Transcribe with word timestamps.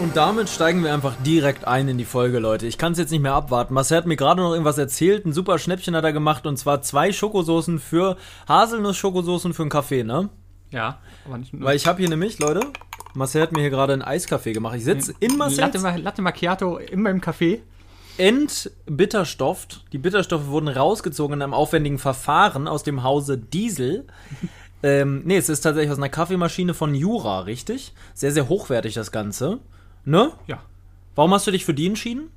Und 0.00 0.16
damit 0.16 0.48
steigen 0.48 0.84
wir 0.84 0.94
einfach 0.94 1.16
direkt 1.24 1.66
ein 1.66 1.88
in 1.88 1.98
die 1.98 2.04
Folge, 2.04 2.38
Leute. 2.38 2.66
Ich 2.66 2.78
kann 2.78 2.92
es 2.92 2.98
jetzt 2.98 3.10
nicht 3.10 3.20
mehr 3.20 3.34
abwarten. 3.34 3.74
Marcel 3.74 3.96
hat 3.96 4.06
mir 4.06 4.14
gerade 4.14 4.40
noch 4.40 4.52
irgendwas 4.52 4.78
erzählt. 4.78 5.26
Ein 5.26 5.32
super 5.32 5.58
Schnäppchen 5.58 5.96
hat 5.96 6.04
er 6.04 6.12
gemacht. 6.12 6.46
Und 6.46 6.56
zwar 6.56 6.82
zwei 6.82 7.10
Schokosoßen 7.10 7.80
für 7.80 8.16
Haselnuss-Schokosoßen 8.46 9.54
für 9.54 9.62
einen 9.62 9.70
Kaffee, 9.70 10.04
ne? 10.04 10.28
Ja, 10.70 10.98
aber 11.24 11.38
nicht 11.38 11.52
nur. 11.52 11.64
Weil 11.64 11.74
ich 11.74 11.88
habe 11.88 11.98
hier 11.98 12.08
nämlich, 12.08 12.38
Leute, 12.38 12.60
Marcel 13.14 13.42
hat 13.42 13.50
mir 13.50 13.60
hier 13.60 13.70
gerade 13.70 13.92
einen 13.92 14.02
Eiskaffee 14.02 14.52
gemacht. 14.52 14.76
Ich 14.76 14.84
sitze 14.84 15.14
in 15.18 15.36
Marcel 15.36 15.60
Latte, 15.60 15.78
Latte 16.00 16.22
Macchiato 16.22 16.76
in 16.76 17.02
meinem 17.02 17.20
Café. 17.20 17.58
entbitterstofft. 18.18 19.84
Die 19.92 19.98
Bitterstoffe 19.98 20.46
wurden 20.46 20.68
rausgezogen 20.68 21.38
in 21.38 21.42
einem 21.42 21.54
aufwendigen 21.54 21.98
Verfahren 21.98 22.68
aus 22.68 22.84
dem 22.84 23.02
Hause 23.02 23.36
Diesel. 23.36 24.06
ähm, 24.84 25.22
nee, 25.24 25.38
es 25.38 25.48
ist 25.48 25.62
tatsächlich 25.62 25.90
aus 25.90 25.98
einer 25.98 26.08
Kaffeemaschine 26.08 26.72
von 26.72 26.94
Jura, 26.94 27.40
richtig? 27.40 27.94
Sehr, 28.14 28.30
sehr 28.30 28.48
hochwertig 28.48 28.94
das 28.94 29.10
Ganze. 29.10 29.58
Ne? 30.08 30.32
Ja. 30.46 30.60
Warum 31.14 31.34
hast 31.34 31.46
du 31.46 31.50
dich 31.50 31.66
für 31.66 31.74
die 31.74 31.86
entschieden? 31.86 32.30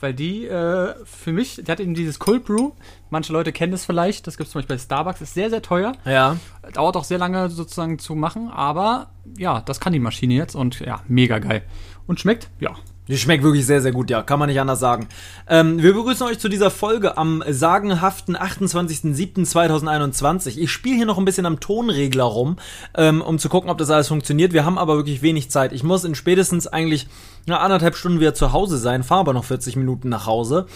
Weil 0.00 0.12
die 0.12 0.46
äh, 0.46 0.94
für 1.04 1.32
mich, 1.32 1.62
die 1.64 1.70
hat 1.70 1.78
eben 1.78 1.94
dieses 1.94 2.18
Cold 2.18 2.44
Brew. 2.44 2.72
Manche 3.10 3.32
Leute 3.32 3.52
kennen 3.52 3.70
das 3.70 3.84
vielleicht. 3.84 4.26
Das 4.26 4.36
gibt 4.36 4.48
es 4.48 4.52
zum 4.52 4.58
Beispiel 4.58 4.74
bei 4.74 4.82
Starbucks. 4.82 5.20
Ist 5.20 5.34
sehr, 5.34 5.48
sehr 5.48 5.62
teuer. 5.62 5.92
Ja. 6.04 6.36
Dauert 6.72 6.96
auch 6.96 7.04
sehr 7.04 7.18
lange 7.18 7.48
sozusagen 7.48 8.00
zu 8.00 8.16
machen. 8.16 8.48
Aber 8.48 9.10
ja, 9.38 9.60
das 9.60 9.78
kann 9.78 9.92
die 9.92 10.00
Maschine 10.00 10.34
jetzt. 10.34 10.56
Und 10.56 10.80
ja, 10.80 11.02
mega 11.06 11.38
geil. 11.38 11.62
Und 12.08 12.18
schmeckt, 12.18 12.50
ja. 12.58 12.74
Die 13.08 13.18
schmeckt 13.18 13.42
wirklich 13.42 13.66
sehr, 13.66 13.82
sehr 13.82 13.90
gut, 13.90 14.10
ja, 14.10 14.22
kann 14.22 14.38
man 14.38 14.48
nicht 14.48 14.60
anders 14.60 14.78
sagen. 14.78 15.08
Ähm, 15.48 15.82
wir 15.82 15.92
begrüßen 15.92 16.24
euch 16.24 16.38
zu 16.38 16.48
dieser 16.48 16.70
Folge 16.70 17.18
am 17.18 17.42
sagenhaften 17.48 18.36
28.07.2021. 18.36 20.56
Ich 20.58 20.70
spiele 20.70 20.94
hier 20.96 21.06
noch 21.06 21.18
ein 21.18 21.24
bisschen 21.24 21.44
am 21.44 21.58
Tonregler 21.58 22.22
rum, 22.22 22.58
ähm, 22.94 23.20
um 23.20 23.40
zu 23.40 23.48
gucken, 23.48 23.70
ob 23.70 23.78
das 23.78 23.90
alles 23.90 24.06
funktioniert. 24.06 24.52
Wir 24.52 24.64
haben 24.64 24.78
aber 24.78 24.94
wirklich 24.96 25.20
wenig 25.20 25.50
Zeit. 25.50 25.72
Ich 25.72 25.82
muss 25.82 26.04
in 26.04 26.14
spätestens 26.14 26.68
eigentlich 26.68 27.08
na, 27.46 27.58
anderthalb 27.58 27.96
Stunden 27.96 28.20
wieder 28.20 28.34
zu 28.34 28.52
Hause 28.52 28.78
sein, 28.78 29.02
fahre 29.02 29.18
aber 29.20 29.32
noch 29.32 29.46
40 29.46 29.74
Minuten 29.74 30.08
nach 30.08 30.26
Hause. 30.26 30.66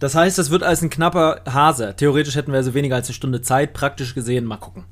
Das 0.00 0.14
heißt, 0.14 0.36
das 0.36 0.50
wird 0.50 0.62
als 0.62 0.82
ein 0.82 0.90
knapper 0.90 1.40
Hase. 1.50 1.94
Theoretisch 1.96 2.34
hätten 2.34 2.52
wir 2.52 2.58
also 2.58 2.74
weniger 2.74 2.96
als 2.96 3.08
eine 3.08 3.14
Stunde 3.14 3.40
Zeit, 3.40 3.72
praktisch 3.72 4.14
gesehen. 4.14 4.44
Mal 4.44 4.58
gucken. 4.58 4.84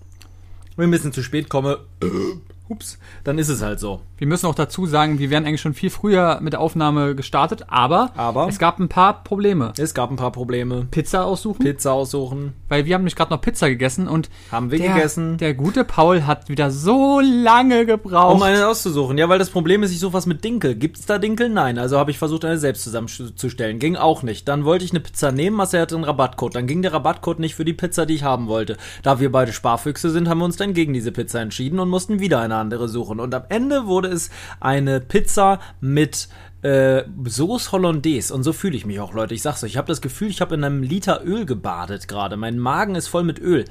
Wenn 0.76 0.84
ich 0.84 0.88
ein 0.88 0.92
bisschen 0.92 1.12
zu 1.12 1.22
spät 1.22 1.50
komme, 1.50 1.80
ups, 2.68 2.98
dann 3.24 3.38
ist 3.38 3.48
es 3.48 3.62
halt 3.62 3.78
so. 3.78 4.00
Wir 4.16 4.26
müssen 4.26 4.46
auch 4.46 4.54
dazu 4.54 4.86
sagen, 4.86 5.18
wir 5.18 5.28
wären 5.28 5.44
eigentlich 5.44 5.60
schon 5.60 5.74
viel 5.74 5.90
früher 5.90 6.38
mit 6.40 6.54
der 6.54 6.60
Aufnahme 6.60 7.14
gestartet. 7.14 7.64
Aber, 7.68 8.12
Aber? 8.16 8.48
es 8.48 8.58
gab 8.58 8.78
ein 8.78 8.88
paar 8.88 9.22
Probleme. 9.24 9.72
Es 9.76 9.92
gab 9.92 10.10
ein 10.10 10.16
paar 10.16 10.32
Probleme. 10.32 10.86
Pizza 10.90 11.24
aussuchen. 11.24 11.58
Pizza 11.58 11.92
aussuchen. 11.92 12.54
weil 12.68 12.86
wir 12.86 12.94
haben 12.94 13.02
nämlich 13.02 13.16
gerade 13.16 13.32
noch 13.32 13.40
Pizza 13.40 13.68
gegessen 13.68 14.08
und 14.08 14.30
Haben 14.50 14.70
wir 14.70 14.78
der, 14.78 14.94
gegessen. 14.94 15.36
Der 15.38 15.52
gute 15.54 15.84
Paul 15.84 16.26
hat 16.26 16.48
wieder 16.48 16.70
so 16.70 17.20
lange 17.20 17.84
gebraucht. 17.86 18.36
Um 18.36 18.42
eine 18.42 18.66
auszusuchen. 18.66 19.18
Ja, 19.18 19.28
weil 19.28 19.38
das 19.38 19.50
Problem 19.50 19.82
ist, 19.82 19.90
ich 19.92 20.00
suche 20.00 20.14
was 20.14 20.26
mit 20.26 20.42
Dinkel. 20.42 20.74
Gibt's 20.74 21.04
da 21.06 21.18
Dinkel? 21.18 21.48
Nein. 21.50 21.78
Also 21.78 21.98
habe 21.98 22.10
ich 22.10 22.18
versucht, 22.18 22.44
eine 22.44 22.56
selbst 22.58 22.84
zusammenzustellen. 22.84 23.78
Ging 23.78 23.96
auch 23.96 24.22
nicht. 24.22 24.48
Dann 24.48 24.64
wollte 24.64 24.84
ich 24.84 24.92
eine 24.92 25.00
Pizza 25.00 25.32
nehmen, 25.32 25.56
Marcel 25.56 25.82
hatte 25.82 25.96
einen 25.96 26.04
Rabattcode. 26.04 26.54
Dann 26.54 26.66
ging 26.66 26.82
der 26.82 26.92
Rabattcode 26.94 27.40
nicht 27.40 27.54
für 27.54 27.64
die 27.64 27.72
Pizza, 27.74 28.06
die 28.06 28.14
ich 28.14 28.22
haben 28.22 28.46
wollte. 28.46 28.76
Da 29.02 29.20
wir 29.20 29.30
beide 29.30 29.52
Sparfüchse 29.52 30.10
sind, 30.10 30.28
haben 30.28 30.38
wir 30.38 30.44
uns 30.46 30.56
dann 30.56 30.72
gegen 30.72 30.94
diese 30.94 31.12
Pizza 31.12 31.40
entschieden 31.40 31.78
und 31.78 31.88
mussten 31.88 32.20
wieder 32.20 32.40
eine 32.40 32.53
andere 32.56 32.88
suchen. 32.88 33.20
Und 33.20 33.34
am 33.34 33.44
Ende 33.48 33.86
wurde 33.86 34.08
es 34.08 34.30
eine 34.60 35.00
Pizza 35.00 35.60
mit 35.80 36.28
äh, 36.62 37.04
Sauce 37.26 37.72
Hollandaise. 37.72 38.32
Und 38.32 38.42
so 38.42 38.52
fühle 38.52 38.76
ich 38.76 38.86
mich 38.86 39.00
auch, 39.00 39.12
Leute. 39.12 39.34
Ich 39.34 39.42
sag's 39.42 39.62
euch, 39.62 39.72
ich 39.72 39.76
habe 39.76 39.88
das 39.88 40.00
Gefühl, 40.00 40.28
ich 40.28 40.40
habe 40.40 40.54
in 40.54 40.64
einem 40.64 40.82
Liter 40.82 41.22
Öl 41.24 41.46
gebadet 41.46 42.08
gerade. 42.08 42.36
Mein 42.36 42.58
Magen 42.58 42.94
ist 42.94 43.08
voll 43.08 43.22
mit 43.22 43.38
Öl. 43.38 43.64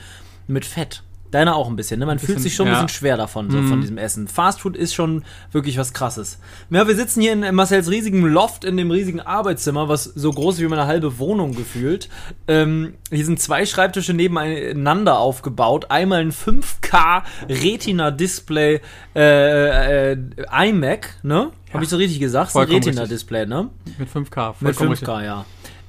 Mit 0.47 0.65
Fett. 0.65 1.03
Deiner 1.33 1.55
auch 1.55 1.67
ein 1.67 1.75
bisschen, 1.75 1.99
ne? 1.99 2.05
Man 2.05 2.19
fühlt 2.19 2.39
sich 2.39 2.53
schon 2.53 2.67
ein 2.67 2.73
ja. 2.73 2.83
bisschen 2.83 2.99
schwer 2.99 3.17
davon, 3.17 3.49
so 3.49 3.59
von 3.63 3.81
diesem 3.81 3.97
Essen. 3.97 4.27
Fastfood 4.27 4.77
ist 4.77 4.93
schon 4.93 5.23
wirklich 5.51 5.79
was 5.79 5.91
krasses. 5.91 6.37
Ja, 6.69 6.87
wir 6.87 6.95
sitzen 6.95 7.21
hier 7.21 7.33
in 7.33 7.55
Marcells 7.55 7.89
riesigem 7.89 8.23
Loft, 8.25 8.63
in 8.63 8.77
dem 8.77 8.91
riesigen 8.91 9.19
Arbeitszimmer, 9.19 9.89
was 9.89 10.03
so 10.03 10.29
groß 10.31 10.59
wie 10.59 10.67
meine 10.67 10.85
halbe 10.85 11.17
Wohnung 11.17 11.55
gefühlt. 11.55 12.07
Ähm, 12.47 12.93
hier 13.09 13.25
sind 13.25 13.39
zwei 13.39 13.65
Schreibtische 13.65 14.13
nebeneinander 14.13 15.17
aufgebaut. 15.17 15.89
Einmal 15.89 16.21
ein 16.21 16.31
5K 16.31 17.23
Retina-Display 17.49 18.81
äh, 19.15 20.11
äh, 20.11 20.17
iMac, 20.51 21.17
ne? 21.23 21.49
Hab 21.73 21.81
ich 21.81 21.89
so 21.89 21.97
richtig 21.97 22.19
gesagt? 22.19 22.49
Ist 22.49 22.55
ein 22.55 22.67
Vollkommen 22.67 22.83
Retina-Display, 22.83 23.47
ne? 23.47 23.69
mit 23.97 24.07
5K. 24.07 24.53
Mit 24.59 24.75
vollkommen 24.75 24.95
5K, 24.95 25.23
ja. 25.23 25.45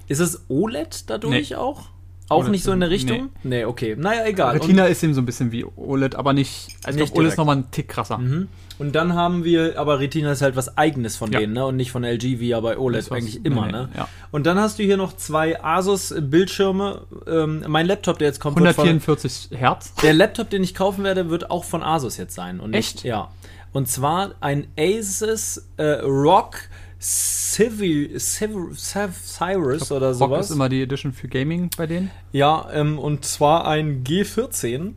Ist 0.08 0.20
es 0.20 0.44
OLED 0.48 1.10
dadurch 1.10 1.50
Nee. 1.50 1.56
auch? 1.56 1.93
Auch 2.28 2.40
OLED 2.40 2.50
nicht 2.52 2.64
so 2.64 2.72
in 2.72 2.80
der 2.80 2.88
nee. 2.88 2.94
Richtung? 2.94 3.30
Nee, 3.42 3.64
okay. 3.66 3.96
Naja, 3.98 4.24
egal. 4.24 4.56
Retina 4.56 4.86
ist 4.86 5.02
eben 5.02 5.12
so 5.14 5.20
ein 5.20 5.26
bisschen 5.26 5.52
wie 5.52 5.64
OLED, 5.64 6.14
aber 6.14 6.32
nicht. 6.32 6.68
Also 6.82 6.96
ich 6.98 7.02
Nicht 7.02 7.12
glaube, 7.12 7.18
OLED 7.20 7.32
ist 7.32 7.38
nochmal 7.38 7.56
ein 7.56 7.70
Tick 7.70 7.88
krasser. 7.88 8.16
Und, 8.16 8.48
und 8.78 8.94
dann 8.94 9.12
haben 9.14 9.44
wir, 9.44 9.78
aber 9.78 10.00
Retina 10.00 10.32
ist 10.32 10.40
halt 10.40 10.56
was 10.56 10.78
eigenes 10.78 11.16
von 11.16 11.30
Ja. 11.32 11.40
denen, 11.40 11.52
ne? 11.52 11.66
Und 11.66 11.76
nicht 11.76 11.90
von 11.92 12.02
LG 12.02 12.40
wie 12.40 12.48
ja 12.48 12.60
bei 12.60 12.78
OLED 12.78 13.12
eigentlich 13.12 13.44
immer, 13.44 13.66
Nee, 13.66 13.72
nee, 13.72 13.78
ne? 13.78 13.88
ja. 13.96 14.08
Und 14.30 14.46
dann 14.46 14.58
hast 14.58 14.78
du 14.78 14.82
hier 14.82 14.96
noch 14.96 15.14
zwei 15.16 15.62
Asus-Bildschirme. 15.62 17.02
Ähm, 17.26 17.64
mein 17.68 17.86
Laptop, 17.86 18.18
der 18.18 18.28
jetzt 18.28 18.40
kommt, 18.40 18.56
wird 18.58 18.74
von, 18.74 18.84
144 18.88 19.58
Hertz. 19.58 19.94
der 19.96 20.14
Laptop, 20.14 20.50
den 20.50 20.62
ich 20.62 20.74
kaufen 20.74 21.04
werde, 21.04 21.30
wird 21.30 21.50
auch 21.50 21.64
von 21.64 21.82
Asus 21.82 22.16
jetzt 22.16 22.34
sein. 22.34 22.60
Und 22.60 22.70
nicht, 22.70 22.96
Echt? 22.96 23.04
Ja. 23.04 23.30
Und 23.72 23.88
zwar 23.88 24.30
ein 24.40 24.68
Asus 24.78 25.66
äh, 25.76 25.84
Rock 26.00 26.56
Civi, 27.04 28.18
Civi, 28.18 28.74
Civ- 28.74 29.22
Cyrus 29.22 29.92
oder 29.92 30.08
Rock 30.08 30.16
sowas. 30.16 30.46
ist 30.50 30.56
immer 30.56 30.70
die 30.70 30.80
Edition 30.82 31.12
für 31.12 31.28
Gaming 31.28 31.68
bei 31.76 31.86
denen. 31.86 32.10
Ja, 32.32 32.66
ähm, 32.72 32.98
und 32.98 33.26
zwar 33.26 33.66
ein 33.66 34.04
G14 34.04 34.92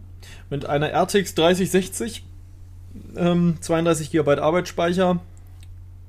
mit 0.49 0.65
einer 0.65 0.91
RTX 0.93 1.35
3060, 1.35 2.23
ähm, 3.17 3.57
32 3.59 4.09
GB 4.11 4.39
Arbeitsspeicher, 4.39 5.19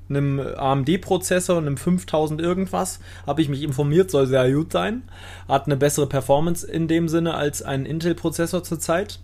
einem 0.09 0.39
AMD-Prozessor 0.39 1.57
und 1.59 1.67
einem 1.67 1.77
5000 1.77 2.41
irgendwas. 2.41 3.01
Habe 3.27 3.43
ich 3.43 3.49
mich 3.49 3.65
informiert, 3.65 4.13
soll 4.13 4.29
sehr 4.29 4.51
gut 4.53 4.71
sein. 4.73 5.03
Hat 5.49 5.67
eine 5.67 5.77
bessere 5.77 6.07
Performance 6.07 6.65
in 6.65 6.87
dem 6.87 7.09
Sinne 7.09 7.35
als 7.35 7.61
ein 7.63 7.85
Intel-Prozessor 7.85 8.63
zurzeit. 8.63 9.19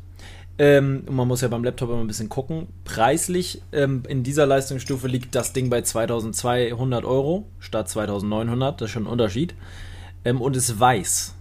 Ähm, 0.57 1.03
und 1.07 1.17
man 1.17 1.27
muss 1.27 1.41
ja 1.41 1.49
beim 1.49 1.65
Laptop 1.65 1.91
immer 1.91 2.01
ein 2.01 2.07
bisschen 2.07 2.29
gucken. 2.29 2.69
Preislich 2.85 3.61
ähm, 3.73 4.05
in 4.09 4.23
dieser 4.23 4.47
Leistungsstufe 4.47 5.09
liegt 5.09 5.35
das 5.35 5.53
Ding 5.53 5.69
bei 5.69 5.83
2200 5.83 7.05
Euro 7.05 7.47
statt 7.59 7.89
2900. 7.89 8.81
Das 8.81 8.87
ist 8.87 8.93
schon 8.93 9.05
ein 9.05 9.11
Unterschied. 9.11 9.55
Ähm, 10.25 10.41
und 10.41 10.57
ist 10.57 10.79
weiß. 10.79 11.35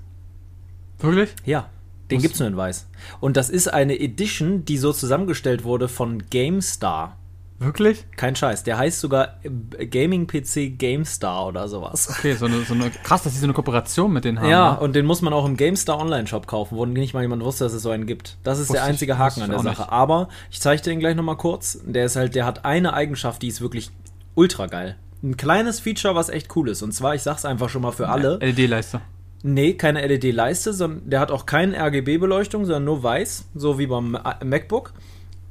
Wirklich? 0.99 1.29
Ja, 1.45 1.69
den 2.09 2.15
Muss- 2.15 2.23
gibt's 2.23 2.39
nur 2.39 2.47
in 2.47 2.57
weiß. 2.57 2.87
Und 3.19 3.37
das 3.37 3.49
ist 3.49 3.67
eine 3.71 3.99
Edition, 3.99 4.65
die 4.65 4.77
so 4.77 4.91
zusammengestellt 4.93 5.63
wurde 5.63 5.87
von 5.89 6.23
GameStar. 6.29 7.17
Wirklich? 7.59 8.05
Kein 8.17 8.35
Scheiß, 8.35 8.63
der 8.63 8.77
heißt 8.77 8.99
sogar 8.99 9.35
äh, 9.43 9.85
Gaming 9.87 10.27
PC 10.27 10.77
GameStar 10.77 11.47
oder 11.47 11.67
sowas. 11.69 12.09
Okay, 12.09 12.33
so 12.33 12.45
eine, 12.45 12.61
so 12.63 12.73
eine 12.73 12.89
krass, 12.89 13.23
dass 13.23 13.33
sie 13.33 13.39
so 13.39 13.45
eine 13.45 13.53
Kooperation 13.53 14.11
mit 14.11 14.25
denen 14.25 14.39
haben. 14.41 14.49
Ja, 14.49 14.73
ne? 14.73 14.79
und 14.79 14.95
den 14.95 15.05
muss 15.05 15.21
man 15.21 15.31
auch 15.33 15.45
im 15.45 15.55
GameStar 15.55 15.97
Online-Shop 15.99 16.45
kaufen, 16.47 16.75
wo 16.77 16.85
nicht 16.85 17.13
mal 17.13 17.21
jemand 17.21 17.43
wusste, 17.43 17.63
dass 17.63 17.73
es 17.73 17.81
so 17.83 17.89
einen 17.91 18.05
gibt. 18.05 18.37
Das 18.43 18.57
ist 18.59 18.63
Wusste 18.69 18.73
der 18.73 18.83
ich- 18.83 18.89
einzige 18.89 19.17
Haken 19.17 19.41
wusste 19.41 19.43
an 19.43 19.49
ich 19.51 19.55
der 19.63 19.71
Sache. 19.75 19.81
nicht. 19.83 19.91
Aber 19.91 20.27
ich 20.51 20.59
zeige 20.61 20.81
dir 20.81 20.89
den 20.89 20.99
gleich 20.99 21.15
nochmal 21.15 21.37
kurz. 21.37 21.79
Der 21.85 22.05
ist 22.05 22.15
halt, 22.15 22.35
der 22.35 22.45
hat 22.45 22.65
eine 22.65 22.93
Eigenschaft, 22.93 23.41
die 23.41 23.47
ist 23.47 23.61
wirklich 23.61 23.91
ultra 24.35 24.67
geil. 24.67 24.97
Ein 25.21 25.37
kleines 25.37 25.79
Feature, 25.79 26.15
was 26.15 26.27
echt 26.29 26.53
cool 26.57 26.67
ist. 26.67 26.81
Und 26.81 26.91
zwar, 26.91 27.15
ich 27.15 27.21
sag's 27.21 27.45
einfach 27.45 27.69
schon 27.69 27.81
mal 27.83 27.91
für 27.93 28.09
alle. 28.09 28.39
LED-Leiste. 28.41 28.99
Nee, 29.43 29.73
keine 29.75 30.01
LED-Leiste, 30.05 30.73
sondern 30.73 31.09
der 31.09 31.19
hat 31.21 31.31
auch 31.31 31.45
keine 31.45 31.77
RGB-Beleuchtung, 31.77 32.65
sondern 32.65 32.83
nur 32.85 33.03
weiß, 33.03 33.45
so 33.55 33.77
wie 33.79 33.87
beim 33.87 34.11
Ma- 34.11 34.39
MacBook. 34.43 34.93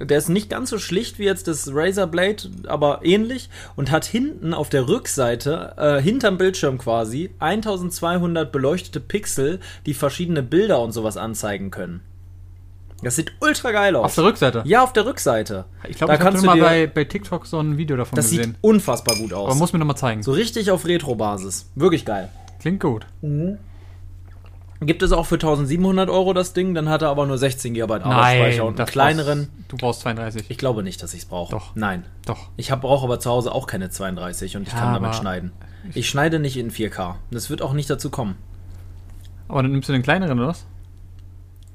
Der 0.01 0.19
ist 0.19 0.29
nicht 0.29 0.51
ganz 0.51 0.71
so 0.71 0.79
schlicht 0.79 1.19
wie 1.21 1.25
jetzt 1.25 1.47
das 1.47 1.71
Razer 1.73 2.07
Blade, 2.09 2.51
aber 2.67 3.01
ähnlich 3.05 3.49
und 3.77 3.91
hat 3.93 4.05
hinten 4.05 4.53
auf 4.53 4.69
der 4.69 4.89
Rückseite, 4.89 5.75
äh, 5.77 6.03
hinterm 6.03 6.39
Bildschirm 6.39 6.79
quasi, 6.79 7.31
1200 7.39 8.51
beleuchtete 8.51 8.99
Pixel, 9.01 9.61
die 9.87 9.95
verschiedene 9.95 10.43
Bilder 10.43 10.81
und 10.81 10.91
sowas 10.93 11.17
anzeigen 11.17 11.71
können. 11.71 12.01
Das 13.05 13.17
sieht 13.17 13.33
ultra 13.41 13.73
geil 13.73 13.97
aus. 13.97 14.05
Auf 14.05 14.15
der 14.15 14.25
Rückseite. 14.25 14.63
ja, 14.65 14.83
auf 14.83 14.93
der 14.93 15.07
Rückseite. 15.07 15.65
Ich 15.89 15.97
glaube, 15.97 16.13
Da 16.13 16.19
ich 16.19 16.21
habe 16.25 16.31
kannst 16.33 16.47
mal 16.47 16.59
bei, 16.59 16.87
bei 16.87 17.05
TikTok 17.05 17.47
so 17.47 17.59
ein 17.59 17.77
Video 17.77 17.97
davon 17.97 18.15
Das 18.17 18.29
sieht 18.31 18.39
gesehen. 18.39 18.57
unfassbar 18.61 19.17
gut 19.17 19.33
aus. 19.33 19.51
Aber 19.51 19.57
muss 19.59 19.73
mir 19.73 19.81
nochmal 19.81 19.97
zeigen. 19.97 20.23
so 20.23 20.31
richtig 20.33 20.71
auf 20.71 20.85
Retro-Basis. 20.87 21.71
Wirklich 21.75 22.05
geil. 22.05 22.29
Klingt 22.61 22.81
gut. 22.81 23.07
Gibt 24.87 25.03
es 25.03 25.13
auch 25.13 25.27
für 25.27 25.37
1700 25.37 26.09
Euro 26.11 26.33
das 26.33 26.53
Ding, 26.53 26.75
dann 26.75 26.89
hat 26.89 27.03
er 27.03 27.09
aber 27.11 27.27
nur 27.27 27.39
16 27.39 27.75
GB 27.75 27.93
Arbeitsspeicher 27.95 28.65
und 28.65 28.79
einen 28.81 28.89
kleineren. 28.89 29.39
brauchst- 29.49 29.73
Du 29.73 29.77
brauchst 29.77 30.01
32. 30.01 30.45
Ich 30.51 30.59
glaube 30.59 30.83
nicht, 30.83 31.03
dass 31.03 31.15
ich 31.15 31.21
es 31.21 31.27
brauche. 31.27 31.53
Doch. 31.53 31.75
Nein. 31.75 32.05
Doch. 32.27 32.49
Ich 32.57 32.69
brauche 32.71 33.05
aber 33.05 33.21
zu 33.21 33.31
Hause 33.31 33.53
auch 33.53 33.67
keine 33.67 33.91
32 33.91 34.57
und 34.57 34.67
ich 34.67 34.73
Ja, 34.73 34.81
kann 34.81 34.95
damit 34.95 35.15
schneiden. 35.15 35.53
Ich 35.95 36.09
schneide 36.09 36.39
nicht 36.39 36.57
in 36.57 36.71
4K. 36.71 37.17
Das 37.31 37.51
wird 37.51 37.63
auch 37.63 37.73
nicht 37.73 37.89
dazu 37.91 38.11
kommen. 38.11 38.37
Aber 39.49 39.63
dann 39.63 39.73
nimmst 39.73 39.89
du 39.89 39.93
den 39.93 40.03
kleineren, 40.03 40.39
oder 40.39 40.49
was? 40.49 40.67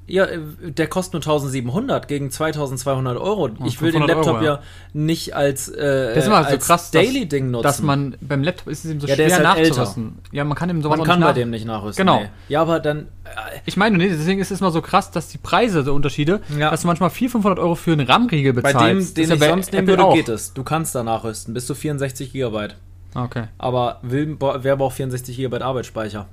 Ja, 0.09 0.23
äh, 0.23 0.39
der 0.61 0.87
kostet 0.87 1.13
nur 1.13 1.21
1700 1.21 2.07
gegen 2.07 2.31
2200 2.31 3.17
Euro. 3.17 3.49
ich 3.65 3.81
will 3.81 3.91
den 3.91 4.01
500 4.03 4.07
Laptop 4.15 4.35
Euro, 4.35 4.43
ja. 4.45 4.53
ja. 4.55 4.59
nicht 4.93 5.35
als, 5.35 5.67
äh, 5.67 6.07
Das 6.15 6.17
ist 6.19 6.27
immer 6.27 6.43
so 6.43 6.49
als 6.49 6.65
krass, 6.65 6.91
dass- 6.91 7.03
Daily-Ding 7.03 7.51
nutzen. 7.51 7.63
Dass 7.63 7.81
man 7.81 8.15
beim 8.21 8.41
Laptop 8.41 8.67
ist 8.69 8.85
es 8.85 8.91
eben 8.91 9.01
so 9.01 9.07
Ja, 9.07 9.15
schwer 9.15 9.25
halt 9.37 9.57
älter. 9.59 9.69
nachzurüsten. 9.69 10.19
Ja, 10.31 10.45
man 10.45 10.57
kann 10.57 10.69
eben 10.69 10.81
sowas 10.81 10.97
man 10.97 11.05
kann 11.05 11.19
nicht 11.19 11.27
bei 11.27 11.33
dem 11.33 11.49
nicht 11.49 11.65
nachrüsten. 11.65 12.05
Genau. 12.05 12.21
Nee. 12.21 12.29
Ja, 12.47 12.61
aber 12.61 12.79
dann. 12.79 12.99
Äh, 13.25 13.59
Ich 13.65 13.75
meine, 13.75 13.97
nee, 13.97 14.07
deswegen 14.07 14.39
ist 14.39 14.49
es 14.49 14.61
immer 14.61 14.71
so 14.71 14.81
krass, 14.81 15.11
dass 15.11 15.27
die 15.27 15.37
Preise, 15.39 15.83
so 15.83 15.93
Unterschiede, 15.93 16.39
Ja. 16.57 16.71
dass 16.71 16.81
du 16.81 16.87
manchmal 16.87 17.09
400, 17.09 17.31
500 17.33 17.59
Euro 17.59 17.75
für 17.75 17.91
einen 17.91 18.07
RAM-Riegel 18.07 18.53
bei 18.53 18.61
bezahlst. 18.61 18.87
dem, 18.87 18.99
Das 18.99 19.13
den 19.13 19.33
ich 19.33 19.39
bei 19.41 19.49
sonst 19.49 19.73
nehmen 19.73 19.87
würde, 19.87 20.05
auch. 20.05 20.13
geht 20.13 20.29
es. 20.29 20.53
Du 20.53 20.63
kannst 20.63 20.95
da 20.95 21.03
nachrüsten. 21.03 21.53
Bis 21.53 21.65
zu 21.67 21.75
64 21.75 22.31
GB. 22.31 22.69
Okay. 23.13 23.43
Aber 23.57 23.99
will, 24.03 24.37
wer 24.39 24.77
braucht 24.77 24.95
64 24.95 25.35
GB 25.35 25.57
Arbeitsspeicher? 25.59 26.27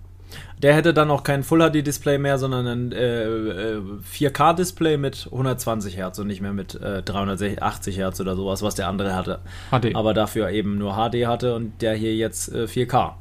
Der 0.58 0.74
hätte 0.74 0.94
dann 0.94 1.10
auch 1.10 1.22
kein 1.22 1.42
Full 1.42 1.60
HD 1.60 1.86
Display 1.86 2.18
mehr, 2.18 2.38
sondern 2.38 2.66
ein 2.66 2.92
äh, 2.92 3.24
äh, 3.24 3.80
4K 4.12 4.54
Display 4.54 4.96
mit 4.96 5.28
120 5.30 5.96
Hertz 5.96 6.18
und 6.18 6.26
nicht 6.26 6.40
mehr 6.40 6.52
mit 6.52 6.74
äh, 6.74 7.02
380 7.02 7.96
Hertz 7.96 8.20
oder 8.20 8.36
sowas, 8.36 8.62
was 8.62 8.74
der 8.74 8.88
andere 8.88 9.14
hatte. 9.14 9.40
HD. 9.70 9.94
Aber 9.94 10.14
dafür 10.14 10.50
eben 10.50 10.78
nur 10.78 10.94
HD 10.94 11.26
hatte 11.26 11.54
und 11.54 11.82
der 11.82 11.94
hier 11.94 12.14
jetzt 12.14 12.54
äh, 12.54 12.64
4K. 12.64 13.14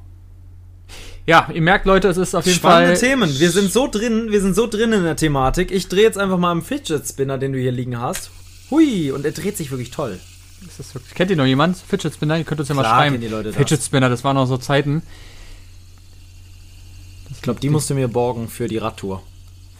Ja, 1.26 1.48
ihr 1.54 1.62
merkt, 1.62 1.86
Leute, 1.86 2.10
es 2.10 2.18
ist 2.18 2.36
auf 2.36 2.46
jeden 2.46 2.58
Spannende 2.58 2.98
Fall. 2.98 3.10
Themen. 3.10 3.40
Wir 3.40 3.50
sind 3.50 3.72
so 3.72 3.88
drin, 3.88 4.32
wir 4.32 4.42
sind 4.42 4.56
so 4.56 4.68
drin 4.68 4.92
in 4.92 5.04
der 5.04 5.16
Thematik. 5.16 5.72
Ich 5.72 5.88
drehe 5.88 6.04
jetzt 6.04 6.18
einfach 6.18 6.38
mal 6.38 6.52
am 6.52 6.62
Fidget 6.62 7.08
Spinner, 7.08 7.38
den 7.38 7.54
du 7.54 7.60
hier 7.60 7.72
liegen 7.72 8.00
hast. 8.00 8.32
Hui, 8.70 9.12
und 9.12 9.26
er 9.26 9.32
dreht 9.32 9.56
sich 9.56 9.72
wirklich 9.72 9.92
toll. 9.92 10.20
Ist 10.68 10.80
das 10.80 10.94
wirklich, 10.94 11.14
kennt 11.14 11.32
ihr 11.32 11.38
noch 11.38 11.46
jemand? 11.46 11.78
Fidget 11.78 12.14
Spinner? 12.14 12.38
Ihr 12.38 12.44
könnt 12.44 12.60
uns 12.60 12.70
ja 12.70 12.76
mal 12.76 12.82
Klar 12.82 13.00
schreiben. 13.00 13.30
Leute 13.30 13.50
das. 13.50 13.56
Fidget 13.56 13.82
Spinner, 13.82 14.10
das 14.10 14.24
waren 14.24 14.36
noch 14.36 14.48
so 14.48 14.58
Zeiten. 14.58 15.02
Ich 17.44 17.46
glaube, 17.46 17.60
die 17.60 17.70
musst 17.70 17.90
du 17.90 17.94
mir 17.94 18.08
borgen 18.08 18.48
für 18.48 18.70
die 18.70 18.78
Radtour. 18.78 19.22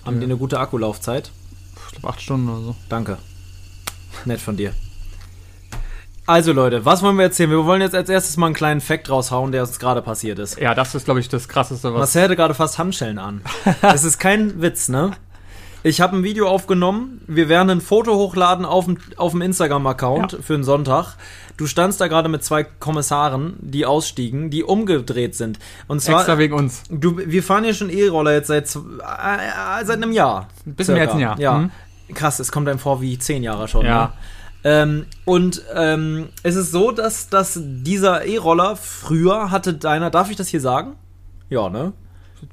Haben 0.06 0.20
die 0.20 0.26
eine 0.26 0.36
gute 0.36 0.60
Akkulaufzeit? 0.60 1.32
Ich 1.86 1.94
glaube, 1.94 2.10
acht 2.10 2.22
Stunden 2.22 2.50
oder 2.50 2.60
so. 2.60 2.76
Danke. 2.90 3.18
Nett 4.26 4.42
von 4.42 4.58
dir. 4.58 4.74
Also 6.26 6.52
Leute, 6.52 6.84
was 6.84 7.02
wollen 7.04 7.16
wir 7.16 7.24
erzählen? 7.24 7.50
Wir 7.52 7.64
wollen 7.64 7.80
jetzt 7.82 7.96
als 7.96 8.10
erstes 8.10 8.36
mal 8.36 8.48
einen 8.48 8.56
kleinen 8.56 8.82
Fact 8.82 9.10
raushauen, 9.10 9.54
der 9.54 9.62
uns 9.62 9.80
gerade 9.80 10.02
passiert 10.02 10.40
ist. 10.40 10.60
Ja, 10.60 10.76
das 10.76 10.94
ist, 10.94 11.06
glaube 11.06 11.22
ich, 11.22 11.30
das 11.30 11.48
Krasseste, 11.48 11.94
was. 11.94 12.00
Marcel 12.00 12.24
hatte 12.24 12.36
gerade 12.36 12.54
fast 12.54 12.78
Handschellen 12.80 13.18
an. 13.18 13.42
Das 13.82 14.04
ist 14.04 14.20
kein 14.20 14.62
Witz, 14.62 14.90
ne? 14.90 15.12
Ich 15.84 16.02
habe 16.02 16.18
ein 16.18 16.24
Video 16.26 16.50
aufgenommen. 16.50 17.22
Wir 17.28 17.48
werden 17.48 17.70
ein 17.70 17.80
Foto 17.80 18.14
hochladen 18.16 18.66
auf 18.66 18.86
dem, 18.86 18.98
auf 19.16 19.32
dem 19.32 19.42
Instagram-Account 19.42 20.34
Ja. 20.34 20.42
für 20.42 20.54
den 20.54 20.66
Sonntag. 20.66 21.16
Du 21.58 21.68
standst 21.68 22.02
da 22.02 22.08
gerade 22.08 22.30
mit 22.30 22.44
zwei 22.44 22.64
Kommissaren, 22.64 23.56
die 23.60 23.86
ausstiegen, 23.86 24.50
die 24.50 24.64
umgedreht 24.64 25.36
sind. 25.36 25.60
Und 25.88 26.02
zwar, 26.02 26.20
Extra 26.20 26.38
wegen 26.38 26.54
uns. 26.54 26.84
du, 26.90 27.18
wir 27.18 27.44
fahren 27.44 27.64
ja 27.64 27.74
schon 27.74 27.90
E-Roller 27.90 28.34
jetzt 28.34 28.48
seit, 28.48 28.76
äh, 28.76 28.80
äh, 28.80 29.86
seit 29.86 29.98
einem 29.98 30.12
Jahr. 30.12 30.48
Ein 30.66 30.76
bisschen 30.76 30.96
mehr 30.96 31.04
als 31.04 31.14
ein 31.14 31.20
Jahr. 31.20 31.40
Ja. 31.40 31.58
Mhm. 31.60 31.72
Krass, 32.14 32.40
es 32.40 32.52
kommt 32.52 32.68
einem 32.68 32.80
vor 32.80 33.02
wie 33.02 33.18
zehn 33.18 33.44
Jahre 33.44 33.68
schon. 33.68 33.86
Ja. 33.86 34.06
Ne? 34.06 34.14
Ähm, 34.66 35.06
und 35.26 35.62
ähm, 35.76 36.30
es 36.42 36.56
ist 36.56 36.72
so, 36.72 36.92
dass, 36.92 37.30
dass 37.30 37.60
dieser 37.62 38.26
E-Roller 38.26 38.76
früher 38.76 39.52
hatte 39.52 39.74
deiner, 39.74 40.10
darf 40.10 40.30
ich 40.30 40.38
das 40.38 40.48
hier 40.48 40.62
sagen? 40.62 40.96
Ja, 41.50 41.70
ne? 41.70 41.94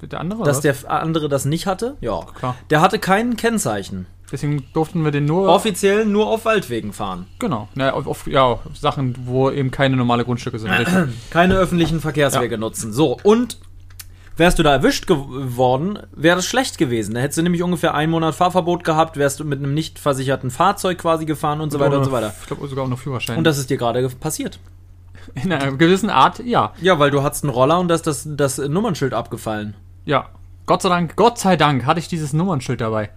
Der 0.02 0.20
andere? 0.20 0.44
Dass 0.44 0.60
der 0.60 0.74
andere 0.88 1.28
das 1.28 1.44
nicht 1.44 1.66
hatte? 1.66 1.96
Ja. 2.00 2.20
Klar. 2.38 2.56
Der 2.70 2.80
hatte 2.80 2.98
kein 2.98 3.36
Kennzeichen. 3.36 4.06
Deswegen 4.32 4.64
durften 4.72 5.04
wir 5.04 5.10
den 5.10 5.24
nur. 5.24 5.48
Offiziell 5.48 6.06
nur 6.06 6.28
auf 6.28 6.44
Waldwegen 6.44 6.92
fahren. 6.92 7.26
genau. 7.38 7.68
Ja, 7.74 7.92
auf, 7.94 8.06
auf, 8.06 8.26
ja, 8.26 8.44
auf 8.44 8.60
Sachen, 8.74 9.16
wo 9.24 9.50
eben 9.50 9.70
keine 9.70 9.96
normale 9.96 10.24
Grundstücke 10.24 10.58
sind. 10.58 10.70
Keine 11.30 11.54
öffentlichen 11.56 12.00
Verkehrswege 12.00 12.56
nutzen. 12.58 12.92
So, 12.92 13.18
und 13.24 13.58
wärst 14.36 14.58
du 14.58 14.62
da 14.62 14.72
erwischt 14.72 15.06
geworden, 15.06 15.98
wäre 16.12 16.36
das 16.36 16.46
schlecht 16.46 16.78
gewesen. 16.78 17.14
Da 17.14 17.20
hättest 17.20 17.38
du 17.38 17.42
nämlich 17.42 17.62
ungefähr 17.62 17.94
einen 17.94 18.10
Monat 18.12 18.34
Fahrverbot 18.34 18.84
gehabt, 18.84 19.16
wärst 19.16 19.40
du 19.40 19.44
mit 19.44 19.58
einem 19.58 19.74
nicht 19.74 19.98
versicherten 19.98 20.50
Fahrzeug 20.50 20.98
quasi 20.98 21.26
gefahren 21.26 21.60
und 21.60 21.70
so 21.72 21.80
weiter 21.80 21.98
und 21.98 22.04
so 22.04 22.12
weiter. 22.12 22.32
Ich 22.40 22.46
glaube 22.46 22.66
sogar 22.68 22.84
auch 22.84 22.88
noch 22.88 22.98
Führerschein. 22.98 23.36
Und 23.36 23.44
das 23.44 23.58
ist 23.58 23.68
dir 23.68 23.76
gerade 23.76 24.00
ge- 24.00 24.10
passiert. 24.18 24.58
in 25.34 25.52
einer 25.52 25.72
gewissen 25.72 26.08
Art, 26.08 26.38
ja. 26.38 26.72
Ja, 26.80 26.98
weil 26.98 27.10
du 27.10 27.22
hattest 27.22 27.44
einen 27.44 27.52
Roller 27.52 27.78
und 27.80 27.88
da 27.88 27.94
ist 27.96 28.06
das, 28.06 28.26
das 28.30 28.58
Nummernschild 28.58 29.12
abgefallen. 29.12 29.74
Ja. 30.06 30.28
Gott 30.66 30.82
sei 30.82 30.88
Dank, 30.88 31.16
Gott 31.16 31.38
sei 31.38 31.56
Dank 31.56 31.84
hatte 31.84 31.98
ich 32.00 32.08
dieses 32.08 32.32
Nummernschild 32.32 32.80
dabei. 32.80 33.10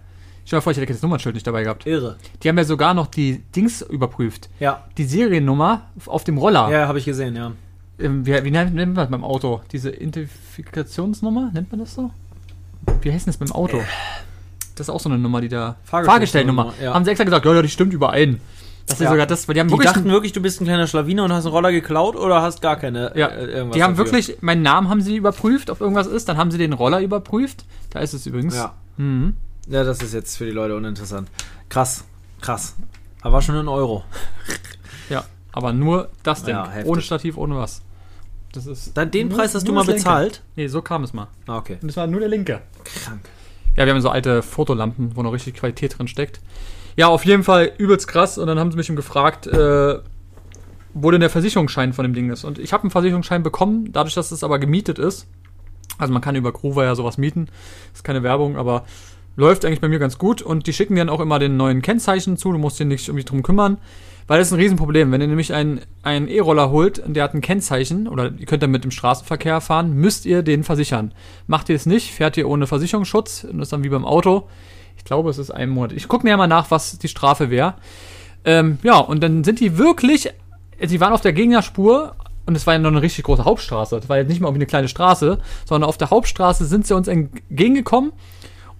Stell 0.46 0.58
dir 0.58 0.62
vor, 0.62 0.72
ich 0.72 0.78
hätte 0.78 0.92
das 0.92 1.00
Nummernschild 1.02 1.34
nicht 1.34 1.46
dabei 1.46 1.62
gehabt. 1.62 1.86
Irre. 1.86 2.16
Die 2.42 2.48
haben 2.48 2.58
ja 2.58 2.64
sogar 2.64 2.92
noch 2.94 3.06
die 3.06 3.38
Dings 3.56 3.80
überprüft. 3.82 4.50
Ja. 4.60 4.84
Die 4.98 5.04
Seriennummer 5.04 5.82
auf 6.06 6.24
dem 6.24 6.36
Roller. 6.38 6.70
Ja, 6.70 6.86
habe 6.86 6.98
ich 6.98 7.04
gesehen, 7.06 7.34
ja. 7.36 7.52
Ähm, 7.98 8.26
wie, 8.26 8.44
wie 8.44 8.50
nennt 8.50 8.74
man 8.74 8.94
das 8.94 9.08
beim 9.08 9.24
Auto? 9.24 9.62
Diese 9.72 9.90
Identifikationsnummer? 9.90 11.50
Nennt 11.52 11.70
man 11.70 11.80
das 11.80 11.94
so? 11.94 12.10
Wie 13.02 13.12
heißt 13.12 13.26
denn 13.26 13.32
das 13.32 13.38
beim 13.38 13.52
Auto? 13.52 13.80
Das 14.76 14.88
ist 14.88 14.94
auch 14.94 15.00
so 15.00 15.08
eine 15.08 15.18
Nummer, 15.18 15.40
die 15.40 15.48
da. 15.48 15.76
Fahrgestellnummer, 15.84 16.64
Fahrgestellnummer. 16.64 16.74
ja. 16.82 16.94
Haben 16.94 17.04
sie 17.04 17.10
extra 17.12 17.24
gesagt, 17.24 17.44
ja, 17.46 17.54
ja, 17.54 17.62
die 17.62 17.68
stimmt 17.68 17.92
überein. 17.92 18.40
Das 18.86 18.96
ist 19.00 19.04
Ja. 19.04 19.10
sogar 19.10 19.26
das, 19.26 19.48
weil 19.48 19.54
die 19.54 19.60
haben 19.60 19.68
Die 19.68 19.72
wirklich. 19.72 19.92
dachten 19.92 20.10
wirklich, 20.10 20.32
du 20.32 20.42
bist 20.42 20.60
ein 20.60 20.64
kleiner 20.64 20.86
Schlawiner 20.86 21.24
und 21.24 21.32
hast 21.32 21.46
einen 21.46 21.54
Roller 21.54 21.72
geklaut 21.72 22.16
oder 22.16 22.42
hast 22.42 22.60
gar 22.60 22.76
keine 22.76 23.12
ja, 23.14 23.28
äh, 23.28 23.44
irgendwas 23.46 23.76
die 23.76 23.82
haben 23.82 23.96
dafür? 23.96 24.12
wirklich, 24.12 24.42
meinen 24.42 24.60
Namen 24.62 24.90
haben 24.90 25.00
sie 25.00 25.16
überprüft, 25.16 25.70
ob 25.70 25.80
irgendwas 25.80 26.06
ist, 26.06 26.28
dann 26.28 26.36
haben 26.36 26.50
sie 26.50 26.58
den 26.58 26.74
Roller 26.74 27.00
überprüft. 27.00 27.64
Da 27.90 28.00
ist 28.00 28.12
es 28.12 28.26
übrigens. 28.26 28.56
Ja. 28.56 28.74
Mhm. 28.98 29.36
Ja, 29.68 29.84
das 29.84 30.02
ist 30.02 30.12
jetzt 30.14 30.36
für 30.36 30.44
die 30.44 30.50
Leute 30.52 30.76
uninteressant. 30.76 31.30
Krass, 31.68 32.04
krass. 32.40 32.74
Aber 33.22 33.34
war 33.34 33.42
schon 33.42 33.56
ein 33.56 33.68
Euro. 33.68 34.04
Ja, 35.10 35.22
aber 35.52 35.74
nur 35.74 36.08
das 36.22 36.44
Ding. 36.44 36.54
Ja, 36.54 36.72
ohne 36.86 37.02
Stativ, 37.02 37.36
ohne 37.36 37.56
was. 37.58 37.82
Das 38.52 38.64
ist. 38.66 38.96
Dann 38.96 39.10
den 39.10 39.28
nur- 39.28 39.36
Preis 39.36 39.54
hast 39.54 39.68
du 39.68 39.72
mal 39.72 39.80
das 39.80 39.88
linke. 39.88 40.00
bezahlt? 40.02 40.42
Nee, 40.56 40.66
so 40.68 40.80
kam 40.80 41.04
es 41.04 41.12
mal. 41.12 41.28
Ah, 41.46 41.58
okay. 41.58 41.76
Und 41.82 41.88
das 41.88 41.96
war 41.98 42.06
nur 42.06 42.20
der 42.20 42.30
linke. 42.30 42.62
Krank. 42.84 43.20
Ja, 43.76 43.84
wir 43.84 43.92
haben 43.92 44.00
so 44.00 44.08
alte 44.08 44.40
Fotolampen, 44.42 45.14
wo 45.14 45.22
noch 45.22 45.32
richtig 45.32 45.56
Qualität 45.56 45.98
drin 45.98 46.08
steckt. 46.08 46.40
Ja, 46.96 47.08
auf 47.08 47.26
jeden 47.26 47.44
Fall 47.44 47.72
übelst 47.76 48.08
krass. 48.08 48.38
Und 48.38 48.46
dann 48.46 48.58
haben 48.58 48.70
sie 48.70 48.78
mich 48.78 48.88
eben 48.88 48.96
gefragt, 48.96 49.46
äh, 49.46 49.98
wo 50.94 51.10
denn 51.10 51.20
der 51.20 51.28
Versicherungsschein 51.28 51.92
von 51.92 52.04
dem 52.04 52.14
Ding 52.14 52.30
ist. 52.30 52.44
Und 52.44 52.58
ich 52.58 52.72
habe 52.72 52.84
einen 52.84 52.90
Versicherungsschein 52.90 53.42
bekommen, 53.42 53.92
dadurch, 53.92 54.14
dass 54.14 54.30
es 54.32 54.42
aber 54.42 54.58
gemietet 54.58 54.98
ist. 54.98 55.26
Also 55.98 56.14
man 56.14 56.22
kann 56.22 56.34
über 56.34 56.50
Groover 56.52 56.84
ja 56.84 56.94
sowas 56.94 57.18
mieten. 57.18 57.48
Ist 57.92 58.04
keine 58.04 58.22
Werbung, 58.22 58.56
aber 58.56 58.86
läuft 59.36 59.64
eigentlich 59.64 59.80
bei 59.80 59.88
mir 59.88 59.98
ganz 59.98 60.18
gut. 60.18 60.42
Und 60.42 60.66
die 60.66 60.72
schicken 60.72 60.94
dir 60.94 61.00
dann 61.00 61.14
auch 61.14 61.20
immer 61.20 61.38
den 61.38 61.56
neuen 61.56 61.82
Kennzeichen 61.82 62.36
zu. 62.36 62.52
Du 62.52 62.58
musst 62.58 62.78
dir 62.78 62.84
nicht 62.84 63.08
irgendwie 63.08 63.24
drum 63.24 63.42
kümmern. 63.42 63.78
Weil 64.26 64.38
das 64.38 64.48
ist 64.48 64.54
ein 64.54 64.60
Riesenproblem. 64.60 65.12
Wenn 65.12 65.20
ihr 65.20 65.26
nämlich 65.26 65.52
einen 65.52 65.80
E-Roller 66.02 66.70
holt 66.70 66.98
und 66.98 67.14
der 67.14 67.24
hat 67.24 67.34
ein 67.34 67.42
Kennzeichen 67.42 68.08
oder 68.08 68.32
ihr 68.38 68.46
könnt 68.46 68.62
damit 68.62 68.84
im 68.84 68.90
Straßenverkehr 68.90 69.60
fahren, 69.60 69.92
müsst 69.92 70.24
ihr 70.24 70.42
den 70.42 70.64
versichern. 70.64 71.12
Macht 71.46 71.68
ihr 71.68 71.76
es 71.76 71.84
nicht, 71.84 72.10
fährt 72.10 72.36
ihr 72.36 72.48
ohne 72.48 72.66
Versicherungsschutz 72.66 73.44
und 73.44 73.58
das 73.58 73.66
ist 73.66 73.72
dann 73.72 73.84
wie 73.84 73.90
beim 73.90 74.06
Auto. 74.06 74.48
Ich 74.96 75.04
glaube, 75.04 75.28
es 75.28 75.36
ist 75.36 75.50
ein 75.50 75.68
Monat. 75.68 75.92
Ich 75.92 76.08
gucke 76.08 76.24
mir 76.24 76.30
ja 76.30 76.36
mal 76.38 76.46
nach, 76.46 76.70
was 76.70 76.98
die 76.98 77.08
Strafe 77.08 77.50
wäre. 77.50 77.74
Ähm, 78.46 78.78
ja, 78.82 78.96
und 78.96 79.22
dann 79.22 79.44
sind 79.44 79.60
die 79.60 79.76
wirklich, 79.76 80.30
sie 80.82 81.00
waren 81.00 81.12
auf 81.12 81.20
der 81.20 81.34
Gegnerspur 81.34 82.16
und 82.46 82.54
es 82.54 82.66
war 82.66 82.74
ja 82.74 82.78
noch 82.78 82.90
eine 82.90 83.02
richtig 83.02 83.24
große 83.24 83.44
Hauptstraße. 83.44 83.96
Das 83.96 84.08
war 84.08 84.16
jetzt 84.16 84.28
nicht 84.28 84.40
mal 84.40 84.48
irgendwie 84.48 84.62
eine 84.62 84.66
kleine 84.66 84.88
Straße, 84.88 85.38
sondern 85.66 85.88
auf 85.88 85.98
der 85.98 86.08
Hauptstraße 86.08 86.64
sind 86.64 86.86
sie 86.86 86.94
uns 86.94 87.08
entgegengekommen 87.08 88.12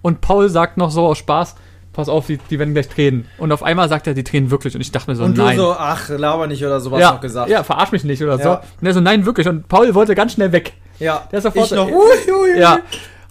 und 0.05 0.21
Paul 0.21 0.49
sagt 0.49 0.77
noch 0.77 0.91
so 0.91 1.07
aus 1.07 1.17
Spaß, 1.17 1.55
pass 1.93 2.09
auf, 2.09 2.27
die, 2.27 2.37
die 2.37 2.59
werden 2.59 2.73
gleich 2.75 2.89
drehen. 2.89 3.25
Und 3.39 3.51
auf 3.51 3.63
einmal 3.63 3.89
sagt 3.89 4.05
er, 4.05 4.13
die 4.13 4.23
drehen 4.23 4.51
wirklich. 4.51 4.75
Und 4.75 4.81
ich 4.81 4.91
dachte 4.91 5.09
mir 5.09 5.15
so, 5.15 5.23
Und 5.23 5.35
nein. 5.37 5.57
du 5.57 5.63
so, 5.63 5.71
ach, 5.77 6.09
laber 6.09 6.45
nicht 6.45 6.63
oder 6.63 6.79
sowas 6.79 7.01
ja, 7.01 7.13
noch 7.13 7.21
gesagt. 7.21 7.49
ja, 7.49 7.63
verarsch 7.63 7.91
mich 7.91 8.03
nicht 8.03 8.21
oder 8.21 8.37
Ja. 8.37 8.43
so. 8.43 8.51
Und 8.81 8.85
er 8.87 8.93
so, 8.93 9.01
nein, 9.01 9.25
wirklich. 9.25 9.47
Und 9.47 9.67
Paul 9.67 9.95
wollte 9.95 10.13
ganz 10.13 10.33
schnell 10.33 10.51
weg. 10.51 10.73
Ja. 10.99 11.27
Der 11.31 11.39
ist 11.39 11.43
sofort- 11.43 11.65
ich 11.65 11.71
noch, 11.71 11.87
ui, 11.87 11.93
ui, 11.93 12.51
ui. 12.53 12.59
Ja. 12.59 12.79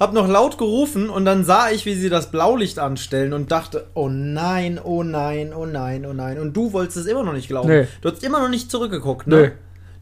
Hab 0.00 0.12
noch 0.12 0.26
laut 0.26 0.58
gerufen 0.58 1.08
und 1.08 1.24
dann 1.24 1.44
sah 1.44 1.70
ich, 1.70 1.86
wie 1.86 1.94
sie 1.94 2.08
das 2.10 2.32
Blaulicht 2.32 2.80
anstellen 2.80 3.32
und 3.32 3.52
dachte, 3.52 3.86
oh 3.94 4.08
nein, 4.08 4.80
oh 4.82 5.04
nein, 5.04 5.52
oh 5.56 5.66
nein, 5.66 6.04
oh 6.04 6.12
nein. 6.12 6.40
Und 6.40 6.56
du 6.56 6.72
wolltest 6.72 6.96
es 6.96 7.06
immer 7.06 7.22
noch 7.22 7.32
nicht 7.34 7.46
glauben. 7.46 7.68
Nee. 7.68 7.86
Du 8.02 8.10
hast 8.10 8.24
immer 8.24 8.40
noch 8.40 8.48
nicht 8.48 8.70
zurückgeguckt, 8.72 9.28
ne? 9.28 9.36
Nö. 9.36 9.50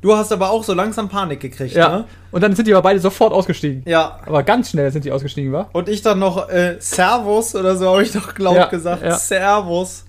Du 0.02 0.14
hast 0.16 0.32
aber 0.32 0.50
auch 0.50 0.64
so 0.64 0.74
langsam 0.74 1.08
Panik 1.08 1.40
gekriegt, 1.40 1.74
Ja. 1.74 1.88
ne? 1.88 2.04
Und 2.32 2.42
dann 2.42 2.54
sind 2.56 2.66
die 2.66 2.74
aber 2.74 2.82
beide 2.82 2.98
sofort 3.00 3.32
ausgestiegen. 3.32 3.82
Ja. 3.86 4.18
Aber 4.26 4.42
ganz 4.42 4.70
schnell 4.70 4.90
sind 4.90 5.04
die 5.04 5.12
ausgestiegen, 5.12 5.52
war? 5.52 5.70
Und 5.72 5.88
ich 5.88 6.02
dann 6.02 6.18
noch 6.18 6.48
äh, 6.50 6.76
Servus 6.80 7.54
oder 7.54 7.76
so 7.76 7.88
habe 7.88 8.02
ich 8.02 8.12
doch 8.12 8.36
laut 8.38 8.56
Ja, 8.56 8.66
gesagt. 8.66 9.02
ja. 9.04 9.12
Servus. 9.16 10.04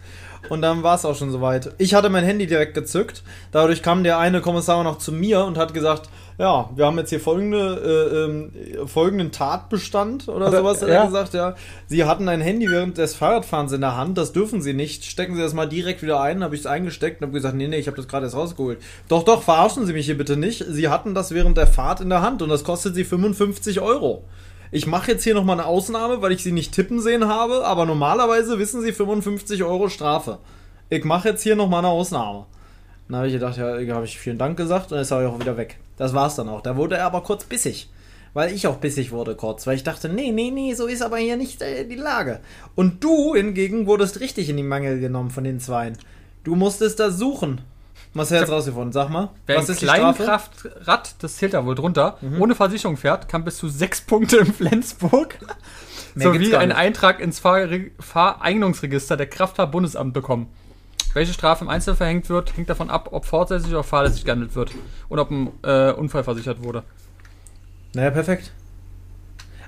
Und 0.50 0.62
dann 0.62 0.84
war 0.84 0.96
es 0.96 1.06
auch 1.06 1.16
schon 1.16 1.32
soweit. 1.32 1.72
Ich 1.78 1.94
hatte 1.94 2.10
mein 2.10 2.24
Handy 2.26 2.48
direkt 2.48 2.74
gezückt. 2.74 3.24
Dadurch 3.52 3.82
kam 3.82 4.04
der 4.04 4.18
eine 4.20 4.42
Kommissar 4.42 4.84
noch 4.84 4.98
zu 4.98 5.12
mir 5.12 5.46
und 5.46 5.58
hat 5.58 5.74
gesagt, 5.74 6.10
ja, 6.38 6.70
wir 6.76 6.86
haben 6.86 6.98
jetzt 6.98 7.12
hier 7.12 7.20
folgende, 7.20 7.60
äh, 8.12 8.18
ähm, 8.26 8.88
folgenden 8.88 9.32
Tatbestand 9.32 10.28
oder 10.28 10.48
Hat 10.48 10.54
er- 10.54 10.60
sowas, 10.60 10.82
hat 10.82 10.90
ja. 10.90 10.96
er 10.96 11.06
gesagt, 11.06 11.34
ja. 11.34 11.56
Sie 11.88 12.04
hatten 12.06 12.28
ein 12.28 12.42
Handy 12.42 12.70
während 12.70 12.98
des 12.98 13.16
Fahrradfahrens 13.16 13.72
in 13.72 13.82
der 13.82 13.96
Hand, 13.96 14.18
das 14.18 14.34
dürfen 14.34 14.62
Sie 14.62 14.74
nicht. 14.74 15.06
Stecken 15.06 15.36
Sie 15.36 15.42
das 15.42 15.54
mal 15.54 15.68
direkt 15.70 16.02
wieder 16.02 16.20
ein. 16.22 16.44
Habe 16.44 16.56
ich 16.56 16.62
es 16.62 16.68
eingesteckt 16.68 17.22
und 17.22 17.28
habe 17.28 17.34
gesagt, 17.34 17.56
nee, 17.56 17.68
nee, 17.68 17.78
ich 17.78 17.88
habe 17.88 17.98
das 17.98 18.08
gerade 18.08 18.26
erst 18.26 18.36
rausgeholt. 18.36 18.80
Doch, 19.08 19.24
doch, 19.24 19.44
verarschen 19.44 19.86
Sie 19.86 19.94
mich 19.94 20.06
hier 20.08 20.18
bitte 20.18 20.36
nicht. 20.36 20.66
Sie 20.68 20.90
hatten 20.90 21.14
das 21.14 21.32
während 21.34 21.56
der 21.58 21.68
Fahrt 21.68 22.02
in 22.02 22.10
der 22.10 22.22
Hand 22.22 22.42
und 22.42 22.50
das 22.50 22.64
kostet 22.64 22.96
Sie 22.96 23.04
55 23.06 23.80
Euro. 23.80 24.24
Ich 24.74 24.88
mache 24.88 25.12
jetzt 25.12 25.24
hier 25.24 25.36
nochmal 25.36 25.60
eine 25.60 25.68
Ausnahme, 25.68 26.24
weil 26.24 26.32
ich 26.32 26.42
sie 26.42 26.52
nicht 26.52 26.74
tippen 26.74 27.00
sehen 27.00 27.28
habe, 27.28 27.64
aber 27.64 27.86
normalerweise 27.86 28.58
wissen 28.58 28.82
sie 28.82 28.92
55 28.92 29.62
Euro 29.64 29.88
Strafe. 29.88 30.40
Ich 30.90 31.04
mache 31.04 31.30
jetzt 31.30 31.44
hier 31.44 31.56
nochmal 31.56 31.86
eine 31.86 31.90
Ausnahme. 31.90 32.48
Dann 33.08 33.18
habe 33.18 33.28
ich 33.28 33.34
gedacht, 33.34 33.56
ja, 33.56 33.66
habe 33.94 34.06
ich 34.06 34.18
vielen 34.18 34.40
Dank 34.40 34.58
gesagt 34.58 34.86
und 34.86 34.94
dann 34.94 35.02
ist 35.02 35.12
er 35.12 35.30
auch 35.30 35.40
wieder 35.40 35.58
weg. 35.58 35.78
Das 35.98 36.16
war's 36.16 36.38
dann 36.38 36.50
auch. 36.50 36.62
Da 36.62 36.76
wurde 36.76 36.98
er 36.98 37.06
aber 37.06 37.22
kurz 37.22 37.44
bissig. 37.44 37.88
Weil 38.34 38.52
ich 38.52 38.66
auch 38.66 38.78
bissig 38.78 39.12
wurde 39.12 39.36
kurz, 39.36 39.68
weil 39.68 39.76
ich 39.76 39.84
dachte, 39.84 40.10
nee, 40.10 40.32
nee, 40.32 40.50
nee, 40.50 40.74
so 40.74 40.88
ist 40.88 41.04
aber 41.04 41.18
hier 41.18 41.38
nicht 41.38 41.62
äh, 41.62 41.86
die 41.86 41.94
Lage. 41.94 42.40
Und 42.74 43.04
du 43.04 43.36
hingegen 43.36 43.86
wurdest 43.86 44.22
richtig 44.22 44.50
in 44.50 44.58
die 44.58 44.64
Mangel 44.64 45.00
genommen 45.00 45.30
von 45.30 45.44
den 45.44 45.60
Zweien. 45.60 46.00
Du 46.44 46.56
musstest 46.56 47.00
da 47.00 47.12
suchen. 47.12 47.62
Was 48.14 48.26
hast 48.28 48.32
du 48.32 48.36
jetzt 48.42 48.52
rausgefunden? 48.52 48.92
Sag 48.92 49.10
mal. 49.10 49.30
Wer 49.46 49.58
was 49.58 49.70
ist? 49.70 49.80
Kleinkraftrad, 49.80 51.16
das 51.20 51.38
zählt 51.38 51.54
da 51.54 51.66
wohl 51.66 51.76
drunter, 51.76 52.18
ohne 52.40 52.56
Versicherung 52.56 52.98
fährt, 52.98 53.28
kann 53.28 53.44
bis 53.44 53.58
zu 53.58 53.70
sechs 53.70 54.02
Punkte 54.02 54.38
in 54.38 54.54
Flensburg 54.54 55.38
sowie 56.16 56.56
einen. 56.56 56.72
Eintrag 56.72 57.20
ins 57.20 57.40
Fahr 57.40 57.68
Fahreignungsregister 58.00 59.18
der 59.18 59.28
Kraftfahrtbundesamt 59.28 60.14
bekommen. 60.14 60.48
Welche 61.14 61.34
Strafe 61.34 61.64
im 61.64 61.70
Einzelnen 61.70 61.98
verhängt 61.98 62.30
wird, 62.30 62.58
hängt 62.58 62.70
davon 62.70 62.90
ab, 62.90 63.10
ob 63.12 63.26
fortsätzlich 63.26 63.72
oder 63.72 63.84
fahrlässig 63.84 64.26
gehandelt 64.26 64.56
wird 64.56 64.72
und 65.10 65.20
ob 65.20 65.30
ein 65.32 65.52
äh, 65.64 65.92
Unfall 65.92 66.24
versichert 66.24 66.64
wurde. 66.64 66.84
Naja, 67.94 68.10
perfekt. 68.10 68.52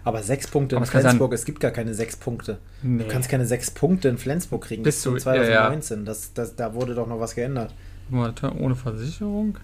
Aber 0.03 0.21
sechs 0.21 0.47
Punkte 0.47 0.75
in 0.75 0.81
Aber 0.83 0.91
kann 0.91 1.01
Flensburg, 1.01 1.33
es 1.33 1.45
gibt 1.45 1.59
gar 1.59 1.71
keine 1.71 1.93
sechs 1.95 2.15
Punkte. 2.15 2.59
Nee. 2.83 3.03
Du 3.03 3.09
kannst 3.09 3.27
keine 3.29 3.45
sechs 3.45 3.71
Punkte 3.71 4.07
in 4.07 4.19
Flensburg 4.19 4.63
kriegen. 4.63 4.83
Bist 4.83 5.01
zum 5.01 5.15
du- 5.15 5.19
2019. 5.19 6.05
Das, 6.05 6.33
das, 6.33 6.55
da 6.55 6.73
wurde 6.75 6.93
doch 6.93 7.07
noch 7.07 7.19
was 7.19 7.33
geändert. 7.33 7.73
Warte, 8.09 8.51
ohne 8.59 8.75
Versicherung? 8.75 9.57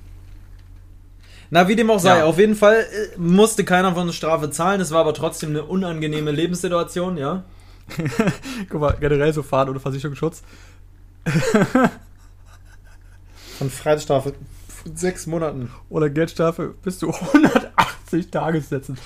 Na, 1.50 1.68
wie 1.68 1.76
dem 1.76 1.90
auch 1.92 2.00
sei, 2.00 2.20
Ja. 2.20 2.26
auf 2.26 2.38
jeden 2.38 2.56
Fall 2.56 2.76
äh, 2.80 3.18
musste 3.18 3.64
keiner 3.66 3.94
von 3.94 4.08
uns 4.08 4.16
Strafe 4.16 4.50
zahlen. 4.52 4.80
Es 4.82 4.92
war 4.92 5.02
aber 5.02 5.14
trotzdem 5.14 5.50
eine 5.50 5.64
unangenehme 5.64 6.32
Lebenssituation, 6.32 7.18
ja. 7.18 7.44
Guck 8.70 8.80
mal, 8.82 8.96
generell 9.00 9.34
so 9.34 9.44
fahren 9.44 9.68
ohne 9.70 9.80
Versicherungsschutz. 9.82 10.44
Von 13.58 13.70
Freiheitsstrafe 13.70 14.34
von 14.84 14.96
sechs 14.98 15.28
Monaten. 15.28 15.70
Oder 15.90 16.10
Geldstrafe 16.10 16.74
bis 16.84 16.98
zu 17.00 17.10
180 17.14 18.32
Tagessätzen. 18.32 18.98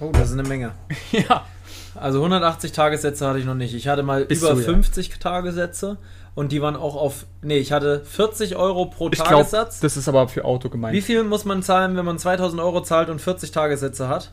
Oh, 0.00 0.10
das 0.12 0.28
ist 0.30 0.38
eine 0.38 0.46
Menge. 0.48 0.72
Ja. 1.12 1.46
Also 1.94 2.18
180 2.18 2.72
Tagessätze 2.72 3.26
hatte 3.26 3.38
ich 3.38 3.44
noch 3.44 3.54
nicht. 3.54 3.74
Ich 3.74 3.88
hatte 3.88 4.02
mal 4.02 4.24
Bist 4.26 4.42
über 4.42 4.52
du, 4.52 4.60
ja. 4.60 4.64
50 4.66 5.18
Tagessätze 5.18 5.96
und 6.38 6.52
die 6.52 6.62
waren 6.62 6.76
auch 6.76 6.94
auf. 6.94 7.26
Nee, 7.42 7.58
ich 7.58 7.72
hatte 7.72 8.04
40 8.04 8.54
Euro 8.54 8.86
pro 8.86 9.10
Ich 9.10 9.18
Tagessatz. 9.18 9.80
das 9.80 9.96
ist 9.96 10.08
aber 10.08 10.28
für 10.28 10.44
Auto 10.44 10.68
gemeint. 10.68 10.94
Wie 10.94 11.00
viel 11.00 11.24
muss 11.24 11.44
man 11.44 11.64
zahlen, 11.64 11.96
wenn 11.96 12.04
man 12.04 12.16
2000 12.16 12.62
Euro 12.62 12.80
zahlt 12.80 13.10
und 13.10 13.20
40 13.20 13.50
Tagessätze 13.50 14.06
hat? 14.06 14.30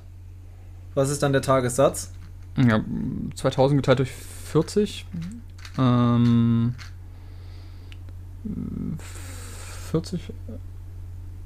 Was 0.94 1.10
ist 1.10 1.24
dann 1.24 1.34
der 1.34 1.42
Tagessatz? 1.42 2.12
Ja, 2.58 2.80
2000 3.34 3.80
geteilt 3.82 3.98
durch 3.98 4.12
40. 4.12 5.08
Ähm, 5.80 6.76
40, 9.92 10.22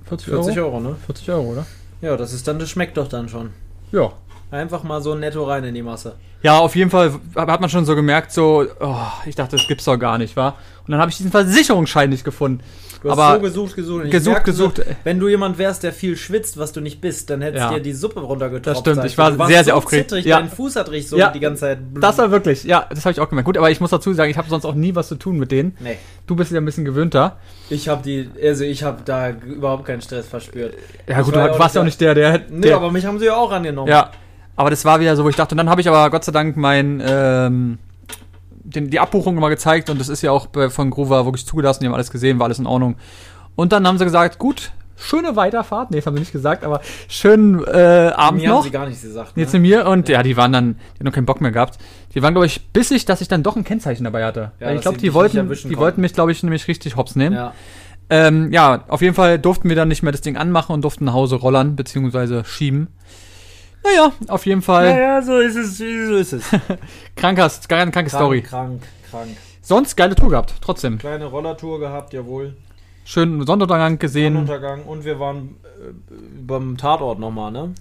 40 0.04 0.34
Euro? 0.34 0.44
40 0.44 0.60
Euro, 0.60 0.80
ne? 0.82 0.96
40 1.06 1.32
Euro, 1.32 1.52
oder? 1.54 1.66
Ja, 2.02 2.18
das 2.18 2.34
ist 2.34 2.50
dann, 2.50 2.60
das 2.60 2.70
schmeckt 2.70 2.98
doch 2.98 3.08
dann 3.08 3.30
schon. 3.30 3.52
Ja. 3.94 4.12
Einfach 4.52 4.84
mal 4.84 5.02
so 5.02 5.14
netto 5.14 5.44
rein 5.44 5.64
in 5.64 5.76
die 5.76 5.84
Masse. 5.84 6.16
Ja, 6.42 6.58
auf 6.58 6.76
jeden 6.76 6.90
Fall 6.90 7.14
hat 7.36 7.62
man 7.62 7.70
schon 7.70 7.86
so 7.86 7.96
gemerkt, 7.96 8.32
so, 8.32 8.66
oh, 8.80 8.96
ich 9.26 9.36
dachte, 9.36 9.58
das 9.58 9.68
gibt's 9.68 9.86
doch 9.86 9.98
gar 9.98 10.18
nicht, 10.18 10.36
wa? 10.36 10.56
Und 10.88 10.92
dann 10.92 11.00
habe 11.00 11.12
ich 11.12 11.18
diesen 11.18 11.30
Versicherungsschein 11.32 12.10
nicht 12.10 12.24
gefunden. 12.24 12.64
Du 13.02 13.10
hast 13.12 13.18
Aber 13.20 13.36
so 13.36 13.42
gesucht, 13.42 13.76
gesucht. 13.76 14.04
und 14.06 14.10
gesucht, 14.10 14.44
gesucht. 14.44 14.78
So, 14.78 14.84
wenn 15.04 15.20
du 15.20 15.28
jemand 15.30 15.58
wärst, 15.58 15.84
der 15.84 15.94
viel 15.94 16.18
schwitzt, 16.18 16.58
was 16.58 16.74
du 16.74 16.82
nicht 16.82 17.00
bist, 17.00 17.30
dann 17.30 17.42
hättest 17.42 17.64
Ja. 17.66 17.74
dir 17.74 17.80
die 17.80 17.94
Suppe 17.94 18.20
runtergetropft. 18.22 18.86
Das 18.88 18.94
stimmt, 18.94 19.06
ich 19.06 19.18
war. 19.18 19.32
Du 19.32 19.38
sehr, 19.38 19.64
sehr 19.64 19.64
so 19.66 19.74
aufgeregt. 19.74 20.10
Zittrig, 20.10 20.26
Ja. 20.26 20.40
Dein 20.40 20.50
Fuß 20.50 20.76
hat 20.76 20.90
richtig 20.90 21.10
so 21.10 21.18
Ja. 21.18 21.30
die 21.32 21.40
ganze 21.40 21.62
Zeit. 21.62 21.80
Das 22.02 22.18
war 22.18 22.32
wirklich, 22.32 22.64
ja, 22.66 22.88
das 22.90 23.06
habe 23.06 23.12
ich 23.14 23.20
auch 23.22 23.30
gemerkt. 23.30 23.46
Gut, 23.46 23.58
aber 23.58 23.70
ich 23.72 23.80
muss 23.80 23.92
dazu 23.92 24.14
sagen, 24.14 24.30
ich 24.32 24.38
habe 24.38 24.50
sonst 24.50 24.66
auch 24.66 24.74
nie 24.76 24.96
was 24.96 25.08
zu 25.08 25.16
tun 25.16 25.38
mit 25.38 25.52
denen. 25.52 25.78
Nee. 25.80 25.98
Du 26.28 26.36
bist 26.36 26.52
ja 26.52 26.58
ein 26.60 26.66
bisschen 26.66 26.84
gewöhnter. 26.84 27.38
Ich 27.70 27.88
habe 27.88 28.02
die, 28.04 28.30
also 28.44 28.66
ich 28.66 28.84
habe 28.84 29.02
da 29.06 29.30
überhaupt 29.30 29.86
keinen 29.86 30.02
Stress 30.02 30.28
verspürt. 30.28 30.74
Ja, 31.08 31.22
gut, 31.22 31.36
du 31.36 31.40
warst 31.60 31.76
ja 31.76 31.82
auch 31.82 31.86
nicht 31.86 32.02
der, 32.02 32.16
der. 32.16 32.42
Nee, 32.50 32.68
der 32.68 32.76
aber 32.76 32.92
mich 32.92 33.06
haben 33.06 33.20
sie 33.20 33.26
ja 33.26 33.36
auch 33.38 33.52
angenommen. 33.52 33.90
Ja, 33.90 34.12
aber 34.60 34.70
das 34.70 34.84
war 34.84 35.00
wieder 35.00 35.16
so, 35.16 35.24
wo 35.24 35.30
ich 35.30 35.38
dachte, 35.38 35.54
und 35.54 35.58
dann 35.58 35.70
habe 35.70 35.80
ich 35.80 35.88
aber 35.88 36.10
Gott 36.10 36.26
sei 36.26 36.34
Dank 36.34 36.58
mein, 36.58 37.02
ähm, 37.02 37.80
den, 38.52 38.90
die 38.90 39.00
Abbuchung 39.00 39.36
mal 39.36 39.48
gezeigt 39.48 39.90
und 39.90 40.02
das 40.02 40.10
ist 40.10 40.22
ja 40.22 40.32
auch 40.32 40.50
von 40.68 40.90
Groover 40.90 41.24
wirklich 41.24 41.46
zugelassen, 41.46 41.80
die 41.80 41.88
haben 41.88 41.94
alles 41.94 42.12
gesehen, 42.12 42.40
war 42.40 42.48
alles 42.48 42.60
in 42.60 42.68
Ordnung. 42.68 42.98
Und 43.56 43.72
dann 43.72 43.88
haben 43.88 43.98
sie 43.98 44.04
gesagt, 44.04 44.38
gut, 44.38 44.74
schöne 44.98 45.38
Weiterfahrt, 45.38 45.92
nee, 45.92 45.98
das 46.00 46.08
haben 46.08 46.16
sie 46.16 46.20
nicht 46.20 46.34
gesagt, 46.34 46.66
aber 46.66 46.82
schönen 47.08 47.64
äh, 47.64 48.12
Abend 48.14 48.42
Mir 48.42 48.50
haben 48.50 48.56
noch. 48.58 48.64
sie 48.66 48.72
gar 48.72 48.86
nichts 48.86 49.02
gesagt. 49.02 49.38
Ne? 49.38 49.48
zu 49.48 49.60
mir 49.60 49.88
und 49.88 50.10
ja, 50.10 50.24
die 50.24 50.36
waren 50.36 50.52
dann, 50.52 50.74
die 50.74 51.00
haben 51.00 51.06
noch 51.06 51.14
keinen 51.14 51.26
Bock 51.26 51.40
mehr 51.40 51.52
gehabt. 51.52 51.78
Die 52.14 52.22
waren, 52.22 52.34
glaube 52.34 52.46
ich, 52.46 52.68
bissig, 52.74 53.06
dass 53.06 53.22
ich 53.22 53.30
dann 53.30 53.44
doch 53.44 53.56
ein 53.56 53.64
Kennzeichen 53.64 54.04
dabei 54.04 54.26
hatte. 54.26 54.52
Ja, 54.60 54.74
ich 54.74 54.82
glaube, 54.82 54.98
die 54.98 55.14
wollten, 55.14 55.48
nicht 55.48 55.70
die 55.70 55.78
wollten 55.78 56.02
mich, 56.02 56.12
glaube 56.12 56.34
ich, 56.34 56.44
nämlich 56.44 56.68
richtig 56.68 56.98
hops 56.98 57.16
nehmen. 57.16 57.38
Ja. 57.38 57.54
Ähm, 58.10 58.52
ja, 58.52 58.84
auf 58.90 59.02
jeden 59.02 59.16
Fall 59.16 59.40
durften 59.40 59.70
wir 59.70 59.78
dann 59.78 59.88
nicht 59.88 60.04
mehr 60.04 60.12
das 60.12 60.20
Ding 60.20 60.36
anmachen 60.36 60.74
und 60.74 60.82
durften 60.82 61.06
nach 61.06 61.14
Hause 61.14 61.38
rollern, 61.38 61.78
beziehungsweise 61.78 62.44
schieben. 62.44 62.90
Naja, 63.84 64.12
auf 64.28 64.46
jeden 64.46 64.62
Fall. 64.62 64.88
ja, 64.98 65.22
so 65.22 65.38
ist 65.40 65.56
es, 65.56 65.78
so 65.78 65.84
ist 65.86 66.34
es. 66.34 66.44
Kranker, 67.16 67.50
kranke 67.68 67.92
krank, 67.92 68.10
Story. 68.10 68.42
krank, 68.42 68.82
krank. 69.10 69.30
Sonst 69.62 69.96
geile 69.96 70.16
Tour 70.16 70.30
gehabt, 70.30 70.54
trotzdem. 70.62 70.98
Kleine 70.98 71.26
Rollertour 71.26 71.80
gehabt, 71.80 72.14
jawohl. 72.14 72.56
Schönen 73.06 73.46
Sonnenuntergang 73.46 73.98
gesehen. 74.00 74.34
Sonnenuntergang 74.34 74.84
und 74.84 75.06
wir 75.06 75.20
waren 75.20 75.56
äh, 75.64 75.94
beim 76.42 76.78
Tatort 76.78 77.20
nochmal, 77.20 77.52
ne? 77.52 77.74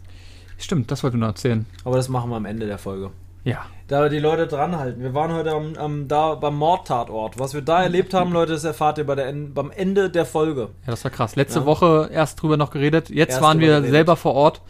Stimmt, 0.59 0.91
das 0.91 1.03
wollte 1.03 1.17
ich 1.17 1.21
noch 1.21 1.29
erzählen. 1.29 1.67
Aber 1.85 1.97
das 1.97 2.09
machen 2.09 2.31
wir 2.31 2.37
am 2.37 2.45
Ende 2.47 2.67
der 2.67 2.79
Folge. 2.79 3.11
Ja. 3.45 3.59
Da 3.87 4.09
die 4.09 4.19
Leute 4.19 4.47
dranhalten. 4.47 5.03
Wir 5.03 5.15
waren 5.15 5.33
heute 5.33 5.53
am, 5.53 5.75
am, 5.77 6.09
da 6.09 6.35
beim 6.35 6.57
Mordtatort. 6.57 7.39
Was 7.39 7.55
wir 7.55 7.63
da 7.63 7.83
erlebt 7.83 8.13
haben, 8.13 8.33
Leute, 8.33 8.53
das 8.53 8.65
erfahrt 8.65 8.99
ihr 8.99 9.07
bei 9.07 9.15
der, 9.15 9.33
beim 9.33 9.71
Ende 9.71 10.11
der 10.11 10.27
Folge. 10.27 10.63
Ja, 10.85 10.91
das 10.91 11.05
war 11.05 11.11
krass. 11.11 11.37
Letzte 11.37 11.61
Ja. 11.61 11.67
Woche 11.67 12.11
erst 12.13 12.43
drüber 12.43 12.57
noch 12.57 12.71
geredet. 12.71 13.09
Jetzt 13.09 13.31
Erst 13.31 13.43
waren 13.43 13.61
wir 13.61 13.69
geredet. 13.69 13.91
selber 13.91 14.17
vor 14.17 14.35
Ort, 14.35 14.61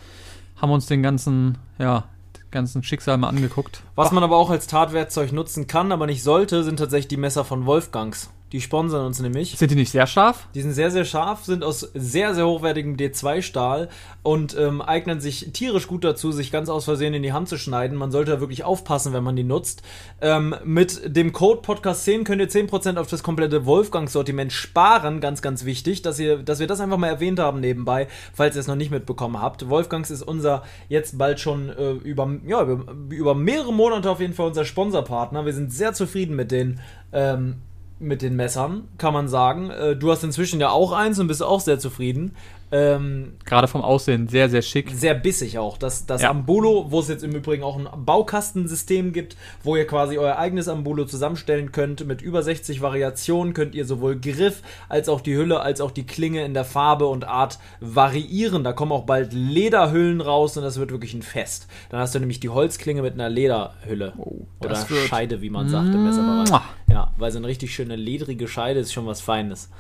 haben 0.61 0.71
uns 0.71 0.87
den 0.87 1.03
ganzen, 1.03 1.59
ja, 1.79 2.05
den 2.37 2.51
ganzen 2.51 2.83
Schicksal 2.83 3.19
mal 3.19 3.29
angeguckt. 3.29 3.83
Was 3.95 4.13
man 4.13 4.23
aber 4.23 4.37
auch 4.37 4.51
als 4.51 4.67
Tatwerkzeug 4.67 5.33
nutzen 5.33 5.67
kann, 5.67 5.93
aber 5.93 6.07
nicht 6.07 6.23
sollte, 6.23 6.65
sind 6.65 6.79
tatsächlich 6.79 7.09
die 7.09 7.17
Messer 7.17 7.45
von 7.45 7.67
Wolfgangs. 7.67 8.31
Die 8.53 8.63
sponsern 8.63 9.05
uns 9.05 9.21
nämlich. 9.21 9.59
Sind 9.59 9.71
die 9.71 9.75
nicht 9.75 9.91
sehr 9.91 10.07
scharf? 10.07 10.49
Die 10.55 10.63
sind 10.63 10.73
sehr, 10.73 10.91
sehr 10.91 11.05
scharf, 11.05 11.45
sind 11.45 11.63
aus 11.63 11.81
sehr, 11.93 12.35
sehr 12.35 12.47
hochwertigem 12.47 12.97
D2-Stahl 12.97 13.91
und 14.23 14.57
ähm, 14.59 14.81
eignen 14.81 15.21
sich 15.21 15.53
tierisch 15.53 15.87
gut 15.87 16.03
dazu, 16.03 16.33
sich 16.33 16.51
ganz 16.51 16.71
aus 16.71 16.87
Versehen 16.87 17.13
in 17.13 17.23
die 17.23 17.35
Hand 17.35 17.49
zu 17.49 17.59
schneiden. 17.59 17.99
Man 17.99 18.11
sollte 18.11 18.31
da 18.31 18.41
wirklich 18.41 18.65
aufpassen, 18.65 19.13
wenn 19.13 19.23
man 19.23 19.37
die 19.37 19.45
nutzt. 19.45 19.83
Ähm, 20.23 20.55
mit 20.65 21.15
dem 21.15 21.33
Code 21.33 21.61
Podcast10 21.61 22.25
könnt 22.25 22.41
ihr 22.41 22.49
10% 22.49 22.97
auf 22.97 23.09
das 23.09 23.23
komplette 23.23 23.67
Wolfgang-Sortiment 23.67 24.51
sparen. 24.51 25.21
Ganz, 25.21 25.43
ganz 25.43 25.67
wichtig, 25.67 26.01
dass, 26.01 26.19
ihr, 26.19 26.39
dass 26.39 26.59
wir 26.59 26.67
das 26.67 26.81
einfach 26.81 26.97
mal 26.97 27.09
erwähnt 27.09 27.41
haben 27.41 27.61
nebenbei, 27.61 28.09
falls 28.33 28.57
ihr 28.57 28.61
es 28.61 28.67
noch 28.67 28.77
nicht 28.77 28.91
mitbekommen 28.91 29.43
habt. 29.43 29.69
Wolfgangs 29.69 30.11
ist 30.11 30.23
unser 30.23 30.63
jetzt 30.89 31.19
bald 31.19 31.39
schon 31.39 31.69
äh, 31.69 31.91
über, 31.91 32.31
ja, 32.47 32.63
über, 32.63 32.95
über 33.11 33.35
mehrere 33.35 33.75
Monate 33.75 34.11
auf 34.11 34.21
jeden 34.21 34.33
Fall 34.33 34.47
unser 34.47 34.65
Sponsorpartner. 34.65 35.45
Wir 35.45 35.53
sind 35.53 35.71
sehr 35.71 35.93
zufrieden 35.93 36.35
mit 36.35 36.51
den 36.51 36.81
ähm, 37.13 37.57
mit 37.99 38.23
den 38.23 38.37
Messern, 38.37 38.89
kann 38.99 39.13
man 39.13 39.29
sagen. 39.29 39.71
Äh, 39.71 39.97
du 39.97 40.11
hast 40.11 40.23
inzwischen 40.25 40.61
ja 40.61 40.71
auch 40.71 40.93
eins 40.93 41.19
und 41.19 41.27
bist 41.27 41.43
auch 41.43 41.61
sehr 41.61 41.79
zufrieden. 41.79 42.35
Ähm, 42.71 43.35
Gerade 43.45 43.67
vom 43.69 43.83
Aussehen 43.83 44.29
sehr, 44.29 44.49
sehr 44.51 44.63
schick. 44.63 44.91
sehr 44.95 45.15
bissig 45.15 45.59
auch. 45.59 45.79
Das, 45.79 46.07
das 46.07 46.23
Ja. 46.23 46.31
Ambulo, 46.31 46.87
wo 46.91 47.01
es 47.01 47.09
jetzt 47.09 47.25
im 47.25 47.33
Übrigen 47.33 47.63
auch 47.63 47.79
ein 47.79 47.89
Baukastensystem 48.05 49.13
gibt, 49.13 49.37
wo 49.63 49.77
ihr 49.77 49.87
quasi 49.87 50.19
euer 50.19 50.37
eigenes 50.37 50.69
Ambulo 50.69 51.05
zusammenstellen 51.07 51.73
könnt. 51.73 52.07
Mit 52.07 52.21
über 52.21 52.43
60 52.43 52.83
Variationen 52.83 53.55
könnt 53.55 53.75
ihr 53.75 53.87
sowohl 53.87 54.21
Griff 54.21 54.63
als 54.89 55.09
auch 55.09 55.21
die 55.21 55.37
Hülle 55.37 55.61
als 55.61 55.81
auch 55.81 55.91
die 55.91 56.07
Klinge 56.07 56.45
in 56.45 56.55
der 56.55 56.65
Farbe 56.65 57.07
und 57.07 57.27
Art 57.27 57.59
variieren. 57.81 58.65
Da 58.65 58.73
kommen 58.73 58.93
auch 58.93 59.05
bald 59.05 59.33
Lederhüllen 59.33 60.21
raus 60.21 60.57
und 60.57 60.63
das 60.63 60.79
wird 60.79 60.91
wirklich 60.91 61.15
ein 61.15 61.23
Fest. 61.23 61.69
Dann 61.91 62.01
hast 62.01 62.15
du 62.15 62.21
nämlich 62.21 62.41
die 62.41 62.51
Holzklinge 62.51 63.03
mit 63.03 63.15
einer 63.15 63.29
Lederhülle. 63.31 64.13
Oh, 64.19 64.47
Oder 64.63 64.77
Scheide, 64.77 65.41
wie 65.41 65.51
man 65.51 65.69
sagt 65.69 65.95
im 65.95 66.05
Messerbereich. 66.05 66.51
Ja, 66.91 67.13
weil 67.17 67.31
so 67.31 67.39
eine 67.39 67.47
richtig 67.47 67.75
schöne 67.75 67.97
ledrige 67.97 68.49
Scheide 68.49 68.81
ist 68.81 68.93
schon 68.93 69.07
was 69.07 69.21
Feines. 69.21 69.71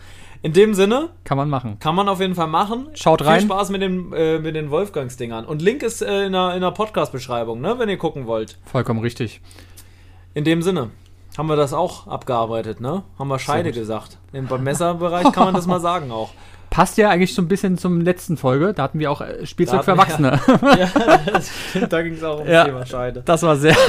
In 0.42 0.52
dem 0.52 0.73
Sinne, 0.75 1.09
Kann 1.25 1.37
man 1.37 1.50
machen. 1.50 1.78
kann 1.80 1.95
man 1.97 2.09
auf 2.09 2.21
jeden 2.21 2.35
Fall 2.37 2.47
machen. 2.47 2.88
Schaut 2.95 3.25
rein. 3.25 3.40
Viel 3.40 3.49
Spaß 3.49 3.71
mit 3.71 3.83
den, 3.83 4.12
äh, 4.12 4.38
mit 4.38 4.54
den 4.54 4.71
Wolfgangs-Dingern. 4.71 5.45
Und 5.45 5.62
Link 5.62 5.83
ist 5.83 6.00
äh, 6.00 6.26
in 6.26 6.33
der, 6.33 6.54
in 6.54 6.61
der 6.61 6.71
Podcast-Beschreibung, 6.71 7.61
ne, 7.61 7.78
wenn 7.78 7.88
ihr 7.88 7.97
gucken 7.99 8.26
wollt. 8.26 8.57
Vollkommen 8.64 9.00
richtig. 9.00 9.40
In 10.35 10.45
dem 10.45 10.62
Sinne, 10.62 10.90
haben 11.37 11.49
wir 11.49 11.57
das 11.57 11.73
auch 11.73 12.07
abgearbeitet, 12.07 12.80
ne? 12.80 13.02
Haben 13.18 13.28
wir 13.28 13.38
Scheide 13.40 13.73
gesagt. 13.73 14.18
Im, 14.33 14.47
beim 14.47 14.62
Messerbereich 14.62 15.33
kann 15.33 15.45
man 15.47 15.54
das 15.54 15.66
mal 15.66 15.80
sagen 15.80 16.12
auch. 16.12 16.30
Passt 16.71 16.99
ja 16.99 17.09
eigentlich 17.09 17.35
so 17.35 17.41
ein 17.43 17.49
bisschen 17.49 17.79
zum 17.79 18.01
letzten 18.03 18.37
Folge. 18.37 18.73
Da 18.75 18.83
hatten 18.85 18.99
wir 18.99 19.11
auch 19.11 19.21
äh, 19.21 19.47
Spielzeug 19.47 19.85
für 19.85 19.93
Erwachsene. 19.93 20.39
ja, 20.79 21.19
das, 21.33 21.51
da 21.89 22.03
ging 22.03 22.13
es 22.15 22.23
auch 22.23 22.37
ums 22.39 22.51
Ja. 22.51 22.65
Thema 22.67 22.85
Scheide. 22.87 23.23
Das 23.25 23.43
war 23.43 23.57
sehr. 23.57 23.75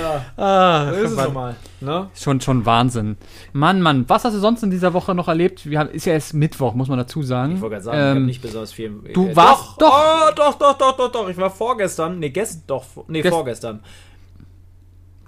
Ja, 0.00 0.24
Ah, 0.36 0.92
so 0.92 1.00
ist 1.00 1.10
es 1.12 1.16
normal. 1.16 1.56
Ne? 1.80 2.10
Schon, 2.14 2.40
schon 2.40 2.66
Wahnsinn. 2.66 3.16
Mann, 3.52 3.80
Mann, 3.80 4.04
was 4.08 4.24
hast 4.24 4.34
du 4.34 4.38
sonst 4.38 4.62
in 4.62 4.70
dieser 4.70 4.92
Woche 4.92 5.14
noch 5.14 5.28
erlebt? 5.28 5.68
Wir 5.68 5.78
haben, 5.78 5.90
ist 5.90 6.04
ja 6.06 6.12
erst 6.12 6.34
Mittwoch, 6.34 6.74
muss 6.74 6.88
man 6.88 6.98
dazu 6.98 7.22
sagen. 7.22 7.54
Ich 7.54 7.60
wollte 7.60 7.74
gerade 7.76 7.84
sagen, 7.84 7.98
ich 7.98 8.04
habe 8.04 8.16
Ähm, 8.18 8.26
nicht 8.26 8.42
besonders 8.42 8.72
viel. 8.72 8.90
du 9.14 9.28
äh, 9.28 9.36
warst- 9.36 9.80
doch, 9.80 9.88
doch. 9.90 10.28
Oh, 10.28 10.32
doch, 10.34 10.54
doch, 10.58 10.76
doch, 10.78 10.96
doch, 10.96 11.12
doch. 11.12 11.28
Ich 11.28 11.36
war 11.38 11.50
vorgestern. 11.50 12.18
Nee, 12.18 12.30
gestern. 12.30 12.62
Doch, 12.66 12.84
nee, 13.08 13.20
Gest- 13.22 13.30
vorgestern. 13.34 13.80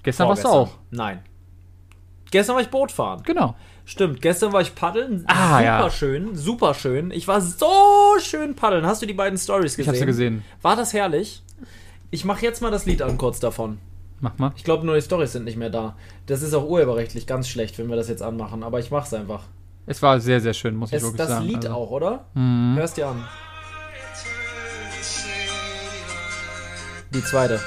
gestern 0.03 0.29
warst 0.29 0.45
du 0.45 0.49
auch. 0.49 0.71
Nein. 0.91 1.21
Gestern 2.31 2.55
war 2.57 2.63
ich 2.63 2.69
Boot 2.69 2.93
fahren. 2.93 3.23
Genau. 3.25 3.55
Stimmt, 3.91 4.23
gestern 4.23 4.53
war 4.53 4.61
ich 4.61 4.77
paddeln. 4.77 5.25
Ah, 5.27 5.59
super 5.59 5.65
ja. 5.65 5.91
schön, 5.91 6.37
super 6.37 6.75
schön. 6.75 7.11
Ich 7.11 7.27
war 7.27 7.41
so 7.41 7.67
schön 8.21 8.55
paddeln. 8.55 8.87
Hast 8.87 9.03
du 9.03 9.07
die 9.07 9.15
beiden 9.15 9.37
Stories 9.37 9.73
gesehen? 9.77 9.83
Ich 9.83 9.89
habe 9.89 9.99
sie 9.99 10.07
gesehen. 10.07 10.45
War 10.63 10.77
das 10.77 10.93
herrlich? 10.93 11.43
Ich 12.13 12.25
mache 12.25 12.43
jetzt 12.43 12.63
mal 12.63 12.71
das 12.71 12.87
Lied 12.87 13.03
an 13.03 13.19
kurz 13.19 13.41
davon. 13.41 13.79
Mach 14.21 14.39
mal. 14.39 14.53
Ich 14.55 14.63
glaube, 14.63 14.87
nur 14.87 14.95
die 14.95 15.03
Stories 15.03 15.33
sind 15.33 15.45
nicht 15.45 15.57
mehr 15.57 15.71
da. 15.71 15.97
Das 16.27 16.41
ist 16.41 16.55
auch 16.55 16.69
urheberrechtlich 16.69 17.27
ganz 17.27 17.49
schlecht, 17.49 17.81
wenn 17.81 17.89
wir 17.89 17.97
das 17.97 18.09
jetzt 18.09 18.23
anmachen. 18.23 18.63
Aber 18.63 18.79
ich 18.79 18.93
mach's 18.93 19.13
einfach. 19.13 19.43
Es 19.87 20.01
war 20.01 20.21
sehr, 20.21 20.41
sehr 20.41 20.55
schön, 20.55 20.77
muss 20.77 20.91
ich 20.91 20.99
Es, 20.99 21.03
wirklich 21.03 21.19
das 21.19 21.29
sagen. 21.31 21.47
Lied 21.47 21.67
Also, 21.67 21.71
auch, 21.71 21.91
oder? 21.91 22.27
Mhm. 22.35 22.77
Hörst 22.77 22.97
dir 22.97 23.09
an. 23.09 23.27
Die 27.13 27.25
zweite. 27.25 27.59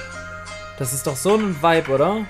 Das 0.79 0.93
ist 0.93 1.05
doch 1.05 1.17
so 1.17 1.35
ein 1.35 1.61
Vibe, 1.61 1.91
oder? 1.91 2.25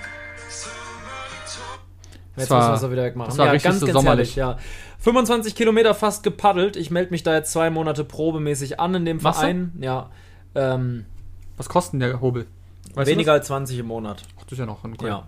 Jetzt 2.36 2.50
war- 2.50 2.70
müssen 2.70 2.82
wir 2.82 2.86
es 2.86 2.92
wieder 2.92 3.04
wegmachen. 3.04 3.28
das 3.30 3.38
war 3.38 3.52
richtig 3.52 3.72
so 3.74 3.86
sommerlich. 3.86 4.36
herrlich, 4.36 4.58
ja. 4.58 4.58
25 4.98 5.54
Kilometer 5.54 5.94
fast 5.94 6.22
gepaddelt. 6.22 6.76
Ich 6.76 6.90
melde 6.90 7.10
mich 7.10 7.22
da 7.22 7.34
jetzt 7.34 7.52
zwei 7.52 7.70
Monate 7.70 8.04
probemäßig 8.04 8.80
an 8.80 8.94
in 8.94 9.04
dem 9.04 9.18
Machst 9.22 9.38
du? 9.38 9.42
Verein. 9.42 9.72
Ja. 9.80 10.10
Ähm, 10.54 11.04
Was 11.56 11.68
kostet 11.68 11.94
denn 11.94 12.00
der 12.00 12.20
Hobel? 12.20 12.46
Weißt 12.94 13.10
weniger 13.10 13.32
als 13.32 13.46
20 13.48 13.78
im 13.78 13.86
Monat. 13.86 14.22
Ach, 14.38 14.44
das 14.44 14.52
ist 14.52 14.58
ja 14.58 14.66
noch 14.66 14.82
ein 14.84 14.96
Ja. 15.02 15.24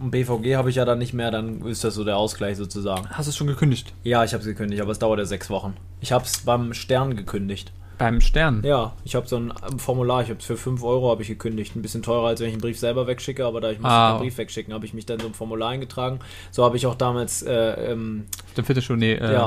Und 0.00 0.12
BVG 0.12 0.54
habe 0.56 0.70
ich 0.70 0.76
ja 0.76 0.84
dann 0.84 0.98
nicht 0.98 1.12
mehr, 1.12 1.30
dann 1.32 1.62
ist 1.66 1.82
das 1.82 1.94
so 1.94 2.04
der 2.04 2.16
Ausgleich 2.16 2.56
sozusagen. 2.56 3.08
Hast 3.10 3.26
du 3.26 3.30
es 3.30 3.36
schon 3.36 3.48
gekündigt? 3.48 3.92
Ja, 4.04 4.22
ich 4.24 4.32
habe 4.32 4.40
es 4.42 4.46
gekündigt, 4.46 4.80
aber 4.80 4.92
es 4.92 5.00
dauert 5.00 5.18
ja 5.18 5.24
sechs 5.24 5.50
Wochen. 5.50 5.76
Ich 6.00 6.12
habe 6.12 6.24
es 6.24 6.38
beim 6.42 6.72
Stern 6.72 7.16
gekündigt. 7.16 7.72
Beim 7.98 8.20
Stern. 8.20 8.62
Ja, 8.64 8.92
ich 9.04 9.14
habe 9.16 9.26
so 9.26 9.36
ein 9.36 9.52
ähm, 9.70 9.78
Formular, 9.78 10.22
ich 10.22 10.28
habe 10.30 10.38
es 10.38 10.46
für 10.46 10.56
5 10.56 10.82
Euro 10.84 11.10
habe 11.10 11.22
ich 11.22 11.28
gekündigt. 11.28 11.74
Ein 11.76 11.82
bisschen 11.82 12.02
teurer, 12.02 12.28
als 12.28 12.40
wenn 12.40 12.46
ich 12.48 12.54
einen 12.54 12.62
Brief 12.62 12.78
selber 12.78 13.06
wegschicke, 13.06 13.44
aber 13.44 13.60
da 13.60 13.70
ich 13.70 13.78
muss 13.80 13.90
Ah. 13.90 14.12
den 14.14 14.20
Brief 14.20 14.38
wegschicken, 14.38 14.72
habe 14.72 14.86
ich 14.86 14.94
mich 14.94 15.04
dann 15.06 15.18
so 15.20 15.26
ein 15.26 15.34
Formular 15.34 15.70
eingetragen. 15.70 16.20
So 16.50 16.64
habe 16.64 16.76
ich 16.76 16.86
auch 16.86 16.94
damals, 16.94 17.42
äh, 17.42 17.52
ähm, 17.92 18.26
Auf 18.48 18.54
dem 18.54 18.64
Fitnessstudio, 18.64 18.98
nee. 19.00 19.12
Äh, 19.14 19.32
ja. 19.32 19.44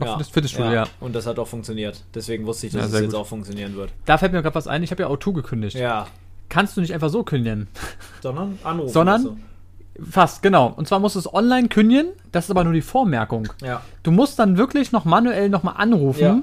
Auf 0.00 0.08
ja, 0.08 0.16
das 0.16 0.28
Fitnessstudio, 0.30 0.72
ja. 0.72 0.84
Und 1.00 1.14
das 1.14 1.26
hat 1.26 1.38
auch 1.38 1.46
funktioniert. 1.46 2.02
Deswegen 2.14 2.44
wusste 2.46 2.66
ich, 2.66 2.72
dass 2.72 2.90
Ja, 2.90 2.98
es 2.98 3.04
jetzt 3.04 3.14
auch 3.14 3.26
funktionieren 3.26 3.76
wird. 3.76 3.90
Da 4.04 4.18
fällt 4.18 4.32
mir 4.32 4.42
gerade 4.42 4.54
was 4.54 4.66
ein. 4.66 4.82
Ich 4.82 4.90
habe 4.90 5.02
ja 5.02 5.08
O2 5.08 5.32
gekündigt. 5.34 5.76
Ja. 5.76 6.06
Kannst 6.48 6.76
du 6.76 6.80
nicht 6.80 6.92
einfach 6.92 7.08
so 7.10 7.22
kündigen? 7.22 7.68
Sondern 8.20 8.58
anrufen. 8.64 8.92
Sondern? 8.92 9.42
Fast, 10.10 10.42
genau. 10.42 10.72
Und 10.74 10.88
zwar 10.88 10.98
musst 11.00 11.16
du 11.16 11.18
es 11.20 11.32
online 11.32 11.68
kündigen. 11.68 12.08
Das 12.32 12.44
ist 12.46 12.50
aber 12.50 12.64
nur 12.64 12.72
die 12.72 12.80
Vormerkung. 12.82 13.48
du. 13.58 13.66
Ja. 13.66 13.82
Du 14.02 14.10
musst 14.10 14.38
dann 14.38 14.56
wirklich 14.56 14.90
noch 14.90 15.04
manuell 15.04 15.50
nochmal 15.50 15.74
anrufen, 15.76 16.20
Ja. 16.22 16.42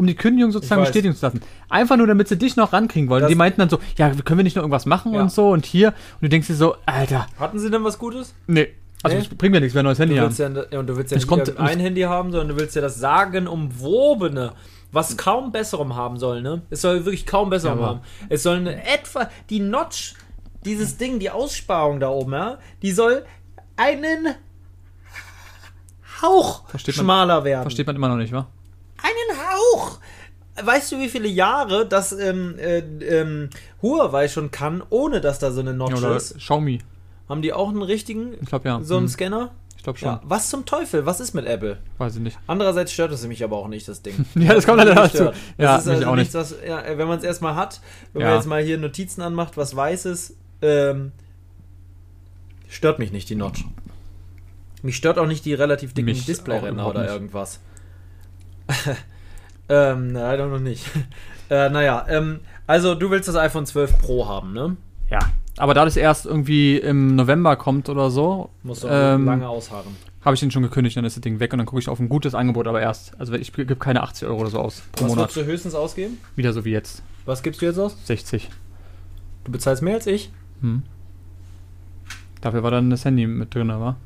Um 0.00 0.06
die 0.06 0.14
Kündigung 0.16 0.50
sozusagen 0.50 0.80
bestätigen 0.80 1.14
zu 1.14 1.24
lassen. 1.26 1.42
Einfach 1.68 1.96
nur, 1.96 2.06
damit 2.06 2.26
sie 2.28 2.36
dich 2.38 2.56
noch 2.56 2.72
rankriegen 2.72 3.08
wollen. 3.10 3.20
Das- 3.22 3.28
die 3.28 3.34
meinten 3.34 3.60
dann 3.60 3.68
so, 3.68 3.78
ja, 3.98 4.10
können 4.10 4.38
wir 4.38 4.44
nicht 4.44 4.56
noch 4.56 4.62
irgendwas 4.62 4.86
machen 4.86 5.12
Ja. 5.12 5.20
und 5.22 5.30
so 5.30 5.50
und 5.50 5.66
hier. 5.66 5.88
Und 5.88 6.22
du 6.22 6.28
denkst 6.30 6.46
dir 6.48 6.54
so, 6.54 6.74
Alter, 6.86 7.26
Hatten 7.38 7.58
sie 7.58 7.70
denn 7.70 7.84
was 7.84 7.98
Gutes? 7.98 8.34
nee. 8.46 8.68
Also 9.02 9.16
Nee? 9.16 9.24
bringt 9.38 9.52
mir 9.54 9.60
nichts, 9.60 9.74
wenn 9.74 9.78
wir 9.78 9.90
ein 9.90 9.96
neues 9.96 9.98
Handy 9.98 10.14
willst 10.20 10.38
ja, 10.38 10.48
ja, 10.70 10.78
und 10.78 10.86
du 10.86 10.94
willst 10.96 11.10
ja 11.10 11.16
nicht 11.16 11.26
kommt- 11.26 11.58
ein 11.58 11.80
Handy 11.80 12.02
haben, 12.02 12.32
sondern 12.32 12.48
du 12.48 12.56
willst 12.58 12.76
ja 12.76 12.82
das 12.82 12.98
sagenumwobene, 12.98 14.52
was 14.92 15.16
kaum 15.16 15.52
besserem 15.52 15.96
haben 15.96 16.18
soll, 16.18 16.42
ne? 16.42 16.60
Es 16.68 16.82
soll 16.82 17.04
wirklich 17.06 17.24
kaum 17.24 17.48
besserem 17.48 17.78
Ja, 17.80 17.86
haben. 17.86 18.00
Es 18.28 18.42
soll 18.42 18.56
eine 18.56 18.76
etwa, 18.86 19.30
die 19.48 19.60
Notch, 19.60 20.14
dieses 20.66 20.98
Ding, 20.98 21.18
die 21.18 21.30
Aussparung 21.30 21.98
da 22.00 22.10
oben, 22.10 22.32
ja, 22.32 22.58
die 22.82 22.92
soll 22.92 23.24
einen 23.76 24.34
Hauch 26.20 26.64
schmaler 26.76 27.44
werden. 27.44 27.62
Versteht 27.62 27.86
man 27.86 27.96
immer 27.96 28.08
noch 28.08 28.16
nicht, 28.16 28.32
wa? 28.32 28.48
Einen 29.02 29.40
Hauch! 29.40 29.98
Weißt 30.62 30.92
du, 30.92 30.98
wie 30.98 31.08
viele 31.08 31.28
Jahre 31.28 31.86
das 31.86 32.12
ähm, 32.12 32.56
äh, 32.58 32.78
ähm, 32.78 33.48
Huawei 33.82 34.28
schon 34.28 34.50
kann, 34.50 34.82
ohne 34.90 35.20
dass 35.20 35.38
da 35.38 35.52
so 35.52 35.60
eine 35.60 35.72
Notch 35.72 36.00
Ja, 36.02 36.16
ist? 36.16 36.36
Xiaomi. 36.38 36.80
Haben 37.28 37.42
die 37.42 37.52
auch 37.52 37.68
einen 37.68 37.82
richtigen, 37.82 38.34
Ich 38.40 38.48
glaube 38.48 38.68
ja. 38.68 38.80
so 38.82 38.96
einen 38.96 39.06
Hm, 39.06 39.08
Scanner? 39.12 39.50
Ich 39.76 39.84
glaube 39.84 39.98
schon. 39.98 40.08
Ja. 40.08 40.20
Was 40.24 40.50
zum 40.50 40.66
Teufel? 40.66 41.06
Was 41.06 41.20
ist 41.20 41.32
mit 41.32 41.46
Apple? 41.46 41.78
Weiß 41.96 42.16
ich 42.16 42.20
nicht. 42.20 42.38
Andererseits 42.46 42.92
stört 42.92 43.12
es 43.12 43.26
mich 43.26 43.42
aber 43.44 43.56
auch 43.56 43.68
nicht, 43.68 43.88
das 43.88 44.02
Ding. 44.02 44.26
Ja, 44.34 44.52
das 44.54 44.66
kommt 44.66 44.78
leider 44.78 44.94
dazu. 44.94 45.24
Ja, 45.24 45.32
das 45.76 45.82
ist 45.82 45.86
mich 45.86 45.96
also 45.98 46.08
auch 46.08 46.16
nichts, 46.16 46.34
was, 46.34 46.54
ja, 46.66 46.82
wenn 46.98 47.08
man 47.08 47.16
es 47.18 47.24
erstmal 47.24 47.54
hat, 47.54 47.80
wenn 48.12 48.22
man 48.22 48.32
Ja. 48.32 48.36
jetzt 48.36 48.46
mal 48.46 48.62
hier 48.62 48.76
Notizen 48.76 49.22
anmacht, 49.22 49.56
was 49.56 49.74
Weißes, 49.74 50.34
ähm, 50.60 51.12
stört 52.68 52.98
mich 52.98 53.12
nicht 53.12 53.30
die 53.30 53.36
Notch. 53.36 53.64
Mich 54.82 54.96
stört 54.96 55.18
auch 55.18 55.26
nicht 55.26 55.44
die 55.46 55.54
relativ 55.54 55.94
dicken 55.94 56.12
Displayränder 56.26 56.86
oder 56.86 57.02
nicht. 57.02 57.12
irgendwas. 57.12 57.60
ähm, 59.68 60.10
leider 60.12 60.46
noch 60.48 60.58
nicht. 60.60 60.84
äh, 61.50 61.68
naja, 61.70 62.06
ähm, 62.08 62.40
also 62.66 62.94
du 62.94 63.10
willst 63.10 63.28
das 63.28 63.36
iPhone 63.36 63.66
12 63.66 63.98
Pro 63.98 64.26
haben, 64.28 64.52
ne? 64.52 64.76
Ja. 65.10 65.18
Aber 65.56 65.74
da 65.74 65.84
das 65.84 65.96
erst 65.96 66.24
irgendwie 66.26 66.78
im 66.78 67.16
November 67.16 67.56
kommt 67.56 67.88
oder 67.88 68.10
so, 68.10 68.50
Musst 68.62 68.84
du 68.84 68.88
Ähm, 68.88 69.26
lange 69.26 69.48
ausharren. 69.48 69.94
habe 70.24 70.34
ich 70.34 70.40
den 70.40 70.50
schon 70.50 70.62
gekündigt, 70.62 70.96
dann 70.96 71.04
ist 71.04 71.16
das 71.16 71.20
Ding 71.22 71.38
weg 71.40 71.52
und 71.52 71.58
dann 71.58 71.66
gucke 71.66 71.80
ich 71.80 71.88
auf 71.88 71.98
ein 71.98 72.08
gutes 72.08 72.34
Angebot, 72.34 72.66
aber 72.66 72.80
erst. 72.80 73.18
Also 73.20 73.34
ich 73.34 73.52
gebe 73.52 73.76
keine 73.76 74.02
80 74.02 74.28
Euro 74.28 74.40
oder 74.40 74.50
so 74.50 74.58
aus 74.60 74.82
pro 74.92 75.04
Was 75.04 75.10
Monat. 75.10 75.22
würdest 75.24 75.36
du 75.36 75.44
höchstens 75.52 75.74
ausgeben? 75.74 76.18
Wieder 76.36 76.52
so 76.52 76.64
wie 76.64 76.70
jetzt. 76.70 77.02
Was 77.26 77.42
gibst 77.42 77.60
du 77.60 77.66
jetzt 77.66 77.78
aus? 77.78 77.96
60. 78.06 78.48
Du 79.44 79.52
bezahlst 79.52 79.82
mehr 79.82 79.94
als 79.94 80.06
ich? 80.06 80.30
Hm. 80.62 80.82
Dafür 82.40 82.62
war 82.62 82.70
dann 82.70 82.88
das 82.88 83.04
Handy 83.04 83.26
mit 83.26 83.54
drin, 83.54 83.68
war. 83.68 83.96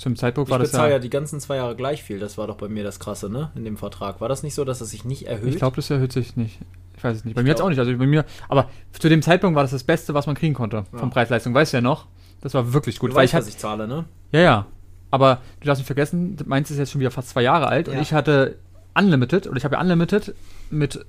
Zum 0.00 0.16
Zeitpunkt 0.16 0.48
Ich 0.48 0.50
war 0.50 0.58
das 0.58 0.70
bezahle 0.70 0.88
ja. 0.88 0.96
ja 0.96 0.98
die 0.98 1.10
ganzen 1.10 1.40
zwei 1.40 1.56
Jahre 1.56 1.76
gleich 1.76 2.02
viel. 2.02 2.18
Das 2.18 2.38
war 2.38 2.46
doch 2.46 2.56
bei 2.56 2.68
mir 2.68 2.82
das 2.84 3.00
Krasse, 3.00 3.28
ne? 3.28 3.50
In 3.54 3.66
dem 3.66 3.76
Vertrag. 3.76 4.20
War 4.22 4.30
das 4.30 4.42
nicht 4.42 4.54
so, 4.54 4.64
dass 4.64 4.80
es 4.80 4.90
sich 4.90 5.04
nicht 5.04 5.26
erhöht? 5.26 5.50
Ich 5.50 5.56
glaube, 5.58 5.76
das 5.76 5.90
erhöht 5.90 6.12
sich 6.12 6.36
nicht. 6.36 6.58
Ich 6.96 7.04
weiß 7.04 7.18
es 7.18 7.24
nicht. 7.26 7.34
Bei 7.34 7.42
Ich 7.42 7.44
mir 7.44 7.50
jetzt 7.50 7.60
auch 7.60 7.68
nicht. 7.68 7.78
Also 7.78 7.94
bei 7.96 8.06
mir, 8.06 8.24
aber 8.48 8.70
zu 8.98 9.10
dem 9.10 9.20
Zeitpunkt 9.20 9.56
war 9.56 9.62
das 9.62 9.72
das 9.72 9.84
Beste, 9.84 10.14
was 10.14 10.26
man 10.26 10.36
kriegen 10.36 10.54
konnte. 10.54 10.84
Ja. 10.90 10.98
Von 10.98 11.10
Preis-Leistung. 11.10 11.52
Weißt 11.52 11.74
du 11.74 11.76
ja 11.76 11.80
noch? 11.82 12.06
Das 12.40 12.54
war 12.54 12.72
wirklich 12.72 12.98
gut. 12.98 13.10
du 13.10 13.14
weil 13.14 13.24
weißt, 13.24 13.34
ich 13.34 13.38
was 13.38 13.44
hatte, 13.44 13.50
ich 13.54 13.58
zahle, 13.58 13.86
ne? 13.86 14.06
ja, 14.32 14.40
ja. 14.40 14.66
Aber 15.10 15.40
du 15.60 15.66
darfst 15.66 15.80
nicht 15.80 15.86
vergessen, 15.86 16.36
meins 16.46 16.70
ist 16.70 16.78
jetzt 16.78 16.92
schon 16.92 17.00
wieder 17.00 17.10
fast 17.10 17.30
zwei 17.30 17.42
Jahre 17.42 17.66
alt 17.66 17.88
und 17.88 17.96
Ja. 17.96 18.00
ich 18.00 18.12
hatte 18.14 18.56
Unlimited 18.96 19.48
und 19.48 19.56
ich 19.56 19.64
habe 19.64 19.74
ja 19.74 19.80
Unlimited 19.80 20.34
mit 20.70 21.04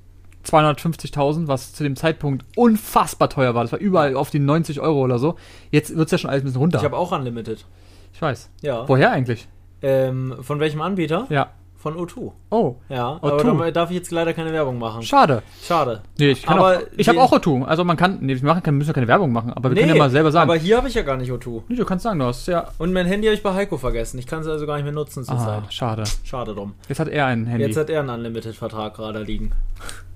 250.000, 0.45 1.47
was 1.47 1.73
zu 1.73 1.84
dem 1.84 1.95
Zeitpunkt 1.95 2.45
unfassbar 2.56 3.30
teuer 3.30 3.54
war. 3.56 3.63
Das 3.63 3.71
war 3.71 3.80
überall 3.80 4.15
auf 4.15 4.30
die 4.32 4.39
90 4.39 4.80
Euro 4.80 5.01
oder 5.01 5.19
so. 5.19 5.36
Jetzt 5.69 5.95
wird 5.95 6.08
es 6.08 6.12
ja 6.12 6.17
schon 6.17 6.30
alles 6.30 6.41
ein 6.41 6.45
bisschen 6.45 6.60
runter. 6.62 6.80
Ich 6.80 6.84
habe 6.84 6.97
auch 6.97 7.12
Unlimited. 7.12 7.65
Ich 8.13 8.21
weiß. 8.21 8.50
Ja. 8.62 8.88
Woher 8.88 9.12
eigentlich? 9.12 9.47
Ähm, 9.82 10.36
von 10.41 10.60
welchem 10.60 10.82
Anbieter? 10.82 11.26
Ja. 11.30 11.50
Von 11.76 11.95
O2. 11.97 12.32
Oh, 12.52 12.76
Ja, 12.89 13.13
O2. 13.24 13.50
aber 13.50 13.65
da 13.65 13.71
darf 13.71 13.89
ich 13.89 13.95
jetzt 13.97 14.12
leider 14.12 14.34
keine 14.34 14.54
Werbung 14.54 14.78
machen. 14.78 15.02
schade. 15.02 15.41
Schade. 15.63 16.02
Nee, 16.19 16.30
ich 16.30 16.43
kann 16.43 16.60
Aber 16.60 16.78
auch, 16.78 16.82
ich 16.95 17.10
habe 17.10 17.19
auch 17.19 17.32
O2. 17.34 17.63
Also 17.65 17.84
man 17.84 17.97
kann, 17.97 18.19
nee, 18.21 18.36
wir 18.39 18.45
machen, 18.47 18.62
können- 18.62 18.78
müssen 18.78 18.89
ja 18.89 18.93
keine 18.93 19.08
Werbung 19.08 19.32
machen, 19.32 19.52
aber 19.52 19.71
wir 19.71 19.78
können 19.82 19.95
ja 19.95 19.97
mal 20.00 20.12
selber 20.12 20.32
sagen. 20.32 20.47
aber 20.47 20.60
hier 20.60 20.78
habe 20.78 20.89
ich 20.89 20.93
ja 20.93 21.02
gar 21.02 21.17
nicht 21.17 21.32
O2. 21.32 21.63
nee, 21.69 21.76
du 21.76 21.84
kannst 21.84 22.04
sagen, 22.04 22.19
du 22.19 22.26
hast 22.26 22.47
ja. 22.47 22.67
Und 22.78 22.93
mein 22.93 23.08
Handy 23.08 23.26
habe 23.26 23.34
ich 23.34 23.41
bei 23.41 23.56
Heiko 23.56 23.78
vergessen. 23.80 24.19
Ich 24.19 24.28
kann 24.28 24.41
es 24.41 24.47
also 24.47 24.67
gar 24.67 24.76
nicht 24.76 24.84
mehr 24.84 24.93
nutzen 24.93 25.24
Ah, 25.28 25.36
zurzeit. 25.36 25.74
schade. 25.74 26.04
Schade 26.24 26.54
drum. 26.54 26.76
Jetzt 26.88 27.00
hat 27.00 27.08
er 27.08 27.26
ein 27.26 27.47
Handy. 27.47 27.65
Jetzt 27.65 27.78
hat 27.78 27.89
er 27.89 28.02
einen 28.02 28.10
Unlimited-Vertrag 28.12 28.93
gerade 28.95 29.24
liegen. 29.24 29.52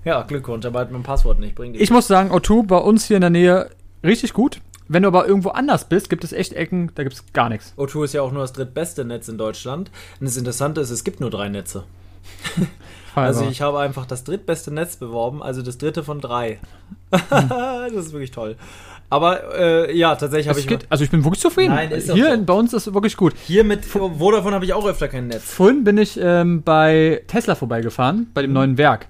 Ja, 0.06 0.22
Glückwunsch, 0.22 0.64
aber 0.68 0.82
hat 0.82 0.92
mein 0.92 1.02
Passwort 1.02 1.40
nicht. 1.40 1.56
Bringt 1.56 1.78
ich 1.82 1.90
muss 1.90 2.06
sagen, 2.06 2.30
O2 2.32 2.68
bei 2.68 2.78
uns 2.78 3.06
hier 3.08 3.18
in 3.18 3.22
der 3.22 3.32
Nähe 3.32 3.72
richtig 4.04 4.34
gut. 4.34 4.62
Wenn 4.88 5.04
du 5.04 5.08
aber 5.08 5.28
irgendwo 5.28 5.50
anders 5.50 5.90
bist, 5.90 6.10
gibt 6.10 6.24
es 6.24 6.32
echt 6.32 6.54
Ecken, 6.54 6.92
da 6.96 7.04
gibt 7.04 7.16
es 7.16 7.34
gar 7.34 7.50
nichts. 7.50 7.74
O2 7.78 8.06
ist 8.06 8.14
ja 8.14 8.22
auch 8.22 8.32
nur 8.32 8.42
das 8.42 8.54
drittbeste 8.54 9.04
Netz 9.04 9.28
in 9.28 9.38
Deutschland. 9.38 9.90
Und 10.20 10.28
das 10.28 10.38
Interessante 10.38 10.82
ist, 10.82 10.92
es 10.92 11.04
gibt 11.04 11.20
nur 11.20 11.30
drei 11.30 11.50
Netze. 11.50 11.84
Also 13.16 13.48
ich 13.50 13.62
habe 13.62 13.80
einfach 13.80 14.06
das 14.06 14.26
drittbeste 14.26 14.74
Netz 14.74 14.98
beworben, 14.98 15.42
also 15.42 15.62
das 15.62 15.78
dritte 15.78 16.04
von 16.04 16.20
drei. 16.20 16.60
das 17.10 17.94
ist 17.94 18.12
wirklich 18.12 18.32
toll. 18.32 18.58
Aber 19.10 19.56
äh, 19.58 19.98
ja, 19.98 20.16
tatsächlich 20.16 20.50
habe 20.50 20.60
ich 20.60 20.68
geht, 20.68 20.88
also 20.90 21.04
ich 21.04 21.12
bin 21.12 21.24
wirklich 21.24 21.40
zufrieden. 21.40 21.74
Nein, 21.74 21.92
ist 21.92 22.12
hier 22.12 22.26
so. 22.26 22.34
in, 22.34 22.46
bei 22.46 22.54
uns 22.54 22.74
ist 22.74 22.88
es 22.88 22.94
wirklich 22.94 23.16
gut. 23.16 23.34
hier 23.46 23.64
mit 23.64 23.86
Vodafone 23.86 24.56
habe 24.56 24.66
ich 24.66 24.74
auch 24.74 24.86
öfter 24.86 25.08
kein 25.08 25.28
Netz. 25.28 25.44
Vorhin 25.44 25.84
bin 25.84 25.98
ich 25.98 26.20
ähm, 26.22 26.64
bei 26.64 27.24
Tesla 27.28 27.56
vorbeigefahren, 27.56 28.30
bei 28.34 28.42
dem 28.42 28.52
neuen 28.52 28.78
Werk. 28.78 29.08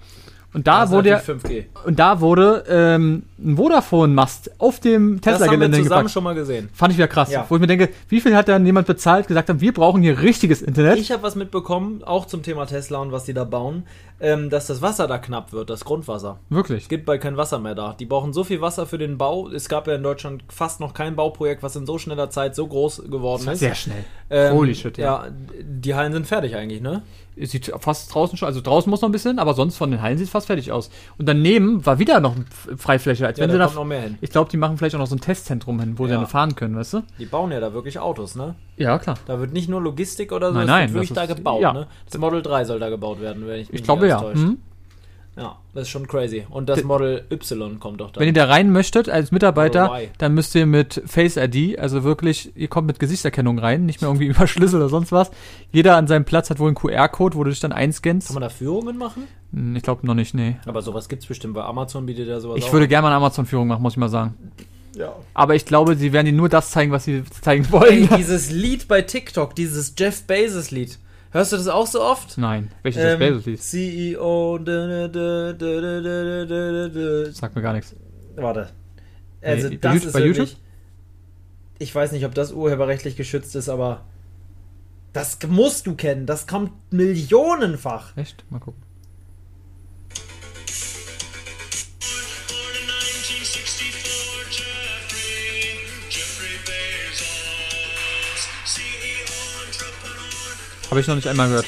Und 0.56 0.66
da 0.68 0.86
ist 0.86 0.92
wurde 0.92 1.10
ja, 1.10 1.18
natürlich 1.18 1.44
5G. 1.44 1.66
und 1.86 2.00
da 2.00 2.22
wurde 2.22 2.64
ähm, 2.70 3.24
ein 3.38 3.58
Vodafone-Mast 3.58 4.52
auf 4.58 4.80
dem 4.80 5.20
Das 5.20 5.34
haben 5.34 5.34
wir 5.34 5.40
Tesla-Gelände 5.40 5.78
zusammen 5.80 5.90
gepackt. 5.90 6.12
schon 6.12 6.24
mal 6.24 6.34
gesehen. 6.34 6.70
Fand 6.74 6.94
ich 6.94 6.98
wieder 6.98 7.10
krass. 7.10 7.30
Ja. 7.30 7.46
Wo 7.50 7.56
ich 7.56 7.62
mir 7.62 7.68
denke, 7.68 7.90
wie 8.08 8.22
viel 8.22 8.34
hat 8.38 8.48
dann 8.48 8.66
jemand 8.66 8.88
bezahlt, 8.88 9.28
gesagt 9.28 9.50
hat, 9.50 9.60
wir 9.60 9.74
brauchen 9.74 10.02
hier 10.02 10.22
richtiges 10.22 10.62
Internet? 10.62 10.98
Ich 10.98 11.12
habe 11.12 11.24
was 11.24 11.36
mitbekommen, 11.36 12.04
auch 12.06 12.26
zum 12.26 12.42
Thema 12.42 12.66
Tesla 12.68 13.00
und 13.00 13.12
was 13.12 13.26
die 13.26 13.34
da 13.34 13.44
bauen. 13.44 13.84
Ähm, 14.20 14.50
dass 14.50 14.68
das 14.68 14.82
Wasser 14.82 15.08
da 15.08 15.18
knapp 15.18 15.52
wird, 15.54 15.70
das 15.70 15.84
Grundwasser. 15.86 16.40
Wirklich. 16.50 16.84
Es 16.84 16.90
gibt 16.90 17.06
bald 17.06 17.22
kein 17.22 17.38
Wasser 17.38 17.60
mehr 17.60 17.76
da. 17.76 17.96
Die 18.00 18.06
brauchen 18.06 18.32
so 18.34 18.44
viel 18.44 18.62
Wasser 18.62 18.86
für 18.86 18.98
den 18.98 19.18
Bau. 19.18 19.50
Es 19.50 19.68
gab 19.70 19.88
ja 19.88 19.96
in 19.96 20.04
Deutschland 20.04 20.44
fast 20.50 20.80
noch 20.80 20.94
kein 20.94 21.16
Bauprojekt, 21.16 21.64
was 21.64 21.76
in 21.76 21.86
so 21.86 21.98
schneller 21.98 22.30
Zeit 22.30 22.56
so 22.56 22.66
groß 22.68 23.04
geworden 23.10 23.48
ist. 23.50 23.60
Sehr 23.60 23.76
schnell. 23.76 24.06
Ähm, 24.30 24.54
Holy 24.54 24.74
shit, 24.76 24.98
ja. 24.98 25.26
ja. 25.26 25.32
Die 25.62 25.94
Hallen 25.96 26.14
sind 26.14 26.26
fertig 26.28 26.56
eigentlich, 26.56 26.82
ne? 26.82 27.02
Es 27.38 27.52
Sieht 27.52 27.70
fast 27.80 28.14
draußen 28.16 28.38
schon, 28.38 28.48
also 28.48 28.62
draußen 28.62 28.90
muss 28.90 29.02
noch 29.02 29.10
ein 29.10 29.12
bisschen, 29.12 29.40
aber 29.40 29.54
sonst 29.54 29.76
von 29.76 29.92
den 29.92 30.02
Hallen 30.02 30.18
sieht 30.18 30.28
es 30.28 30.32
fast 30.32 30.48
fertig 30.48 30.72
aus. 30.72 30.90
Und 31.18 31.28
daneben 31.28 31.86
war 31.86 32.00
wieder 32.00 32.22
noch 32.22 32.34
Freifläche. 32.78 33.28
Als 33.28 33.38
Ja, 33.38 33.44
wenn 33.44 33.50
da 33.50 33.54
sie 33.56 33.60
da, 33.60 33.66
kommt 33.66 33.76
noch 33.76 33.84
mehr 33.86 34.02
hin. 34.02 34.18
ich 34.22 34.30
glaube, 34.30 34.50
die 34.50 34.56
machen 34.56 34.78
vielleicht 34.78 34.96
auch 34.96 35.00
noch 35.00 35.08
so 35.08 35.16
ein 35.16 35.20
Testzentrum 35.22 35.78
hin, 35.82 36.00
wo 36.00 36.06
sie 36.06 36.14
Ja. 36.14 36.20
dann 36.20 36.28
fahren 36.28 36.56
können, 36.56 36.78
weißt 36.78 36.94
du? 36.94 37.02
Die 37.20 37.26
bauen 37.26 37.52
ja 37.52 37.60
da 37.60 37.74
wirklich 37.74 38.00
Autos, 38.00 38.36
ne? 38.36 38.56
Ja, 38.78 39.00
klar. 39.00 39.18
Da 39.26 39.40
wird 39.40 39.54
nicht 39.54 39.70
nur 39.70 39.82
Logistik 39.82 40.32
oder 40.32 40.50
so, 40.50 40.54
Nein, 40.56 40.64
es 40.64 40.68
nein, 40.68 40.82
wird 40.90 40.94
wirklich 40.96 41.10
das 41.10 41.16
da 41.28 41.32
ist- 41.32 41.38
gebaut, 41.38 41.62
ja. 41.62 41.74
ne? 41.74 41.88
Das 42.10 42.18
Model 42.20 42.42
3 42.42 42.66
soll 42.66 42.80
da 42.80 42.90
gebaut 42.90 43.22
werden, 43.22 43.48
wenn 43.48 43.62
ich 43.62 43.72
mich 43.72 43.80
Ich 43.82 43.86
glaube 43.86 44.02
nicht 44.04 44.10
ja. 44.12 44.34
Hm? 44.34 44.58
Ja, 45.38 45.58
das 45.74 45.84
ist 45.84 45.90
schon 45.90 46.08
crazy. 46.08 46.46
Und 46.50 46.70
das 46.70 46.84
Model 46.86 47.26
Y 47.30 47.78
kommt 47.80 48.00
doch 48.00 48.12
da. 48.12 48.22
Wenn 48.22 48.28
ihr 48.28 48.34
da 48.34 48.46
rein 48.46 48.72
möchtet 48.72 49.10
als 49.10 49.34
Mitarbeiter, 49.34 49.88
Y. 49.94 50.08
dann 50.18 50.34
müsst 50.34 50.56
ihr 50.56 50.66
mit 50.66 51.02
Face 51.06 51.36
ID, 51.36 51.78
also 51.78 52.06
wirklich, 52.06 52.54
ihr 52.56 52.70
kommt 52.70 52.88
mit 52.88 53.00
Gesichtserkennung 53.00 53.60
rein, 53.60 53.86
nicht 53.86 54.02
mehr 54.02 54.10
irgendwie 54.10 54.28
über 54.34 54.48
Schlüssel 54.48 54.78
oder 54.78 54.88
sonst 54.88 55.12
was. 55.12 55.32
Jeder 55.74 55.98
an 55.98 56.08
seinem 56.08 56.24
Platz 56.24 56.50
hat 56.50 56.60
wohl 56.60 56.68
einen 56.68 56.76
QR-Code, 56.78 57.36
wo 57.36 57.44
du 57.44 57.50
dich 57.50 57.60
dann 57.60 57.74
einscannst. 57.74 58.28
Kann 58.28 58.36
man 58.36 58.44
da 58.44 58.50
Führungen 58.50 58.98
machen? 58.98 59.24
Hm, 59.52 59.76
Ich 59.76 59.84
glaube 59.84 60.08
noch 60.08 60.14
nicht, 60.16 60.34
nee. 60.34 60.56
Aber 60.66 60.82
sowas 60.82 61.10
gibt's 61.10 61.26
bestimmt, 61.26 61.54
weil 61.56 61.64
Amazon 61.64 62.06
bietet 62.06 62.30
ja 62.30 62.40
sowas 62.40 62.58
Ich 62.60 62.66
auch 62.66 62.72
würde 62.74 62.88
gerne 62.88 63.02
mal 63.02 63.08
eine 63.10 63.18
Amazon-Führung 63.18 63.68
machen, 63.68 63.82
muss 63.84 63.94
ich 63.94 63.98
mal 63.98 64.08
sagen. 64.10 64.36
Ja. 64.96 65.16
Aber 65.34 65.56
ich 65.56 65.66
glaube, 65.66 65.96
sie 65.96 66.14
werden 66.14 66.26
dir 66.28 66.32
nur 66.34 66.50
das 66.50 66.72
zeigen, 66.72 66.92
was 66.92 67.04
sie 67.06 67.24
zeigen 67.42 67.66
Ey, 67.66 67.72
wollen. 67.72 68.10
dieses 68.18 68.50
Lied 68.52 68.88
bei 68.88 69.02
TikTok, 69.02 69.56
dieses 69.56 69.94
Jeff 69.98 70.24
Bezos 70.24 70.72
Lied. 70.72 70.98
Hörst 71.32 71.52
du 71.52 71.58
das 71.58 71.68
auch 71.68 71.86
so 71.88 72.02
oft? 72.02 72.38
Nein, 72.38 72.72
welches 72.82 73.02
Ähm, 73.04 73.10
das 73.10 73.20
Bezos 73.20 73.46
liest, 73.46 73.70
CEO. 73.72 74.58
dö, 74.58 75.10
dö, 75.10 75.54
dö. 76.90 77.32
sagt 77.32 77.56
mir 77.56 77.62
gar 77.62 77.74
nichts. 77.74 77.94
Warte. 78.36 78.70
Also 79.42 79.70
bei 79.70 79.76
das 79.76 79.94
YouTube- 79.94 80.08
ist 80.08 80.14
bei 80.14 80.20
wirklich. 80.24 80.50
YouTube? 80.52 80.62
Ich 81.78 81.94
weiß 81.94 82.14
nicht, 82.14 82.26
ob 82.26 82.34
das 82.34 82.54
urheberrechtlich 82.54 83.18
geschützt 83.18 83.54
ist, 83.58 83.68
aber 83.68 84.06
das 85.12 85.38
musst 85.50 85.88
du 85.88 85.96
kennen. 85.96 86.26
Das 86.26 86.48
kommt 86.48 86.72
millionenfach. 86.92 88.16
Echt? 88.16 88.46
Mal 88.50 88.60
gucken. 88.60 88.82
Habe 100.96 101.02
ich 101.02 101.08
noch 101.10 101.16
nicht 101.16 101.28
einmal 101.28 101.50
gehört. 101.50 101.66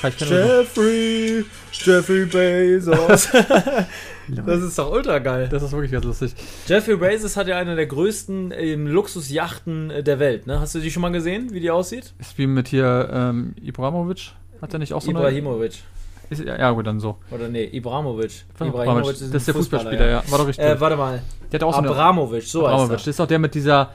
Kann 0.00 0.10
ich 0.10 0.18
keine 0.18 0.58
Jeffrey, 0.58 1.44
Jeffrey 1.70 2.24
Bezos. 2.24 3.28
das 4.28 4.62
ist 4.62 4.76
doch 4.80 4.90
ultra 4.90 5.20
geil. 5.20 5.48
Das 5.48 5.62
ist 5.62 5.70
wirklich 5.70 5.92
ganz 5.92 6.04
lustig. 6.04 6.34
Jeffrey 6.66 6.96
Bezos 6.96 7.36
hat 7.36 7.46
ja 7.46 7.56
eine 7.56 7.76
der 7.76 7.86
größten 7.86 8.52
ähm, 8.56 8.88
Luxusjachten 8.88 9.90
äh, 9.90 10.02
der 10.02 10.18
Welt. 10.18 10.48
Ne? 10.48 10.58
Hast 10.58 10.74
du 10.74 10.80
die 10.80 10.90
schon 10.90 11.02
mal 11.02 11.12
gesehen, 11.12 11.52
wie 11.52 11.60
die 11.60 11.70
aussieht? 11.70 12.14
Ist 12.18 12.36
wie 12.36 12.48
mit 12.48 12.66
hier 12.66 13.08
ähm, 13.12 13.54
Ibrahimovic. 13.62 14.32
Hat 14.60 14.72
er 14.72 14.80
nicht 14.80 14.92
auch 14.92 15.02
so 15.02 15.10
eine? 15.10 15.20
Ibrahimovic. 15.20 15.84
Ist, 16.28 16.42
ja, 16.42 16.58
ja, 16.58 16.72
gut, 16.72 16.84
dann 16.84 16.98
so. 16.98 17.18
Oder 17.30 17.46
nee, 17.46 17.66
Ibrahimovic. 17.66 18.44
Ibrahimovic. 18.58 19.06
Das 19.06 19.20
ist 19.20 19.46
der 19.46 19.54
Fußballspieler, 19.54 20.08
ja. 20.08 20.24
War 20.28 20.38
doch 20.40 20.48
richtig. 20.48 20.64
Äh, 20.64 20.80
warte 20.80 20.96
mal. 20.96 21.22
der 21.52 21.60
hat 21.60 21.62
auch 21.62 21.74
so 21.74 21.78
eine 21.78 21.90
Abramovic, 21.90 22.42
so 22.42 22.66
Abramovic. 22.66 22.94
heißt 22.94 23.06
Das 23.06 23.06
ist 23.06 23.20
doch 23.20 23.28
der 23.28 23.38
mit 23.38 23.54
dieser 23.54 23.92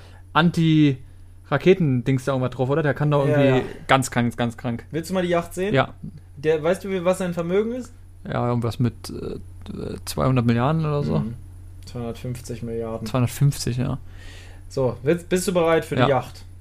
Anti-Raketen-Dings 1.52 2.26
da 2.26 2.32
irgendwas 2.34 2.52
drauf, 2.56 2.70
oder? 2.70 2.82
Der 2.84 2.94
kann 2.94 3.12
Ja, 3.12 3.24
irgendwie 3.24 3.48
ja. 3.60 3.62
ganz 3.88 4.10
krank, 4.12 4.36
ganz 4.38 4.58
krank. 4.58 4.86
Willst 4.92 5.10
du 5.10 5.14
mal 5.14 5.24
die 5.24 5.30
Yacht 5.30 5.54
sehen? 5.54 5.74
Ja. 5.74 5.94
Der, 6.38 6.64
weißt 6.64 6.84
du, 6.84 6.90
wie- 6.90 7.04
was 7.06 7.18
sein 7.20 7.34
Vermögen 7.34 7.74
ist? 7.74 7.94
Ja, 8.28 8.48
irgendwas 8.48 8.80
mit 8.80 9.10
äh, 9.10 9.40
200 10.06 10.46
Milliarden 10.46 10.86
oder 10.86 11.04
so. 11.04 11.20
Mhm. 11.20 11.36
250 11.86 12.64
Milliarden. 12.64 13.06
250, 13.08 13.78
ja. 13.78 13.98
So, 14.70 14.98
willst, 15.04 15.28
bist 15.30 15.48
du 15.48 15.54
bereit 15.54 15.84
für 15.86 15.96
Ja. 15.98 16.06
die 16.06 16.12
Yacht? 16.12 16.44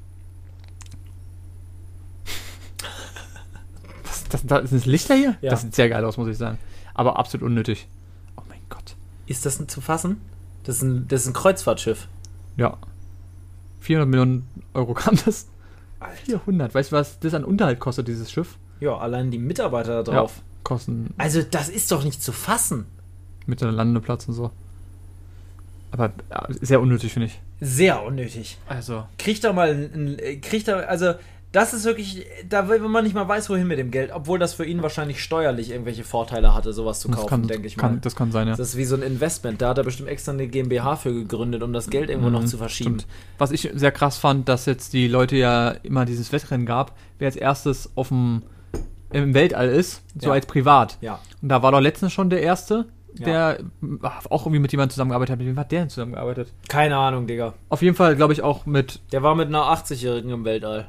Das, 4.05 4.25
das, 4.47 4.71
sind 4.71 4.81
das 4.81 4.87
Lichter 4.87 5.15
hier? 5.17 5.37
Ja. 5.41 5.51
Das 5.51 5.63
sieht 5.63 5.75
sehr 5.75 5.89
geil 5.89 6.05
aus, 6.05 6.17
muss 6.17 6.29
ich 6.29 6.37
sagen. 6.39 6.59
Aber 6.95 7.19
absolut 7.19 7.45
unnötig. 7.47 7.89
Oh 8.37 8.43
mein 8.49 8.61
Gott. 8.69 8.95
Ist 9.27 9.45
das 9.45 9.65
zu 9.67 9.81
fassen? 9.81 10.21
Das 10.65 10.77
ist 10.77 10.83
ein, 10.83 11.09
das 11.09 11.23
ist 11.23 11.27
ein 11.29 11.33
Kreuzfahrtschiff. 11.33 12.07
Ja. 12.57 12.77
400 13.81 14.09
Millionen 14.09 14.47
Euro 14.75 14.95
kam 14.95 15.17
das. 15.25 15.49
400. 16.25 16.75
Weißt 16.75 16.93
du, 16.93 16.97
was 16.97 17.19
das 17.21 17.35
an 17.35 17.45
Unterhalt 17.45 17.79
kostet, 17.81 18.09
dieses 18.09 18.31
Schiff? 18.31 18.57
Ja, 18.81 18.97
allein 18.97 19.31
die 19.31 19.39
Mitarbeiter 19.39 20.03
da 20.03 20.13
drauf. 20.13 20.43
Kosten 20.63 21.15
Also, 21.19 21.43
das 21.43 21.69
ist 21.69 21.91
doch 21.91 22.05
nicht 22.05 22.23
zu 22.23 22.33
fassen. 22.33 22.87
mit 23.47 23.61
der 23.61 23.73
Landeplatz 23.73 24.29
und 24.29 24.35
so. 24.35 24.51
Aber 25.91 26.13
ja, 26.31 26.47
sehr 26.49 26.81
unnötig, 26.81 27.13
finde 27.13 27.27
ich. 27.27 27.41
Sehr 27.61 28.03
unnötig. 28.03 28.59
Also. 28.69 29.05
Kriegt 29.19 29.45
da 29.45 29.53
mal 29.53 29.71
ein 29.71 30.41
kriegt 30.41 30.69
da, 30.69 30.81
also, 30.81 31.15
das 31.53 31.75
ist 31.75 31.85
wirklich, 31.85 32.27
da 32.49 32.69
will 32.69 32.79
man 32.81 33.03
nicht 33.05 33.15
mal 33.15 33.27
weiß, 33.27 33.51
wohin 33.51 33.67
mit 33.67 33.79
dem 33.79 33.91
Geld, 33.91 34.11
obwohl 34.15 34.39
das 34.39 34.55
für 34.55 34.65
ihn 34.65 34.83
wahrscheinlich 34.83 35.23
steuerlich 35.23 35.71
irgendwelche 35.71 36.05
Vorteile 36.05 36.55
hatte, 36.55 36.73
sowas 36.73 37.01
zu 37.01 37.09
kaufen, 37.11 37.49
denke 37.49 37.67
ich 37.67 37.77
kann, 37.77 37.95
mal. 37.95 38.01
das 38.01 38.15
kann 38.15 38.31
sein, 38.31 38.47
ja. 38.47 38.55
Das 38.57 38.69
ist 38.69 38.77
wie 38.77 38.85
so 38.85 38.95
ein 38.95 39.03
Investment. 39.03 39.61
Da 39.61 39.71
hat 39.71 39.79
er 39.79 39.85
bestimmt 39.85 40.09
extra 40.09 40.33
eine 40.33 40.47
GmbH 40.47 40.97
für 40.97 41.13
gegründet, 41.13 41.63
um 41.63 41.73
das 41.73 41.91
Geld 41.91 42.09
irgendwo 42.11 42.31
noch 42.31 42.43
Mhm, 42.43 42.47
zu 42.47 42.59
verschieben. 42.59 43.01
stimmt. 43.01 43.07
Was 43.39 43.51
ich 43.51 43.69
sehr 43.75 43.91
krass 43.93 44.19
fand, 44.19 44.49
dass 44.49 44.67
jetzt 44.67 44.93
die 44.93 45.09
Leute 45.09 45.37
ja 45.37 45.71
immer 45.83 46.05
dieses 46.05 46.31
Wettrennen 46.33 46.67
gab, 46.67 46.97
wer 47.19 47.27
als 47.27 47.37
erstes 47.37 47.91
auf 47.97 48.09
dem 48.09 48.43
im 49.13 49.35
Weltall 49.35 49.69
ist, 49.71 50.03
so 50.21 50.29
Ja. 50.29 50.35
als 50.35 50.47
privat. 50.47 50.97
Ja. 51.01 51.19
Und 51.43 51.49
da 51.49 51.63
war 51.65 51.73
doch 51.73 51.81
letztens 51.81 52.13
schon 52.13 52.31
der 52.31 52.43
erste, 52.43 52.87
Ja. 53.17 53.25
der 53.27 53.59
ach, 54.03 54.27
auch 54.31 54.43
irgendwie 54.47 54.61
mit 54.61 54.71
jemandem 54.71 54.93
zusammengearbeitet 54.93 55.33
hat. 55.33 55.39
Mit 55.41 55.49
wem 55.49 55.59
hat 55.59 55.73
der 55.73 55.81
denn 55.81 55.89
zusammengearbeitet? 55.91 56.53
Keine 56.69 56.97
Ahnung, 56.97 57.27
Digga. 57.27 57.55
Auf 57.71 57.83
jeden 57.83 57.97
Fall, 57.97 58.15
glaube 58.15 58.33
ich, 58.35 58.43
auch 58.43 58.67
mit. 58.67 59.01
Der 59.11 59.25
war 59.25 59.35
mit 59.35 59.49
einer 59.49 59.65
80-Jährigen 59.65 60.31
im 60.31 60.45
Weltall. 60.45 60.87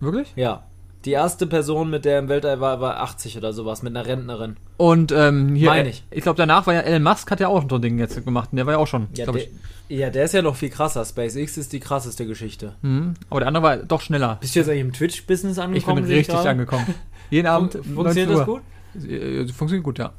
Wirklich? 0.00 0.32
Ja. 0.36 0.64
Die 1.04 1.10
erste 1.12 1.46
Person, 1.46 1.90
mit 1.90 2.06
der 2.06 2.18
im 2.18 2.28
Weltall 2.30 2.60
war, 2.60 2.80
war 2.80 3.00
80 3.00 3.36
oder 3.36 3.52
sowas, 3.52 3.82
mit 3.82 3.94
einer 3.94 4.06
Rentnerin. 4.06 4.56
Und 4.78 5.12
ähm, 5.12 5.54
hier, 5.54 5.68
Meine 5.68 5.88
äh, 5.88 5.90
ich. 5.90 6.04
ich 6.10 6.22
glaube, 6.22 6.38
danach 6.38 6.66
war 6.66 6.72
ja 6.74 6.80
Elon 6.80 7.02
Musk, 7.02 7.30
hat 7.30 7.40
ja 7.40 7.48
auch 7.48 7.62
so 7.68 7.76
ein 7.76 7.82
Ding 7.82 7.98
jetzt 7.98 8.24
gemacht. 8.24 8.48
Und 8.52 8.56
der 8.56 8.64
war 8.64 8.72
ja 8.74 8.78
auch 8.78 8.86
schon, 8.86 9.08
Ja, 9.14 9.26
der, 9.26 9.34
ich. 9.34 9.50
ja, 9.90 10.08
der 10.08 10.24
ist 10.24 10.32
ja 10.32 10.40
noch 10.40 10.56
viel 10.56 10.70
krasser. 10.70 11.04
SpaceX 11.04 11.58
ist 11.58 11.74
die 11.74 11.80
krasseste 11.80 12.26
Geschichte. 12.26 12.72
Mhm. 12.80 13.14
Aber 13.28 13.40
der 13.40 13.48
andere 13.48 13.62
war 13.62 13.76
doch 13.76 14.00
schneller. 14.00 14.38
Bist 14.40 14.54
du 14.54 14.60
jetzt 14.60 14.68
eigentlich 14.70 14.80
im 14.80 14.92
Twitch-Business 14.94 15.58
Ich 15.58 15.62
angekommen? 15.62 15.96
bin 15.96 16.06
sehe 16.06 16.16
richtig 16.18 16.34
gerade? 16.36 16.48
angekommen. 16.50 16.86
Jeden 17.28 17.46
Abend. 17.48 17.72
Fun 17.74 17.82
funktioniert 17.94 18.30
19 18.30 18.36
das 18.38 18.46
gut? 18.46 18.62
Äh, 19.10 19.46
Funktioniert 19.52 19.84
gut, 19.84 19.98
ja. 19.98 20.12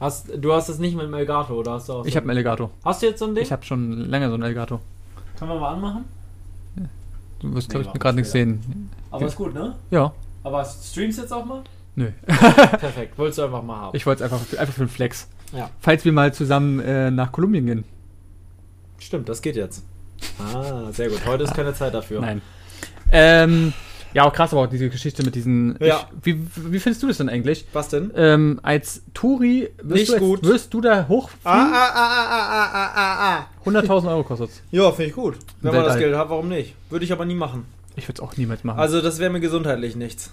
Hast, 0.00 0.28
du 0.36 0.52
hast 0.52 0.68
das 0.68 0.78
nicht 0.80 0.96
mit 0.96 1.06
dem 1.06 1.14
Elgato, 1.14 1.54
oder 1.54 1.72
hast 1.74 1.88
du 1.88 1.92
auch 1.92 2.04
Ich 2.04 2.12
so? 2.14 2.16
habe 2.16 2.28
einen 2.28 2.36
Elgato. 2.38 2.70
Hast 2.84 3.00
du 3.00 3.06
jetzt 3.06 3.20
so 3.20 3.26
ein 3.26 3.34
Ding? 3.36 3.44
Ich 3.44 3.52
habe 3.52 3.64
schon 3.64 3.92
länger 4.10 4.28
so 4.28 4.34
einen 4.34 4.42
Elgato. 4.42 4.80
Können 5.38 5.52
wir 5.52 5.60
mal 5.60 5.72
anmachen? 5.74 6.04
Du 7.40 7.54
wirst, 7.54 7.68
Nee, 7.68 7.80
glaube 7.80 7.90
ich, 7.94 8.00
gerade 8.00 8.16
nichts 8.16 8.32
sehen. 8.32 8.90
Aber 9.10 9.26
ist 9.26 9.36
gut, 9.36 9.54
ne? 9.54 9.74
Ja. 9.90 10.12
Aber 10.42 10.64
streamst 10.64 11.18
jetzt 11.18 11.32
auch 11.32 11.44
mal? 11.44 11.62
Nö. 11.94 12.10
Perfekt, 12.26 13.18
wolltest 13.18 13.38
du 13.38 13.44
einfach 13.44 13.62
mal 13.62 13.76
haben. 13.76 13.96
Ich 13.96 14.06
wollte 14.06 14.24
es 14.24 14.30
einfach, 14.32 14.58
einfach 14.58 14.74
für 14.74 14.84
den 14.84 14.88
Flex. 14.88 15.28
Ja. 15.52 15.70
Falls 15.80 16.04
wir 16.04 16.12
mal 16.12 16.32
zusammen 16.34 16.80
äh, 16.80 17.10
nach 17.10 17.32
Kolumbien 17.32 17.66
gehen. 17.66 17.84
Stimmt, 18.98 19.28
das 19.28 19.42
geht 19.42 19.56
jetzt. 19.56 19.84
Ah, 20.38 20.90
sehr 20.92 21.08
gut. 21.08 21.24
Heute 21.26 21.44
ist 21.44 21.54
keine 21.54 21.74
Zeit 21.74 21.94
dafür. 21.94 22.20
Nein. 22.20 22.42
Ähm, 23.12 23.72
ja, 24.16 24.24
auch 24.24 24.32
krass, 24.32 24.50
aber 24.54 24.62
auch 24.62 24.66
diese 24.66 24.88
Geschichte 24.88 25.22
mit 25.22 25.34
diesen. 25.34 25.76
Ja. 25.78 26.08
Ich, 26.24 26.24
wie, 26.24 26.46
wie 26.56 26.80
findest 26.80 27.02
du 27.02 27.08
das 27.08 27.18
denn 27.18 27.28
eigentlich? 27.28 27.66
Was 27.74 27.90
denn? 27.90 28.10
Ähm, 28.16 28.60
als 28.62 29.02
Touri 29.12 29.68
wirst 29.82 30.08
du 30.08 30.18
gut. 30.18 30.42
wirst 30.42 30.72
du 30.72 30.80
da 30.80 31.06
hochfliegen? 31.06 31.42
ah, 31.44 31.70
ah, 31.70 31.92
ah, 31.94 32.70
ah, 32.72 32.92
ah, 32.94 33.46
ah. 33.64 33.68
100.000 33.68 34.08
Euro 34.08 34.24
kostet 34.24 34.48
Ja, 34.70 34.90
finde 34.90 35.10
ich 35.10 35.14
gut. 35.14 35.36
Wenn 35.60 35.74
man 35.74 35.84
das 35.84 35.96
Weltall. 35.96 36.00
Geld 36.08 36.16
hat, 36.16 36.30
warum 36.30 36.48
nicht? 36.48 36.74
Würde 36.88 37.04
ich 37.04 37.12
aber 37.12 37.26
nie 37.26 37.34
machen. 37.34 37.66
Ich 37.94 38.08
würde 38.08 38.22
es 38.22 38.26
auch 38.26 38.38
niemals 38.38 38.64
machen. 38.64 38.80
Also, 38.80 39.02
das 39.02 39.18
wäre 39.18 39.30
mir 39.30 39.40
gesundheitlich 39.40 39.96
nichts. 39.96 40.32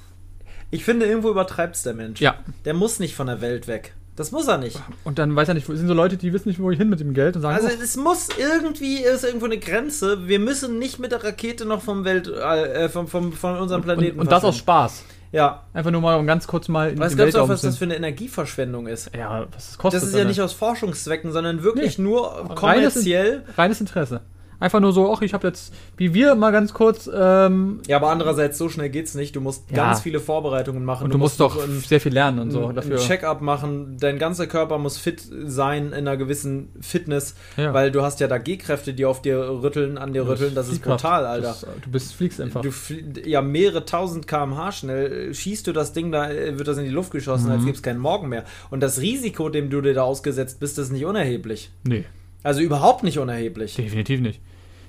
Ich 0.71 0.85
finde, 0.85 1.05
irgendwo 1.05 1.29
übertreibt 1.29 1.75
es 1.75 1.83
der 1.83 1.93
Mensch. 1.93 2.21
ja. 2.21 2.35
Der 2.63 2.73
muss 2.73 2.99
nicht 2.99 3.15
von 3.15 3.27
der 3.27 3.41
Welt 3.41 3.67
weg. 3.67 3.93
Das 4.15 4.31
muss 4.31 4.47
er 4.47 4.59
nicht. 4.59 4.79
Und 5.03 5.17
dann 5.17 5.35
weiß 5.35 5.47
er 5.47 5.53
nicht, 5.55 5.65
sind 5.65 5.87
so 5.87 5.93
Leute, 5.95 6.17
die 6.17 6.31
wissen 6.33 6.47
nicht, 6.49 6.59
wo 6.61 6.69
ich 6.69 6.77
hin 6.77 6.87
mit 6.89 6.99
dem 6.99 7.13
Geld 7.15 7.35
und 7.35 7.41
sagen, 7.41 7.55
Also 7.55 7.67
oh, 7.69 7.81
es 7.83 7.97
muss 7.97 8.29
irgendwie, 8.37 8.97
ist 8.97 9.23
irgendwo 9.23 9.45
eine 9.45 9.57
Grenze. 9.57 10.27
Wir 10.27 10.37
müssen 10.39 10.77
nicht 10.77 10.99
mit 10.99 11.11
der 11.11 11.23
Rakete 11.23 11.65
noch 11.65 11.81
vom 11.81 12.05
Weltall, 12.05 12.65
äh, 12.67 12.89
vom, 12.89 13.07
vom, 13.07 13.33
von 13.33 13.57
unserem 13.57 13.81
Planeten 13.81 14.19
und, 14.19 14.27
und 14.27 14.31
das 14.31 14.43
aus. 14.43 14.57
Spaß. 14.57 15.03
Ja. 15.31 15.63
Einfach 15.73 15.89
nur 15.89 15.99
mal 16.01 16.19
um 16.19 16.27
ganz 16.27 16.45
kurz 16.45 16.67
mal 16.67 16.91
in 16.91 16.99
Was 16.99 17.13
den 17.13 17.17
glaubst 17.17 17.33
du 17.35 17.39
auch, 17.41 17.49
was 17.49 17.61
das 17.61 17.73
zu- 17.73 17.79
für 17.79 17.85
eine 17.85 17.95
Energieverschwendung 17.95 18.85
ist? 18.85 19.09
Ja, 19.17 19.47
was 19.51 19.69
das 19.69 19.77
kostet. 19.79 20.03
Das 20.03 20.09
ist 20.09 20.15
ja 20.15 20.25
nicht 20.25 20.41
aus 20.41 20.53
Forschungszwecken, 20.53 21.31
sondern 21.31 21.63
wirklich 21.63 21.97
Nee. 21.97 22.03
nur 22.03 22.27
Reines- 22.33 22.55
kommerziell. 22.93 23.43
Reines 23.57 23.81
Interesse. 23.81 24.21
Einfach 24.59 24.79
nur 24.79 24.93
so, 24.93 25.11
ach, 25.13 25.21
ich 25.21 25.33
habe 25.33 25.47
jetzt, 25.47 25.73
wie 25.97 26.13
wir 26.13 26.35
mal 26.35 26.51
ganz 26.51 26.73
kurz, 26.73 27.09
ähm, 27.13 27.81
Ja, 27.87 27.97
aber 27.97 28.09
andererseits, 28.11 28.57
so 28.57 28.69
schnell 28.69 28.89
geht's 28.89 29.13
nicht. 29.15 29.35
Du 29.35 29.41
musst 29.41 29.69
Ja. 29.71 29.77
ganz 29.77 30.01
viele 30.01 30.19
Vorbereitungen 30.19 30.85
machen. 30.85 31.05
und 31.05 31.13
du 31.13 31.17
musst 31.17 31.39
doch 31.39 31.61
ein, 31.61 31.79
sehr 31.81 31.99
viel 31.99 32.13
lernen 32.13 32.39
und 32.39 32.51
so 32.51 32.67
ein, 32.67 32.75
dafür. 32.75 32.97
ein 32.99 33.05
Check-up 33.05 33.41
machen. 33.41 33.97
Dein 33.99 34.19
ganzer 34.19 34.47
Körper 34.47 34.77
muss 34.77 34.97
fit 34.97 35.21
sein 35.45 35.87
in 35.87 35.93
einer 35.93 36.15
gewissen 36.17 36.69
Fitness, 36.79 37.35
Ja. 37.57 37.73
weil 37.73 37.91
du 37.91 38.01
hast 38.03 38.19
ja 38.19 38.27
da 38.27 38.37
G-Kräfte, 38.37 38.93
die 38.93 39.05
auf 39.05 39.21
dir 39.21 39.37
rütteln, 39.61 39.97
an 39.97 40.13
dir 40.13 40.27
rütteln. 40.27 40.55
Das 40.55 40.69
ist 40.69 40.81
brutal, 40.81 41.25
Alter. 41.25 41.47
Das, 41.47 41.65
du 41.83 41.89
bist, 41.91 42.13
fliegst 42.13 42.39
einfach. 42.39 42.61
Du 42.61 42.71
flie- 42.71 43.03
ja 43.25 43.41
mehrere 43.41 43.85
tausend 43.85 44.27
km/h 44.27 44.71
schnell 44.71 45.29
äh, 45.29 45.33
schießt 45.33 45.67
du 45.67 45.73
das 45.73 45.93
Ding 45.93 46.11
da, 46.11 46.29
äh, 46.31 46.57
wird 46.57 46.67
das 46.67 46.77
in 46.77 46.85
die 46.85 46.89
Luft 46.91 47.11
geschossen, 47.11 47.47
Mhm. 47.47 47.51
als 47.53 47.65
gibt's 47.65 47.81
keinen 47.83 47.99
Morgen 47.99 48.29
mehr. 48.29 48.43
Und 48.69 48.81
das 48.81 49.01
Risiko, 49.01 49.49
dem 49.49 49.69
du 49.69 49.81
dir 49.81 49.93
da 49.93 50.03
ausgesetzt 50.03 50.59
bist, 50.59 50.77
ist 50.79 50.91
nicht 50.91 51.05
unerheblich. 51.05 51.71
nee, 51.83 52.05
Also 52.43 52.61
überhaupt 52.61 53.03
nicht 53.03 53.17
unerheblich. 53.19 53.75
definitiv 53.75 54.19
nicht. 54.21 54.41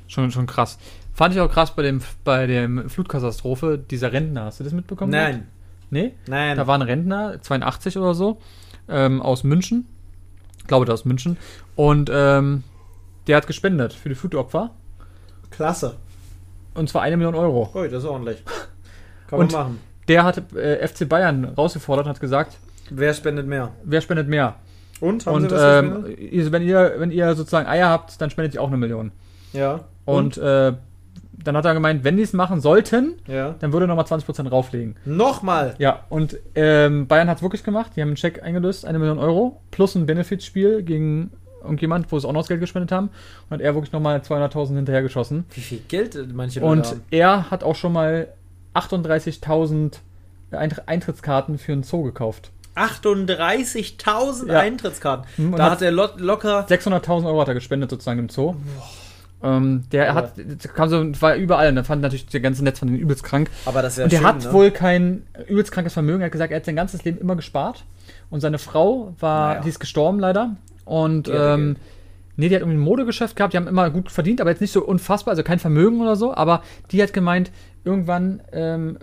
Schon, 0.08 0.30
schon 0.30 0.46
krass. 0.46 0.78
Fand 1.14 1.34
ich 1.34 1.40
auch 1.40 1.50
krass 1.50 1.74
bei 1.74 1.82
dem, 1.82 2.02
bei 2.24 2.46
dem 2.46 2.88
Flutkatastrophe, 2.90 3.78
dieser 3.78 4.12
Rentner. 4.12 4.44
Hast 4.46 4.60
du 4.60 4.64
das 4.64 4.72
mitbekommen? 4.72 5.10
Nein, 5.12 5.46
Nee? 5.90 6.12
nein. 6.26 6.56
Da 6.56 6.66
war 6.66 6.74
ein 6.76 6.82
Rentner, 6.82 7.40
82 7.40 7.96
oder 7.98 8.14
so, 8.14 8.38
ähm, 8.88 9.22
aus 9.22 9.44
München. 9.44 9.86
Ich 10.58 10.66
glaube, 10.66 10.84
der 10.86 10.94
aus 10.94 11.04
München. 11.04 11.36
Und 11.76 12.10
ähm, 12.12 12.64
der 13.28 13.36
hat 13.36 13.46
gespendet 13.46 13.92
für 13.92 14.08
die 14.08 14.14
Flutopfer. 14.14 14.70
Klasse. 15.50 15.96
Und 16.74 16.88
zwar 16.88 17.02
eine 17.02 17.16
Million 17.16 17.34
Euro. 17.36 17.70
Oh, 17.72 17.84
das 17.84 17.92
ist 18.02 18.04
ordentlich. 18.04 18.42
Kann 19.28 19.38
Und- 19.38 19.52
man 19.52 19.60
machen. 19.62 19.80
Der 20.08 20.24
hat 20.24 20.52
äh, 20.54 20.86
FC 20.86 21.08
Bayern 21.08 21.44
rausgefordert 21.46 22.06
und 22.06 22.10
hat 22.10 22.20
gesagt, 22.20 22.58
Wer 22.90 23.14
spendet 23.14 23.46
mehr? 23.46 23.72
wer 23.84 24.00
spendet 24.02 24.28
mehr? 24.28 24.56
Und? 25.00 25.26
und 25.26 25.50
was 25.50 25.82
ähm, 25.84 26.04
wenn, 26.52 26.62
ihr, 26.62 26.94
wenn 26.98 27.10
ihr 27.10 27.34
sozusagen 27.34 27.66
Eier 27.68 27.88
habt, 27.88 28.20
dann 28.20 28.30
spendet 28.30 28.54
ihr 28.54 28.62
auch 28.62 28.68
eine 28.68 28.76
Million. 28.76 29.12
Ja. 29.52 29.80
Und, 30.04 30.38
äh, 30.38 30.72
dann 31.42 31.56
hat 31.58 31.64
er 31.66 31.74
gemeint, 31.74 32.04
wenn 32.04 32.16
die 32.16 32.22
es 32.22 32.32
machen 32.32 32.60
sollten, 32.62 33.16
Ja. 33.26 33.54
dann 33.58 33.72
würde 33.72 33.84
er 33.84 33.88
nochmal 33.88 34.06
20% 34.06 34.48
rauflegen. 34.48 34.96
Nochmal. 35.04 35.74
Ja, 35.78 36.04
und 36.08 36.38
ähm, 36.54 37.06
Bayern 37.06 37.28
hat 37.28 37.38
es 37.38 37.42
wirklich 37.42 37.64
gemacht. 37.64 37.92
Die 37.96 38.00
haben 38.00 38.08
einen 38.10 38.16
Check 38.16 38.42
eingelöst, 38.42 38.86
eine 38.86 38.98
Million 38.98 39.18
Euro, 39.18 39.60
plus 39.70 39.94
ein 39.94 40.06
Benefitspiel 40.06 40.82
gegen 40.82 41.32
irgendjemand, 41.60 42.10
wo 42.12 42.18
sie 42.18 42.26
auch 42.26 42.32
noch 42.32 42.40
das 42.42 42.48
Geld 42.48 42.60
gespendet 42.60 42.92
haben. 42.92 43.10
Und 43.50 43.54
hat 43.54 43.60
er 43.60 43.74
wirklich 43.74 43.92
nochmal 43.92 44.18
200.000 44.20 44.76
hinterhergeschossen. 44.76 45.44
Wie 45.52 45.60
viel 45.60 45.80
Geld 45.88 46.14
äh, 46.14 46.24
manche 46.32 46.60
Leute 46.60 46.72
Und 46.72 46.86
haben. 46.86 47.00
er 47.10 47.50
hat 47.50 47.62
auch 47.62 47.74
schon 47.76 47.92
mal 47.92 48.28
38.000 48.74 49.98
Eint- 50.52 50.82
Eintrittskarten 50.88 51.58
für 51.58 51.72
einen 51.72 51.82
Zoo 51.82 52.02
gekauft. 52.04 52.50
38.000 52.74 54.48
Ja. 54.48 54.60
Eintrittskarten. 54.60 55.26
Hm, 55.36 55.52
und 55.52 55.58
Da 55.58 55.70
hat- 55.70 55.82
er 55.82 55.90
lo 55.92 56.08
locker. 56.16 56.66
600.000 56.68 57.26
Euro 57.26 57.40
hat 57.40 57.48
er 57.48 57.54
gespendet 57.54 57.90
sozusagen 57.90 58.18
im 58.18 58.28
Zoo. 58.28 58.54
Ähm, 59.42 59.84
der 59.92 60.10
Aber- 60.10 60.20
hat, 60.20 60.32
kam 60.74 60.88
so, 60.88 61.04
war 61.20 61.36
überall 61.36 61.68
und 61.68 61.76
da 61.76 61.84
fand 61.84 62.00
natürlich 62.02 62.26
der 62.26 62.40
ganze 62.40 62.64
Netz 62.64 62.78
von 62.78 62.88
den 62.88 62.96
übelst 62.96 63.22
krank. 63.24 63.50
Aber 63.66 63.82
das 63.82 63.92
ist 63.94 63.98
ja 63.98 64.04
und 64.04 64.12
der 64.12 64.18
schön, 64.18 64.26
hat 64.26 64.44
ne? 64.44 64.52
wohl 64.52 64.70
kein 64.70 65.26
übelst 65.46 65.70
krankes 65.70 65.92
Vermögen. 65.92 66.20
Er 66.22 66.26
hat 66.26 66.32
gesagt, 66.32 66.50
er 66.50 66.56
hat 66.56 66.64
sein 66.64 66.76
ganzes 66.76 67.04
Leben 67.04 67.18
immer 67.18 67.36
gespart. 67.36 67.84
Und 68.30 68.40
seine 68.40 68.58
Frau 68.58 69.14
war, 69.20 69.48
Naja. 69.50 69.60
die 69.62 69.68
ist 69.68 69.80
gestorben 69.80 70.18
leider. 70.18 70.56
Und 70.86 71.28
hatte 71.28 71.36
ähm, 71.60 71.76
nee, 72.36 72.48
die 72.48 72.54
hat 72.54 72.62
irgendwie 72.62 72.78
ein 72.78 72.82
Modegeschäft 72.84 73.36
gehabt, 73.36 73.52
die 73.52 73.58
haben 73.58 73.68
immer 73.68 73.90
gut 73.90 74.10
verdient, 74.10 74.40
aber 74.40 74.50
jetzt 74.50 74.60
nicht 74.60 74.72
so 74.72 74.82
unfassbar, 74.82 75.32
also 75.32 75.42
kein 75.42 75.58
Vermögen 75.58 76.00
oder 76.00 76.16
so. 76.16 76.34
Aber 76.34 76.62
die 76.90 77.02
hat 77.02 77.12
gemeint, 77.12 77.50
irgendwann 77.84 78.40
ähm, 78.52 78.98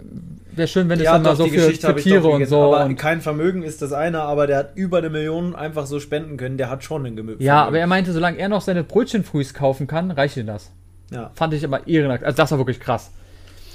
wäre 0.55 0.67
schön, 0.67 0.89
wenn 0.89 0.99
Ja, 0.99 1.13
dann 1.13 1.23
mal 1.23 1.35
so 1.35 1.45
für, 1.45 1.51
Geschichte 1.55 1.87
für 1.87 1.95
Tiere 1.95 2.27
und 2.27 2.45
so. 2.45 2.73
Aber 2.75 2.85
Und, 2.85 2.95
kein 2.95 3.21
Vermögen 3.21 3.63
ist 3.63 3.81
das 3.81 3.93
eine, 3.93 4.21
aber 4.21 4.47
der 4.47 4.57
hat 4.57 4.71
über 4.75 4.97
eine 4.97 5.09
Million 5.09 5.55
einfach 5.55 5.85
so 5.85 5.99
spenden 5.99 6.37
können. 6.37 6.57
Der 6.57 6.69
hat 6.69 6.83
schon 6.83 7.05
ein 7.05 7.15
Gemüse. 7.15 7.43
ja, 7.43 7.63
aber 7.65 7.79
er 7.79 7.87
meinte, 7.87 8.11
solange 8.13 8.37
er 8.37 8.49
noch 8.49 8.61
seine 8.61 8.83
Brötchen 8.83 9.23
frühs 9.23 9.53
kaufen 9.53 9.87
kann, 9.87 10.11
reicht 10.11 10.37
ihm 10.37 10.47
das. 10.47 10.71
Ja. 11.11 11.31
Fand 11.35 11.53
ich 11.53 11.63
aber 11.63 11.87
ehrenhaft. 11.87 12.23
Also 12.23 12.37
das 12.37 12.51
war 12.51 12.57
wirklich 12.57 12.79
krass. 12.79 13.11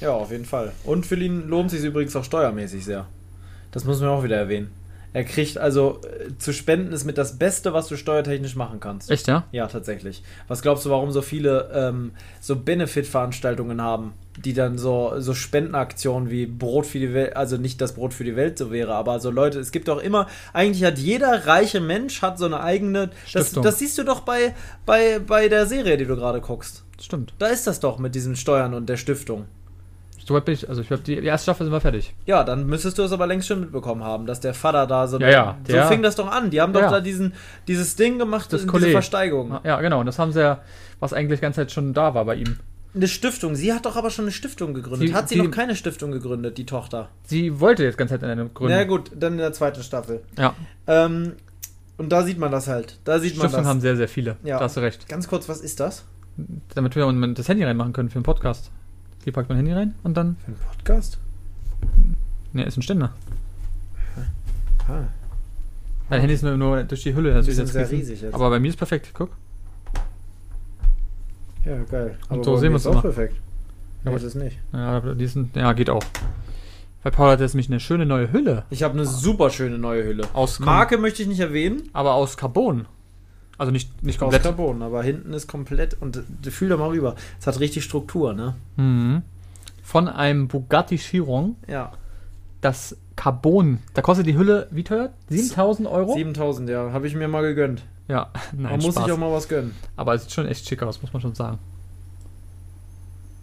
ja, 0.01 0.11
auf 0.13 0.31
jeden 0.31 0.45
Fall. 0.47 0.73
Und 0.85 1.07
für 1.07 1.17
ihn 1.17 1.49
lohnt 1.49 1.71
sich 1.71 1.85
übrigens 1.85 2.17
auch 2.17 2.25
steuermäßig 2.25 2.85
sehr. 2.85 3.07
Das 3.73 3.85
muss 3.85 4.01
man 4.01 4.09
auch 4.09 4.25
wieder 4.25 4.37
erwähnen. 4.37 4.71
Er 5.17 5.25
kriegt 5.25 5.57
also 5.57 6.03
äh, 6.03 6.37
zu 6.37 6.53
spenden 6.53 6.93
ist 6.93 7.07
mit 7.07 7.17
das 7.17 7.39
Beste, 7.39 7.73
was 7.73 7.89
du 7.89 7.97
steuertechnisch 7.97 8.55
machen 8.55 8.81
kannst. 8.81 9.11
Echt, 9.11 9.27
ja? 9.29 9.45
Ja, 9.51 9.67
tatsächlich. 9.67 10.23
Was 10.47 10.61
glaubst 10.61 10.85
du, 10.85 10.91
warum 10.91 11.11
so 11.11 11.23
viele 11.23 11.71
ähm, 11.73 12.11
so 12.39 12.55
Benefit-Veranstaltungen 12.55 13.81
haben, 13.81 14.13
die 14.45 14.53
dann 14.53 14.77
so, 14.77 15.15
so 15.17 15.33
Spendenaktionen 15.33 16.29
wie 16.29 16.45
Brot 16.45 16.85
für 16.85 16.99
die 16.99 17.15
Welt, 17.15 17.35
also 17.35 17.57
nicht 17.57 17.81
das 17.81 17.95
Brot 17.95 18.13
für 18.13 18.25
die 18.25 18.37
Welt 18.37 18.59
so 18.59 18.71
wäre, 18.71 18.95
aber 18.95 19.19
so 19.19 19.31
Leute, 19.31 19.59
es 19.59 19.73
gibt 19.73 19.89
doch 19.89 20.03
immer, 20.03 20.27
eigentlich 20.53 20.85
hat 20.85 20.99
jeder 20.99 21.47
reiche 21.47 21.81
Mensch 21.81 22.21
hat 22.21 22.39
so 22.39 22.45
eine 22.45 22.61
eigene, 22.61 23.07
das, 23.07 23.47
Stiftung. 23.47 23.63
das 23.63 23.79
siehst 23.79 23.97
du 23.97 24.03
doch 24.03 24.21
bei, 24.21 24.55
bei, 24.85 25.19
bei 25.19 25.49
der 25.49 25.65
Serie, 25.65 25.97
die 25.97 26.05
du 26.05 26.17
gerade 26.17 26.43
guckst. 26.43 26.85
Stimmt. 27.01 27.33
Da 27.39 27.47
ist 27.47 27.67
das 27.67 27.81
doch 27.81 27.99
mit 27.99 28.15
diesen 28.15 28.37
Steuern 28.37 28.75
und 28.75 28.87
der 28.87 28.99
Stiftung. 28.99 29.47
So 30.27 30.35
weit 30.35 30.45
bin 30.45 30.55
ich, 30.55 30.69
also 30.69 30.81
ich 30.83 30.89
glaube, 30.89 31.05
die, 31.05 31.15
erste 31.15 31.45
Staffel 31.45 31.65
sind 31.67 31.73
wir 31.73 31.81
fertig. 31.81 32.13
Ja, 32.27 32.43
dann 32.43 32.67
müsstest 32.67 32.99
du 32.99 33.03
es 33.05 33.13
aber 33.13 33.29
längst 33.29 33.47
schon 33.47 33.61
mitbekommen 33.61 34.03
haben, 34.03 34.27
dass 34.27 34.41
der 34.41 34.55
Vater 34.55 34.85
da 34.89 35.07
so. 35.07 35.21
Ja, 35.21 35.29
ja, 35.31 35.57
so 35.65 35.73
der- 35.73 35.87
fing 35.87 36.03
das 36.03 36.17
doch 36.17 36.27
an. 36.29 36.51
Die 36.51 36.61
haben 36.61 36.73
doch 36.73 36.81
Ja, 36.81 36.91
da 36.91 37.01
diesen, 37.01 37.33
dieses 37.69 37.95
Ding 37.95 38.19
gemacht, 38.19 38.53
Das 38.53 38.67
diese. 38.67 38.91
Versteigerung. 38.91 39.61
Ja, 39.63 39.81
genau. 39.81 40.01
Und 40.01 40.07
das 40.07 40.19
haben 40.19 40.33
sie 40.33 40.41
ja, 40.41 40.63
was 40.99 41.13
eigentlich 41.13 41.39
die 41.39 41.43
ganze 41.43 41.61
Zeit 41.61 41.71
schon 41.71 41.95
da 41.95 42.13
war 42.15 42.25
bei 42.25 42.35
ihm. 42.35 42.57
Eine 42.93 43.07
Stiftung. 43.07 43.55
Sie 43.55 43.73
hat 43.73 43.87
doch 43.87 43.95
aber 43.95 44.11
schon 44.11 44.25
eine 44.25 44.33
Stiftung 44.33 44.75
gegründet. 44.75 45.09
Sie- 45.11 45.15
hat 45.15 45.29
sie 45.29 45.37
die- 45.37 45.43
noch 45.43 45.51
keine 45.53 45.77
Stiftung 45.77 46.11
gegründet, 46.11 46.59
die 46.59 46.67
Tochter? 46.67 47.09
Sie 47.27 47.61
wollte 47.61 47.85
jetzt 47.85 47.97
ganze 47.97 48.15
Zeit 48.15 48.25
in 48.25 48.29
eine 48.31 48.49
gründen. 48.49 48.75
Na 48.77 48.83
gut, 48.83 49.13
dann 49.15 49.35
in 49.35 49.39
der 49.39 49.53
zweiten 49.53 49.83
Staffel. 49.85 50.23
Ja, 50.37 50.55
Ähm, 50.89 51.35
und 51.99 52.11
da 52.11 52.25
sieht 52.25 52.39
man 52.41 52.51
das 52.51 52.67
halt. 52.67 52.99
Da 53.05 53.21
sieht 53.21 53.37
man 53.37 53.43
Stiftungen 53.45 53.63
das. 53.65 53.71
haben 53.71 53.81
sehr, 53.81 53.95
sehr 53.97 54.09
viele. 54.09 54.39
Ja. 54.43 54.59
Da 54.59 54.65
hast 54.65 54.77
du 54.77 54.81
recht. 54.81 55.09
Ganz 55.09 55.29
kurz, 55.29 55.49
was 55.49 55.61
ist 55.61 55.79
das? 55.79 56.05
Damit 56.75 56.97
wir 56.97 57.07
das 57.35 57.49
Handy 57.49 57.63
reinmachen 57.63 57.93
können 57.93 58.09
für 58.11 58.19
den 58.19 58.25
Podcast. 58.25 58.73
Hier 59.27 59.33
packt 59.33 59.49
man 59.49 59.57
Handy 59.57 59.73
rein 59.73 59.97
und 60.05 60.17
dann. 60.17 60.37
Für 60.45 60.53
ein 60.53 60.57
Podcast? 60.57 61.19
Ne, 62.53 62.63
ist 62.63 62.77
ein 62.77 62.83
Ständer. 62.83 63.13
Ah. 64.87 65.03
Mein 66.09 66.21
Handy 66.21 66.35
ist 66.35 66.45
nur, 66.45 66.57
nur 66.57 66.85
durch 66.85 67.03
die 67.03 67.13
Hülle. 67.13 67.35
natürlich 67.35 67.57
sind 67.57 67.65
jetzt 67.65 67.73
sehr 67.73 67.91
riesig 67.91 68.23
jetzt. 68.23 68.35
Aber 68.35 68.51
bei 68.51 68.61
mir 68.61 68.69
ist 68.69 68.77
perfekt. 68.77 69.11
Guck. 69.15 69.31
Ja, 71.65 71.83
geil. 71.91 72.17
Und 72.29 72.45
so 72.45 72.57
sehen 72.57 72.71
wir 72.71 72.77
es 72.77 72.87
auch 72.87 72.93
immer. 72.93 73.03
perfekt. 73.03 73.35
Ja, 74.05 74.13
Ja, 74.13 74.17
das 74.17 74.23
ist 74.23 74.37
nicht. 74.37 74.61
Ja, 74.73 75.01
die 75.01 75.27
sind, 75.27 75.57
ja, 75.57 75.73
geht 75.73 75.91
auch. 75.91 76.05
Bei 77.03 77.11
Paul 77.11 77.33
hat 77.33 77.41
jetzt 77.41 77.55
nämlich 77.55 77.69
eine 77.69 77.81
schöne 77.81 78.07
neue 78.07 78.31
Hülle. 78.31 78.65
Ich 78.71 78.85
habe 78.85 78.95
eine 78.95 79.07
super 79.07 79.51
schöne 79.51 79.77
neue 79.77 80.05
Hülle. 80.05 80.23
Aus 80.35 80.61
Marke 80.61 80.99
möchte 80.99 81.23
ich 81.23 81.29
nicht 81.29 81.41
erwähnen. 81.41 81.91
Aber 81.93 82.15
aus 82.15 82.37
Carbon. 82.37 82.87
Also 83.59 83.73
nicht, 83.73 84.03
nicht 84.03 84.17
Aus 84.17 84.21
komplett. 84.21 84.43
Carbon, 84.43 84.83
aber 84.83 85.03
hinten 85.03 85.33
ist 85.33 85.47
komplett 85.49 85.97
und 86.01 86.17
äh, 86.45 86.51
fühl 86.51 86.69
da 86.69 86.77
mal 86.77 86.89
rüber. 86.91 87.15
Es 87.41 87.47
hat 87.47 87.59
richtig 87.61 87.85
Struktur, 87.85 88.33
ne? 88.35 88.55
Mhm. 88.77 89.23
Von 89.83 90.09
einem 90.09 90.49
Bugatti 90.49 90.97
Chiron. 90.99 91.57
Ja. 91.69 91.93
Das 92.61 92.97
Carbon. 93.15 93.79
Da 93.95 94.03
kostet 94.03 94.27
die 94.27 94.37
Hülle, 94.37 94.67
wie 94.71 94.85
teuer? 94.85 95.11
7000 95.31 95.89
Euro? 95.89 96.15
7000, 96.15 96.69
ja, 96.69 96.93
habe 96.93 97.07
ich 97.07 97.15
mir 97.15 97.29
mal 97.29 97.43
gegönnt. 97.43 97.83
Ja, 98.09 98.31
nein, 98.53 98.63
Man 98.73 98.75
muss 98.81 98.95
Spaß. 98.95 99.05
sich 99.05 99.13
auch 99.13 99.19
mal 99.19 99.33
was 99.33 99.49
gönnen. 99.49 99.75
Aber 99.97 100.15
es 100.15 100.23
sieht 100.25 100.33
schon 100.33 100.47
echt 100.47 100.69
schick 100.69 100.83
aus, 100.83 101.01
muss 101.01 101.13
man 101.13 101.23
schon 101.23 101.35
sagen. 101.35 101.59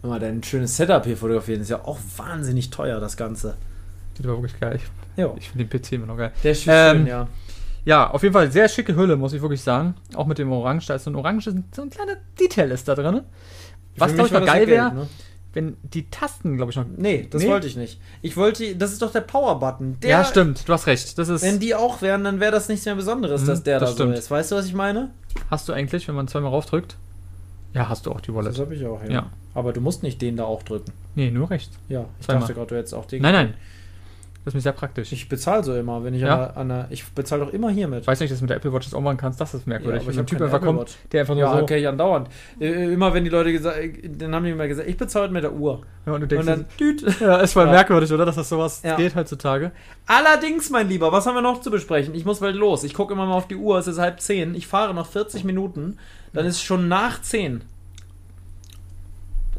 Guck 0.02 0.12
mal, 0.12 0.20
dein 0.20 0.44
schönes 0.44 0.76
Setup 0.76 1.06
hier 1.06 1.18
fotografieren 1.18 1.62
ist 1.62 1.70
ja 1.70 1.84
auch 1.86 1.98
wahnsinnig 2.18 2.70
teuer, 2.70 3.00
das 3.00 3.16
Ganze. 3.18 3.56
Sieht 4.16 4.26
aber 4.26 4.36
wirklich 4.42 4.60
geil. 4.60 4.76
Ich, 4.76 4.84
Ja. 5.18 5.34
ich 5.38 5.50
finde 5.50 5.66
den 5.66 5.82
PC 5.82 5.94
immer 5.94 6.06
noch 6.08 6.18
geil. 6.18 6.32
Der 6.44 6.52
ist 6.52 6.66
Ähm, 6.68 6.98
schön, 6.98 7.08
ja. 7.08 7.28
Ja, 7.86 8.10
auf 8.12 8.24
jeden 8.24 8.34
Fall 8.34 8.52
sehr 8.52 8.70
schicke 8.70 8.96
Hülle, 8.96 9.16
muss 9.18 9.34
ich 9.34 9.42
wirklich 9.42 9.62
sagen. 9.62 9.96
Auch 10.16 10.26
mit 10.26 10.38
dem 10.38 10.52
Orange. 10.52 10.88
Da 10.88 10.96
ist 10.96 11.04
so 11.04 11.12
ein 11.12 11.16
Orange, 11.16 11.52
so 11.76 11.82
ein 11.82 11.90
kleiner 11.90 12.14
Detail 12.40 12.72
ist 12.72 12.88
da 12.88 12.96
drin. 12.96 13.22
Was, 13.98 14.14
glaube 14.14 14.28
ich, 14.28 14.34
mal 14.34 14.40
das 14.40 14.48
geil 14.50 14.62
ja 14.64 14.68
wäre, 14.68 14.94
ne? 14.96 15.08
wenn 15.54 15.78
die 15.84 16.10
Tasten, 16.10 16.56
glaube 16.58 16.72
ich, 16.72 16.78
noch. 16.78 16.86
Nee, 16.98 17.28
das 17.30 17.44
Nee? 17.44 17.50
wollte 17.50 17.68
ich 17.68 17.76
nicht. 17.76 18.00
Ich 18.22 18.36
wollte, 18.38 18.76
das 18.76 18.92
ist 18.94 19.02
doch 19.02 19.12
der 19.12 19.22
Power-Button. 19.22 20.00
Der- 20.02 20.10
ja, 20.10 20.24
stimmt, 20.24 20.68
du 20.68 20.74
hast 20.74 20.88
recht. 20.88 21.18
Das 21.20 21.30
ist. 21.30 21.44
Wenn 21.44 21.60
die 21.60 21.76
auch 21.76 22.02
wären, 22.02 22.24
dann 22.24 22.40
wäre 22.40 22.52
das 22.52 22.70
nichts 22.70 22.86
mehr 22.86 22.96
Besonderes, 22.96 23.42
Mhm, 23.44 23.48
dass 23.48 23.64
der 23.64 23.80
das 23.80 23.92
da 23.92 23.96
so 23.98 24.04
stimmt. 24.04 24.18
ist. 24.18 24.32
Weißt 24.32 24.52
du, 24.52 24.56
was 24.56 24.66
ich 24.66 24.74
meine? 24.74 25.12
hast 25.52 25.68
du 25.70 25.74
eigentlich, 25.74 26.08
wenn 26.08 26.16
man 26.16 26.28
zweimal 26.28 26.52
raufdrückt? 26.52 26.96
Ja, 27.74 27.90
hast 27.90 28.06
du 28.06 28.12
auch 28.12 28.22
die 28.22 28.34
Wallet. 28.34 28.58
habe 28.58 28.74
ich 28.76 28.86
auch, 28.86 29.00
Ja. 29.10 29.30
Aber 29.56 29.74
du 29.74 29.82
musst 29.82 30.02
nicht 30.04 30.22
den 30.22 30.38
da 30.38 30.46
auch 30.46 30.64
drücken. 30.64 30.92
Nee, 31.16 31.30
nur 31.30 31.50
rechts. 31.52 31.78
Ja, 31.90 32.06
ich 32.20 32.26
Zweimal. 32.26 32.42
dachte 32.42 32.54
gerade, 32.56 32.68
du 32.68 32.76
hättest 32.76 32.94
auch 32.96 33.06
den. 33.06 33.22
Nein, 33.22 33.34
nein. 33.34 33.54
Das 34.46 34.52
ist 34.52 34.56
mir 34.56 34.62
sehr 34.62 34.74
praktisch. 34.74 35.12
Ich 35.14 35.30
bezahle 35.30 35.64
so 35.64 35.74
immer, 35.74 36.04
wenn 36.04 36.14
ich 36.14 36.22
Ja? 36.22 36.48
an, 36.48 36.68
der, 36.68 36.88
Ich 36.90 37.06
bezahle 37.14 37.46
doch 37.46 37.54
immer 37.54 37.70
hiermit. 37.70 38.02
Ich 38.02 38.08
weiß 38.08 38.20
nicht, 38.20 38.30
dass 38.32 38.40
du 38.40 38.44
mit 38.44 38.50
der 38.50 38.58
Apple 38.58 38.74
Watch 38.74 38.86
das 38.88 38.94
auch 38.94 39.00
machen 39.02 39.16
kannst. 39.18 39.40
Das 39.40 39.54
ist 39.54 39.66
merkwürdig. 39.66 40.02
aber 40.02 40.08
wenn 40.08 40.14
ich 40.16 40.20
ein 40.20 40.28
Typ 40.28 40.42
einfach 40.42 40.58
Apple 40.58 40.68
kommt, 40.68 40.80
Watch. 40.82 40.94
der 41.14 41.22
einfach 41.22 41.34
nur 41.36 41.44
Ja, 41.44 41.56
so. 41.58 41.64
okay, 41.64 41.78
ich 41.80 41.88
andauernd. 41.88 42.28
Äh, 42.60 42.94
Immer 42.94 43.14
wenn 43.14 43.24
die 43.24 43.30
Leute 43.30 43.54
gesagt, 43.54 43.78
dann 44.18 44.36
haben 44.36 44.44
die 44.44 44.52
immer 44.52 44.68
gesagt, 44.68 44.90
ich 44.90 44.98
bezahle 44.98 45.30
mit 45.30 45.44
der 45.44 45.54
Uhr. 45.54 45.82
Ja, 46.06 46.12
und 46.14 46.20
du 46.20 46.24
Und 46.26 46.32
denkst, 46.32 46.46
dann, 46.46 46.66
düt. 46.78 47.02
ja, 47.22 47.38
ist 47.38 47.54
voll 47.54 47.66
Ja. 47.68 47.72
merkwürdig, 47.72 48.12
oder? 48.12 48.26
Dass 48.26 48.36
das 48.36 48.50
sowas 48.50 48.82
Ja. 48.84 48.98
geht 48.98 49.16
heutzutage. 49.16 49.72
Allerdings, 50.08 50.70
mein 50.70 50.90
Lieber, 50.90 51.12
was 51.14 51.26
haben 51.26 51.36
wir 51.36 51.42
noch 51.42 51.62
zu 51.62 51.72
besprechen? 51.72 52.14
Ich 52.14 52.26
muss 52.26 52.40
bald 52.42 52.56
los. 52.58 52.84
Ich 52.84 52.94
gucke 52.94 53.14
immer 53.14 53.26
mal 53.26 53.36
auf 53.36 53.48
die 53.48 53.56
Uhr, 53.56 53.78
es 53.78 53.88
ist 53.88 54.00
halb 54.00 54.20
zehn. 54.20 54.56
Ich 54.56 54.68
fahre 54.68 54.94
noch 54.94 55.08
40 55.08 55.46
Minuten, 55.46 55.98
dann 56.34 56.46
ist 56.46 56.56
es 56.56 56.62
schon 56.62 56.90
nach 56.90 57.22
zehn. 57.22 57.62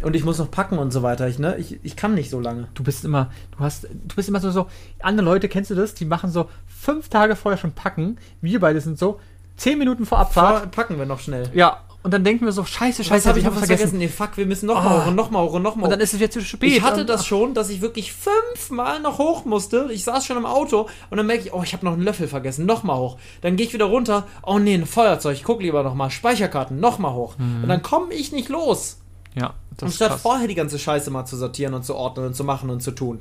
Und 0.04 0.14
ich 0.14 0.24
muss 0.24 0.38
noch 0.38 0.50
packen 0.50 0.78
und 0.78 0.92
so 0.92 1.02
weiter. 1.02 1.26
Ich, 1.28 1.38
ne? 1.38 1.56
ich, 1.56 1.78
ich 1.82 1.96
kann 1.96 2.14
nicht 2.14 2.30
so 2.30 2.40
lange. 2.40 2.68
Du 2.74 2.82
bist 2.84 3.04
immer, 3.04 3.30
du 3.56 3.64
hast, 3.64 3.84
du 3.84 4.16
bist 4.16 4.28
immer 4.28 4.40
so, 4.40 4.50
so, 4.50 4.66
andere 5.00 5.24
Leute, 5.24 5.48
kennst 5.48 5.70
du 5.70 5.74
das? 5.74 5.94
Die 5.94 6.04
machen 6.04 6.30
so 6.30 6.48
fünf 6.66 7.08
Tage 7.08 7.36
vorher 7.36 7.58
schon 7.58 7.72
packen. 7.72 8.18
Wir 8.40 8.60
beide 8.60 8.80
sind 8.80 8.98
so, 8.98 9.18
zehn 9.56 9.78
Minuten 9.78 10.04
vor 10.06 10.18
Abfahrt. 10.18 10.58
Fahr, 10.58 10.66
packen 10.66 10.98
wir 10.98 11.06
noch 11.06 11.20
schnell. 11.20 11.48
Ja, 11.54 11.80
und 12.02 12.12
dann 12.12 12.22
denken 12.22 12.44
wir 12.44 12.52
so, 12.52 12.64
scheiße, 12.66 13.02
scheiße, 13.02 13.26
habe 13.30 13.38
ich 13.38 13.46
noch 13.46 13.52
was 13.56 13.64
vergessen? 13.66 13.96
Nee, 13.96 14.08
fuck, 14.08 14.36
wir 14.36 14.44
müssen 14.44 14.66
noch 14.66 14.82
mal 14.84 14.90
Ah. 14.98 15.02
hoch 15.04 15.06
und 15.08 15.14
noch 15.14 15.30
mal 15.30 15.42
hoch 15.42 15.54
und 15.54 15.62
noch 15.62 15.74
mal 15.76 15.84
Und 15.84 15.86
hoch. 15.86 15.90
dann 15.92 16.00
ist 16.00 16.12
es 16.12 16.20
jetzt 16.20 16.34
zu 16.34 16.42
spät. 16.42 16.70
Ich 16.70 16.82
hatte 16.82 17.00
Und- 17.02 17.08
das 17.08 17.24
schon, 17.24 17.54
dass 17.54 17.70
ich 17.70 17.80
wirklich 17.80 18.12
fünfmal 18.12 19.00
noch 19.00 19.16
hoch 19.18 19.46
musste. 19.46 19.88
Ich 19.90 20.04
saß 20.04 20.26
schon 20.26 20.36
im 20.36 20.44
Auto 20.44 20.88
und 21.08 21.16
dann 21.16 21.26
merke 21.26 21.44
ich, 21.44 21.54
oh, 21.54 21.62
ich 21.62 21.72
habe 21.72 21.82
noch 21.86 21.94
einen 21.94 22.02
Löffel 22.02 22.28
vergessen. 22.28 22.66
Nochmal 22.66 22.98
hoch. 22.98 23.16
Dann 23.40 23.56
gehe 23.56 23.64
ich 23.66 23.72
wieder 23.72 23.86
runter. 23.86 24.26
Oh 24.42 24.58
nee, 24.58 24.74
ein 24.74 24.84
Feuerzeug. 24.84 25.34
Ich 25.34 25.44
guck 25.44 25.62
lieber 25.62 25.82
nochmal. 25.82 26.10
Speicherkarten. 26.10 26.78
Nochmal 26.78 27.14
hoch. 27.14 27.36
Und 27.38 27.68
dann 27.68 27.80
komme 27.82 28.12
ich 28.12 28.32
nicht 28.32 28.50
los. 28.50 28.98
Ja, 29.34 29.54
das 29.76 29.88
Anstatt 29.88 30.10
krass. 30.10 30.22
vorher 30.22 30.48
die 30.48 30.54
ganze 30.54 30.78
Scheiße 30.78 31.10
mal 31.10 31.24
zu 31.24 31.36
sortieren 31.36 31.74
und 31.74 31.84
zu 31.84 31.94
ordnen 31.94 32.26
und 32.26 32.34
zu 32.34 32.44
machen 32.44 32.70
und 32.70 32.82
zu 32.82 32.90
tun. 32.92 33.20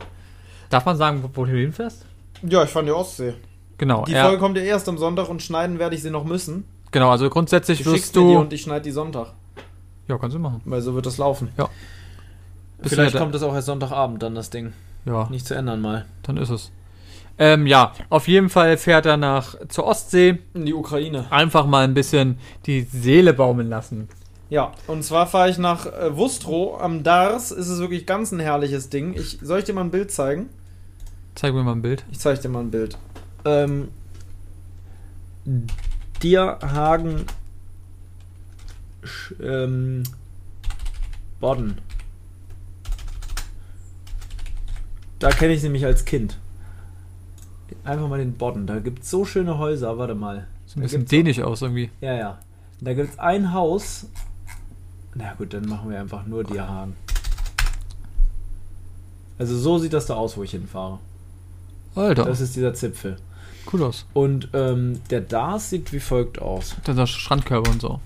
Darf 0.70 0.86
man 0.86 0.98
sagen, 0.98 1.24
wo, 1.24 1.30
wo 1.34 1.46
du 1.46 1.52
hinfährst? 1.52 2.06
Ja, 2.44 2.64
ich 2.64 2.70
fand 2.70 2.88
die 2.88 2.92
Ostsee. 2.94 3.34
Genau, 3.78 4.06
Die 4.06 4.12
ja, 4.14 4.24
Folge 4.26 4.40
kommt 4.40 4.58
ja 4.58 4.64
erst 4.64 4.88
am 4.90 4.98
Sonntag 4.98 5.30
und 5.30 5.42
schneiden 5.42 5.80
werde 5.80 5.96
ich 5.96 6.02
sie 6.02 6.10
noch 6.12 6.24
müssen. 6.26 6.66
genau, 6.92 7.10
also 7.10 7.30
grundsätzlich 7.30 7.80
Du 7.80 7.86
wirst 7.86 7.96
schickst 7.96 8.16
mir 8.16 8.22
die 8.22 8.34
du... 8.34 8.40
und 8.40 8.54
ich 8.54 8.62
schneide 8.62 8.82
die 8.84 8.92
Sonntag. 8.92 9.34
Ja, 10.08 10.18
kannst 10.18 10.36
du 10.36 10.40
machen. 10.40 10.62
Weil 10.66 10.82
so 10.82 10.94
wird 10.96 11.06
das 11.06 11.18
laufen. 11.18 11.50
Ja. 11.58 11.70
Bist 12.82 12.94
Vielleicht 12.96 13.16
du 13.16 13.20
kommt 13.20 13.34
das 13.34 13.44
auch 13.44 13.54
erst 13.54 13.68
Sonntagabend 13.68 14.22
dann, 14.22 14.36
das 14.36 14.50
Ding. 14.50 14.74
Ja, 15.06 15.28
Nicht 15.30 15.46
zu 15.48 15.54
ändern 15.56 15.82
mal. 15.82 16.06
dann 16.24 16.38
ist 16.38 16.50
es. 16.50 16.72
Ähm, 17.40 17.66
ja, 17.66 17.94
auf 18.10 18.28
jeden 18.28 18.50
Fall 18.50 18.78
fährt 18.78 19.06
er 19.06 19.18
nach 19.18 19.56
zur 19.70 19.86
Ostsee. 19.86 20.40
In 20.54 20.66
die 20.66 20.74
Ukraine. 20.74 21.26
Einfach 21.32 21.66
mal 21.66 21.84
ein 21.84 21.94
bisschen 21.96 22.38
die 22.68 22.82
Seele 22.82 23.34
baumeln 23.34 23.70
lassen. 23.70 24.08
Ja, 24.50 24.72
und 24.88 25.04
zwar 25.04 25.26
fahre 25.26 25.50
ich 25.50 25.58
nach 25.58 25.86
äh, 25.88 26.16
Wustrow 26.16 26.80
am 26.82 27.02
Dars. 27.04 27.52
Ist 27.52 27.70
es 27.70 27.80
wirklich 27.80 28.06
ganz 28.06 28.32
ein 28.32 28.40
herrliches 28.40 28.90
Ding. 28.90 29.14
Ich, 29.16 29.40
soll 29.42 29.60
ich 29.60 29.66
dir 29.66 29.74
mal 29.74 29.82
ein 29.84 29.92
Bild 29.92 30.12
zeigen? 30.12 30.50
Zeig 31.36 31.54
mir 31.54 31.64
mal 31.64 31.72
ein 31.72 31.82
Bild. 31.82 32.06
Ich 32.12 32.20
zeige 32.20 32.40
dir 32.40 32.50
mal 32.50 32.60
ein 32.60 32.70
Bild. 32.72 32.98
Ähm, 33.46 33.90
Dierhagen 36.22 37.26
Sch- 39.04 39.42
ähm, 39.44 40.04
Bodden. 41.40 41.80
Da 45.20 45.30
kenne 45.30 45.54
ich 45.54 45.62
sie 45.62 45.68
nämlich 45.68 45.86
als 45.86 46.06
Kind. 46.06 46.38
Einfach 47.84 48.08
mal 48.08 48.20
den 48.20 48.34
Bodden. 48.34 48.68
Da 48.68 48.80
gibt 48.80 49.04
es 49.04 49.10
so 49.10 49.26
schöne 49.26 49.58
Häuser. 49.58 49.98
Warte 49.98 50.16
mal. 50.16 50.48
Sieht 50.66 50.78
ein 50.78 50.82
bisschen 50.84 51.06
dänisch 51.06 51.40
aus 51.42 51.62
irgendwie. 51.62 51.90
Ja, 52.02 52.14
ja. 52.14 52.40
Da 52.82 52.94
gibt 52.94 53.14
es 53.14 53.20
ein 53.20 53.52
Haus. 53.54 54.08
Na 55.16 55.34
gut, 55.34 55.54
dann 55.54 55.68
machen 55.68 55.90
wir 55.90 56.00
einfach 56.00 56.26
nur 56.26 56.44
Dierhagen. 56.44 56.96
Also 59.38 59.58
so 59.58 59.78
sieht 59.80 59.94
das 59.94 60.06
da 60.06 60.16
aus, 60.16 60.38
wo 60.38 60.44
ich 60.44 60.52
hinfahre. 60.52 61.00
Alter, 61.96 62.26
Das 62.26 62.42
ist 62.42 62.56
dieser 62.56 62.74
Zipfel. 62.74 63.18
cool 63.72 63.84
aus. 63.84 64.06
Und 64.14 64.50
ähm, 64.54 65.02
der 65.10 65.22
Dars 65.22 65.70
sieht 65.70 65.92
wie 65.94 66.00
folgt 66.00 66.42
aus. 66.42 66.76
Dieser 66.88 67.08
Strandkörper 67.08 67.70
und 67.72 67.82
so. 67.82 68.00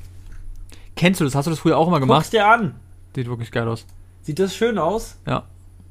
Kennst 0.96 1.20
du 1.22 1.26
das? 1.26 1.36
Hast 1.36 1.46
du 1.46 1.52
das 1.52 1.60
früher 1.60 1.78
auch 1.78 1.90
mal 1.90 2.00
gemacht? 2.00 2.20
Guck's 2.20 2.30
dir 2.32 2.48
an. 2.48 2.76
Sieht 3.16 3.28
wirklich 3.28 3.52
geil 3.52 3.68
aus. 3.68 3.86
Sieht 4.24 4.40
das 4.40 4.56
schön 4.56 4.78
aus? 4.78 5.16
Ja. 5.26 5.44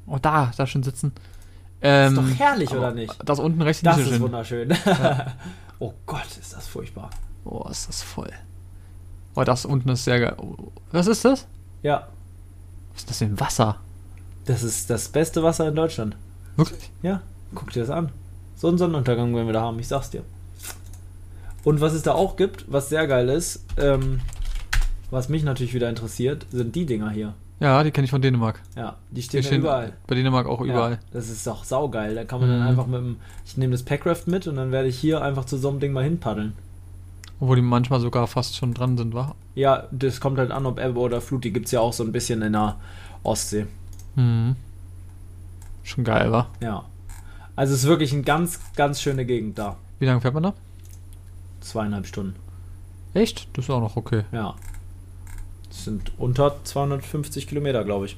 Oh, 0.05 0.17
da, 0.21 0.51
da 0.55 0.67
schön 0.67 0.83
sitzen. 0.83 1.11
Ähm, 1.81 2.13
ist 2.13 2.17
doch 2.17 2.39
herrlich, 2.45 2.71
oder 2.71 2.91
nicht? 2.91 3.15
Das 3.23 3.39
unten 3.39 3.61
rechts 3.61 3.81
Das 3.83 3.97
ist 3.99 4.09
schön. 4.09 4.21
wunderschön. 4.21 4.73
oh 5.79 5.93
Gott, 6.05 6.37
ist 6.39 6.53
das 6.55 6.67
furchtbar. 6.67 7.09
Oh, 7.45 7.65
ist 7.69 7.87
das 7.87 8.01
voll. 8.01 8.31
Oh, 9.39 9.43
das 9.43 9.65
unten 9.65 9.89
ist 9.89 10.03
sehr 10.03 10.19
geil. 10.19 10.35
Was 10.91 11.05
ist 11.05 11.23
das? 11.23 11.45
Ja, 11.83 12.07
Was 12.93 13.01
ist 13.01 13.09
das 13.11 13.19
denn? 13.19 13.39
Wasser? 13.39 13.77
das 14.45 14.63
ist 14.63 14.89
das 14.89 15.09
beste 15.09 15.43
Wasser 15.43 15.67
in 15.67 15.75
Deutschland. 15.75 16.15
Wirklich? 16.55 16.89
Ja, 17.03 17.21
guck 17.53 17.71
dir 17.71 17.81
das 17.81 17.89
an. 17.91 18.09
So 18.55 18.67
einen 18.69 18.77
Sonnenuntergang 18.79 19.35
werden 19.35 19.45
wir 19.45 19.53
da 19.53 19.61
haben, 19.61 19.77
ich 19.77 19.87
sag's 19.87 20.09
dir. 20.09 20.23
Und 21.63 21.81
was 21.81 21.93
es 21.93 22.01
da 22.01 22.13
auch 22.13 22.35
gibt, 22.37 22.65
was 22.67 22.89
sehr 22.89 23.05
geil 23.07 23.29
ist, 23.29 23.63
ähm, 23.77 24.21
was 25.11 25.29
mich 25.29 25.43
natürlich 25.43 25.73
wieder 25.73 25.89
interessiert, 25.89 26.45
sind 26.51 26.75
die 26.75 26.85
Dinger 26.85 27.09
hier. 27.11 27.33
Ja, 27.59 27.83
die 27.83 27.91
kenne 27.91 28.05
ich 28.05 28.11
von 28.11 28.21
Dänemark. 28.21 28.61
Ja, 28.75 28.95
die 29.11 29.15
Die 29.15 29.21
stehen 29.23 29.41
ja 29.41 29.47
stehen 29.47 29.61
überall. 29.61 29.93
Bei 30.07 30.15
Dänemark 30.15 30.47
auch 30.47 30.61
überall. 30.61 30.93
Ja, 30.93 30.99
das 31.11 31.29
ist 31.29 31.45
doch 31.45 31.63
saugeil. 31.63 32.15
Da 32.15 32.23
kann 32.23 32.39
man 32.39 32.49
dann 32.49 32.61
Mhm. 32.61 32.67
einfach 32.67 32.87
mit 32.87 32.99
dem. 33.01 33.17
Ich 33.45 33.57
nehme 33.57 33.71
das 33.73 33.83
Packraft 33.83 34.27
mit 34.27 34.47
und 34.47 34.55
dann 34.55 34.71
werde 34.71 34.87
ich 34.87 34.97
hier 34.97 35.21
einfach 35.21 35.45
zu 35.45 35.57
so 35.57 35.69
einem 35.69 35.79
Ding 35.79 35.91
mal 35.93 36.03
hinpaddeln. 36.03 36.53
Obwohl 37.39 37.57
die 37.57 37.61
manchmal 37.61 37.99
sogar 37.99 38.27
fast 38.27 38.55
schon 38.55 38.73
dran 38.73 38.97
sind, 38.97 39.13
wa? 39.13 39.35
Ja, 39.55 39.87
das 39.91 40.19
kommt 40.19 40.39
halt 40.39 40.51
an, 40.51 40.65
ob 40.65 40.79
Ebbe 40.79 40.99
oder 40.99 41.21
Flut. 41.21 41.43
Die 41.43 41.53
gibt's 41.53 41.71
ja 41.71 41.79
auch 41.79 41.93
so 41.93 42.03
ein 42.03 42.11
bisschen 42.11 42.41
in 42.41 42.53
der 42.53 42.77
Ostsee. 43.23 43.67
Mhm. 44.15 44.55
Schon 45.83 46.03
geil, 46.03 46.31
wa? 46.31 46.47
Ja. 46.59 46.85
Also 47.55 47.73
es 47.73 47.83
ist 47.83 47.87
wirklich 47.87 48.13
eine 48.13 48.23
ganz, 48.23 48.59
ganz 48.75 49.01
schöne 49.01 49.25
Gegend 49.25 49.57
da. 49.57 49.77
Wie 49.99 50.05
lange 50.05 50.21
fährt 50.21 50.33
man 50.33 50.43
da? 50.43 50.53
Zweieinhalb 51.61 52.07
Stunden. 52.07 52.35
Echt? 53.13 53.47
Das 53.53 53.65
ist 53.65 53.71
auch 53.71 53.81
noch 53.81 53.95
okay. 53.95 54.23
Ja. 54.31 54.55
Das 55.69 55.83
sind 55.85 56.11
unter 56.17 56.63
250 56.63 57.47
Kilometer, 57.47 57.83
glaube 57.83 58.07
ich. 58.07 58.17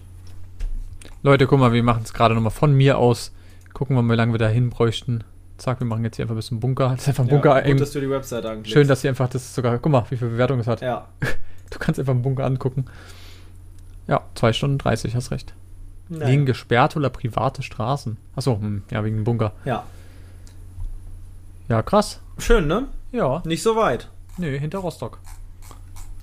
Leute, 1.24 1.48
guck 1.48 1.60
mal, 1.60 1.74
wir 1.74 1.84
machen 1.84 2.04
es 2.04 2.14
gerade 2.14 2.36
nochmal 2.36 2.52
von 2.52 2.74
mir 2.74 2.98
aus. 2.98 3.34
Gucken 3.74 3.96
wir 3.96 4.02
mal, 4.02 4.14
wie 4.14 4.18
lange 4.18 4.34
wir 4.34 4.40
da 4.40 4.48
hin 4.48 4.70
bräuchten. 4.70 5.24
Zack, 5.60 5.80
wir 5.80 5.86
machen 5.88 6.04
jetzt 6.04 6.16
hier 6.16 6.24
einfach 6.24 6.36
ein 6.36 6.38
bisschen 6.38 6.60
Bunker. 6.60 6.90
Das 6.90 7.02
ist 7.02 7.10
einfach 7.10 7.24
ein 7.26 7.30
Bunker. 7.30 7.64
ja, 7.64 7.72
gut, 7.72 7.82
dass 7.82 7.92
du 7.92 8.00
die 8.00 8.10
Website 8.10 8.46
anklickst. 8.46 8.72
schön, 8.72 8.88
dass 8.88 9.04
ihr 9.04 9.10
einfach 9.12 9.30
das 9.30 9.54
sogar. 9.54 9.78
Guck 9.78 9.92
mal, 9.92 10.04
wie 10.10 10.18
viel 10.18 10.30
Bewertung 10.30 10.60
es 10.60 10.68
hat. 10.68 10.82
Ja. 10.82 11.08
Du 11.72 11.78
kannst 11.78 12.00
einfach 12.00 12.14
einen 12.14 12.24
Bunker 12.24 12.46
angucken. 12.46 12.86
Ja, 14.08 14.22
2 14.34 14.54
Stunden 14.54 14.78
30, 14.80 15.14
hast 15.16 15.30
recht. 15.30 15.54
Naja. 16.08 16.26
Liegen 16.30 16.48
gesperrte 16.48 16.98
oder 16.98 17.12
private 17.12 17.62
Straßen? 17.62 18.18
Achso, 18.36 18.58
hm, 18.60 18.82
ja, 18.90 19.04
wegen 19.04 19.18
dem 19.18 19.24
Bunker. 19.24 19.52
Ja. 19.66 19.84
Ja, 21.68 21.84
krass. 21.84 22.22
Schön, 22.40 22.66
ne? 22.66 22.88
Ja, 23.12 23.44
Nicht 23.46 23.62
so 23.62 23.76
weit. 23.76 24.10
nö, 24.40 24.58
hinter 24.58 24.80
Rostock. 24.80 25.20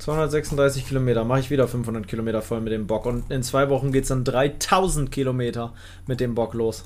236 0.00 0.86
Kilometer. 0.88 1.24
Mache 1.24 1.40
ich 1.40 1.50
wieder 1.50 1.68
500 1.68 2.08
Kilometer 2.08 2.42
voll 2.42 2.60
mit 2.60 2.72
dem 2.72 2.86
Bock. 2.88 3.06
Und 3.06 3.30
in 3.30 3.42
zwei 3.44 3.68
Wochen 3.70 3.92
geht's 3.92 4.08
dann 4.08 4.24
3000 4.24 5.10
Kilometer 5.12 5.72
mit 6.08 6.18
dem 6.18 6.34
Bock 6.34 6.54
los. 6.54 6.84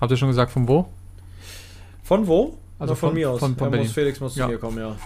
Habt 0.00 0.10
ihr 0.12 0.16
schon 0.16 0.28
gesagt, 0.28 0.52
von 0.52 0.68
wo? 0.68 0.86
Von 2.12 2.26
wo? 2.26 2.58
Also 2.78 2.94
von, 2.94 3.08
von- 3.10 3.14
mir 3.14 3.30
aus. 3.30 3.40
von- 3.40 3.56
von 3.56 3.74
muss, 3.74 3.92
Felix 3.92 4.20
muss 4.20 4.36
Ja. 4.36 4.44
zu 4.44 4.52
mir 4.52 4.58
kommen, 4.58 4.76
ja. 4.78 4.96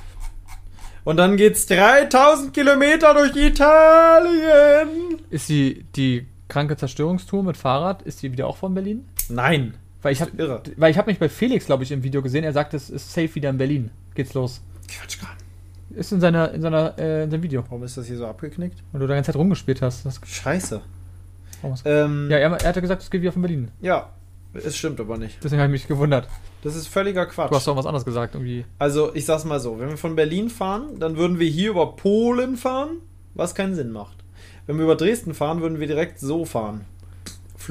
Und 1.04 1.18
dann 1.18 1.36
geht's 1.36 1.66
3000 1.66 2.52
Kilometer 2.52 3.14
durch 3.14 3.36
Italien. 3.36 5.18
Ist 5.30 5.48
die, 5.48 5.84
die 5.94 6.26
kranke 6.48 6.76
Zerstörungstour 6.76 7.44
mit 7.44 7.56
Fahrrad, 7.56 8.02
ist 8.02 8.22
die 8.22 8.32
wieder 8.32 8.48
auch 8.48 8.56
von 8.56 8.74
Berlin? 8.74 9.06
Nein. 9.28 9.74
Weil 10.02 10.12
ich 10.14 10.20
habe 10.20 10.32
Irre. 10.36 10.62
weil 10.76 10.90
ich 10.90 10.98
habe 10.98 11.08
mich 11.10 11.20
bei 11.20 11.28
Felix, 11.28 11.66
glaube 11.66 11.84
ich, 11.84 11.92
im 11.92 12.02
Video 12.02 12.22
gesehen, 12.22 12.42
er 12.42 12.52
sagt, 12.52 12.74
es 12.74 12.90
ist 12.90 13.12
safe 13.12 13.32
wieder 13.36 13.50
in 13.50 13.58
Berlin. 13.58 13.90
Geht's 14.16 14.34
los. 14.34 14.60
Quatsch 14.88 15.20
gerade. 15.20 15.36
Ist 15.90 16.10
in 16.12 16.20
seiner, 16.20 16.50
in 16.52 16.62
seiner, 16.62 16.98
äh, 16.98 17.22
in 17.24 17.30
seinem 17.30 17.42
Video. 17.44 17.62
Warum 17.68 17.84
ist 17.84 17.96
das 17.96 18.06
hier 18.06 18.16
so 18.16 18.26
abgeknickt? 18.26 18.82
Weil 18.90 19.00
du 19.00 19.06
da 19.06 19.14
ganze 19.14 19.28
Zeit 19.30 19.36
rumgespielt 19.36 19.80
hast. 19.80 20.04
Das, 20.06 20.20
Scheiße. 20.24 20.80
Ähm, 21.84 22.28
ja, 22.30 22.38
er, 22.38 22.50
er 22.52 22.68
hatte 22.68 22.80
gesagt, 22.80 23.02
es 23.02 23.10
geht 23.10 23.22
wieder 23.22 23.30
von 23.32 23.42
Berlin. 23.42 23.68
ja. 23.80 24.10
Es 24.64 24.74
stimmt 24.74 24.98
aber 25.00 25.18
nicht. 25.18 25.36
Deswegen 25.44 25.60
habe 25.60 25.74
ich 25.74 25.82
mich 25.82 25.86
gewundert. 25.88 26.28
Das 26.66 26.74
ist 26.74 26.88
völliger 26.88 27.26
Quatsch. 27.26 27.52
Du 27.52 27.54
hast 27.54 27.68
doch 27.68 27.76
was 27.76 27.86
anderes 27.86 28.04
gesagt, 28.04 28.34
irgendwie. 28.34 28.64
Also, 28.80 29.14
ich 29.14 29.24
sag's 29.24 29.44
mal 29.44 29.60
so: 29.60 29.78
Wenn 29.78 29.88
wir 29.88 29.96
von 29.96 30.16
Berlin 30.16 30.50
fahren, 30.50 30.98
dann 30.98 31.16
würden 31.16 31.38
wir 31.38 31.48
hier 31.48 31.70
über 31.70 31.94
Polen 31.94 32.56
fahren, 32.56 33.02
was 33.34 33.54
keinen 33.54 33.76
Sinn 33.76 33.92
macht. 33.92 34.16
Wenn 34.66 34.76
wir 34.76 34.82
über 34.82 34.96
Dresden 34.96 35.32
fahren, 35.32 35.60
würden 35.60 35.78
wir 35.78 35.86
direkt 35.86 36.18
so 36.18 36.44
fahren. 36.44 36.84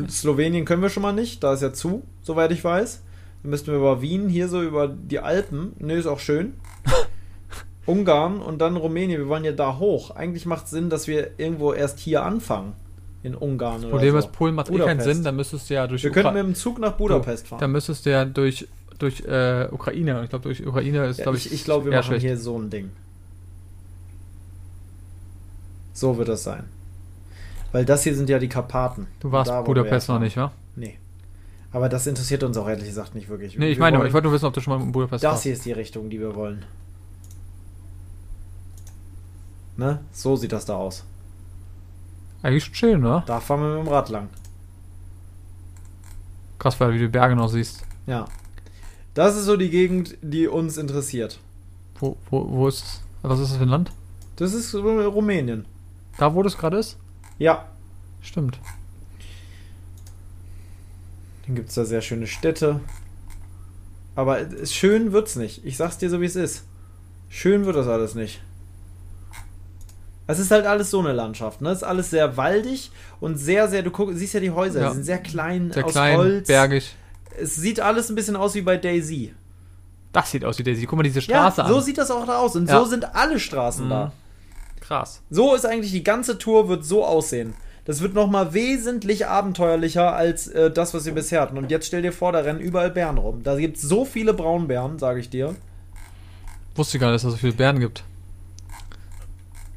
Slowenien 0.10 0.64
können 0.64 0.82
wir 0.82 0.90
schon 0.90 1.04
mal 1.04 1.12
nicht, 1.12 1.44
da 1.44 1.54
ist 1.54 1.62
ja 1.62 1.74
zu, 1.74 2.04
soweit 2.22 2.54
ich 2.54 2.64
weiß. 2.64 3.04
Dann 3.44 3.50
müssten 3.50 3.68
wir 3.68 3.76
über 3.76 4.02
Wien, 4.02 4.30
hier 4.30 4.48
so 4.48 4.62
über 4.62 4.88
die 4.88 5.20
Alpen. 5.20 5.74
Ne, 5.80 5.96
ist 5.96 6.08
auch 6.08 6.20
schön. 6.20 6.54
Ungarn 7.86 8.40
und 8.40 8.60
dann 8.60 8.78
Rumänien. 8.78 9.20
Wir 9.20 9.28
wollen 9.28 9.44
ja 9.44 9.52
da 9.52 9.78
hoch. 9.78 10.12
Eigentlich 10.12 10.46
macht 10.46 10.66
es 10.66 10.72
Sinn, 10.72 10.90
dass 10.90 11.08
wir 11.08 11.32
irgendwo 11.38 11.74
erst 11.74 12.00
hier 12.00 12.24
anfangen. 12.24 12.74
In 13.24 13.36
Ungarn 13.36 13.82
oder 13.82 13.90
Problem 13.90 14.12
so. 14.14 14.20
ist, 14.20 14.32
Polen 14.32 14.56
macht 14.56 14.70
eh 14.70 14.78
keinen 14.78 14.98
Budapest. 14.98 15.16
Sinn, 15.16 15.24
dann 15.24 15.36
müsstest 15.36 15.70
du 15.70 15.74
ja 15.74 15.86
durch 15.88 16.04
Wir 16.04 16.12
könnten 16.12 16.34
mit 16.34 16.44
dem 16.44 16.56
Zug 16.56 16.80
nach 16.80 16.94
Budapest 16.94 17.48
fahren. 17.48 17.60
Dann 17.60 17.72
müsstest 17.72 18.06
du 18.06 18.12
ja 18.12 18.24
durch, 18.24 18.68
durch 19.00 19.22
äh, 19.22 19.68
Ukraine. 19.72 20.24
Ich 20.24 20.30
glaube, 20.30 20.44
durch 20.44 20.66
Ukraine 20.66 21.06
ist, 21.08 21.18
Ja, 21.18 21.24
glaube 21.24 21.38
ich 21.38 21.48
ich, 21.48 21.54
ich 21.54 21.64
glaube, 21.64 21.86
wir 21.86 21.92
machen 21.94 22.04
schlecht. 22.06 22.26
hier 22.26 22.38
so 22.38 22.58
ein 22.58 22.70
Ding. 22.70 22.92
So 25.94 26.18
wird 26.18 26.28
das 26.28 26.44
sein. 26.44 26.66
Weil 27.72 27.86
das 27.86 28.04
hier 28.04 28.16
sind 28.16 28.30
ja 28.30 28.40
die 28.40 28.50
Karpaten. 28.50 29.08
Du 29.20 29.32
warst 29.32 29.52
Budapest 29.66 30.10
noch 30.10 30.20
nicht, 30.20 30.38
wa? 30.38 30.52
Nee. 30.76 30.98
Aber 31.72 31.90
das 31.90 32.08
interessiert 32.08 32.44
uns 32.44 32.56
auch 32.58 32.70
ehrlich 32.70 32.86
gesagt 32.86 33.16
nicht 33.16 33.28
wirklich. 33.28 33.58
Nee, 33.58 33.70
ich 33.70 33.78
Wir 33.78 33.82
meine, 33.82 33.98
aber 33.98 34.04
wollen- 34.04 34.08
ich 34.10 34.14
wollte 34.14 34.28
nur 34.28 34.34
wissen, 34.34 34.46
ob 34.46 34.54
du 34.54 34.62
schon 34.62 34.78
mal 34.78 34.84
in 34.86 34.92
Budapest 34.92 35.24
Das 35.24 35.32
warst. 35.32 35.44
hier 35.44 35.54
ist 35.54 35.66
die 35.66 35.74
Richtung, 35.74 36.10
die 36.10 36.20
wir 36.20 36.34
wollen. 36.36 36.64
Ne? 39.78 40.00
So 40.12 40.36
sieht 40.38 40.54
das 40.54 40.66
da 40.66 40.76
aus. 40.76 41.04
Eigentlich 42.42 42.64
schon 42.64 42.76
schön, 42.76 43.02
ne? 43.02 43.24
Da 43.26 43.40
fahren 43.42 43.60
wir 43.62 43.76
mit 43.78 43.86
dem 43.86 43.92
Rad 43.92 44.08
lang. 44.10 44.30
Krass, 46.60 46.80
weil 46.80 46.94
du 46.94 47.00
die 47.00 47.08
Berge 47.08 47.36
noch 47.36 47.50
siehst. 47.50 47.84
Ja. 48.06 48.26
Das 49.16 49.36
ist 49.36 49.46
so 49.46 49.58
die 49.58 49.70
Gegend, 49.72 50.18
die 50.22 50.48
uns 50.48 50.78
interessiert. 50.78 51.40
Wo, 52.00 52.18
wo, 52.30 52.48
wo 52.52 52.68
ist 52.68 52.84
es? 52.84 53.02
Was 53.24 53.40
ist 53.40 53.50
das 53.52 53.58
für 53.58 53.64
ein 53.64 53.70
Land? 53.70 53.92
Das 54.36 54.54
ist 54.54 54.74
Ru- 54.76 55.06
Rumänien. 55.08 55.66
Da, 56.18 56.36
wo 56.36 56.44
das 56.44 56.58
gerade 56.58 56.78
ist? 56.78 56.98
Ja. 57.40 57.66
Stimmt. 58.22 58.60
Dann 61.46 61.56
gibt 61.56 61.70
es 61.70 61.76
da 61.76 61.86
sehr 61.86 62.02
schöne 62.02 62.28
Städte. 62.28 62.80
Aber 64.16 64.40
schön 64.66 65.12
wird's 65.12 65.36
nicht. 65.36 65.64
Ich 65.66 65.78
sag's 65.78 65.98
dir 65.98 66.10
so, 66.10 66.22
wie 66.22 66.26
es 66.26 66.36
ist. 66.36 66.64
Schön 67.30 67.66
wird 67.66 67.76
das 67.76 67.88
alles 67.88 68.16
nicht. 68.16 68.42
Es 70.28 70.40
ist 70.40 70.50
halt 70.52 70.66
alles 70.66 70.90
so 70.90 71.00
eine 71.00 71.12
Landschaft, 71.12 71.62
ne? 71.62 71.70
Es 71.70 71.80
ist 71.80 71.84
alles 71.84 72.10
sehr 72.10 72.36
waldig 72.36 72.92
und 73.20 73.38
sehr, 73.38 73.68
sehr, 73.68 73.84
du 73.84 73.92
guck, 73.92 74.12
siehst 74.14 74.34
ja 74.34 74.40
die 74.40 74.50
Häuser, 74.52 74.82
Ja. 74.82 74.88
die 74.90 74.96
sind 74.96 75.04
sehr 75.04 75.20
klein, 75.20 75.72
Sehr 75.72 75.86
aus 75.86 75.92
klein, 75.92 76.18
Holz. 76.18 76.48
bergig. 76.48 76.96
Es 77.40 77.56
sieht 77.56 77.80
alles 77.80 78.10
ein 78.10 78.16
bisschen 78.16 78.36
aus 78.36 78.56
wie 78.56 78.62
bei 78.62 78.78
Daisy. 78.78 79.34
Das 80.12 80.32
sieht 80.32 80.46
aus 80.46 80.58
wie 80.60 80.64
Daisy. 80.64 80.86
Guck 80.86 80.98
mal 80.98 81.04
diese 81.04 81.20
Ja, 81.20 81.52
Straße 81.52 81.68
so 81.70 81.78
an. 81.78 81.84
sieht 81.84 81.98
das 81.98 82.12
auch 82.12 82.26
da 82.26 82.38
aus 82.38 82.56
und 82.56 82.70
Ja. 82.70 82.80
so 82.80 82.86
sind 82.86 83.16
alle 83.16 83.40
Straßen 83.40 83.90
da. 83.90 84.12
Krass. 84.82 85.22
So 85.30 85.56
ist 85.56 85.66
eigentlich 85.66 85.92
die 85.92 86.04
ganze 86.04 86.38
Tour 86.38 86.70
wird 86.70 86.86
so 86.86 87.04
aussehen. 87.06 87.54
Das 87.86 88.02
wird 88.02 88.14
nochmal 88.14 88.54
wesentlich 88.54 89.28
abenteuerlicher 89.28 90.16
als 90.16 90.48
äh, 90.48 90.72
das, 90.72 90.94
was 90.94 91.06
wir 91.06 91.14
bisher 91.14 91.42
hatten. 91.42 91.58
Und 91.58 91.70
jetzt 91.70 91.86
stell 91.88 92.02
dir 92.02 92.12
vor, 92.14 92.32
da 92.32 92.40
rennen 92.40 92.60
überall 92.60 92.90
Bären 92.92 93.18
rum. 93.18 93.44
Da 93.44 93.56
gibt 93.58 93.78
es 93.78 93.84
so 93.84 94.06
viele 94.06 94.34
Braunbären, 94.34 94.98
sage 94.98 95.20
ich 95.20 95.30
dir. 95.30 95.56
Wusste 96.76 96.98
gar 97.00 97.12
nicht, 97.12 97.16
dass 97.24 97.26
es 97.26 97.32
so 97.34 97.38
viele 97.38 97.54
Bären 97.54 97.80
gibt. 97.80 98.04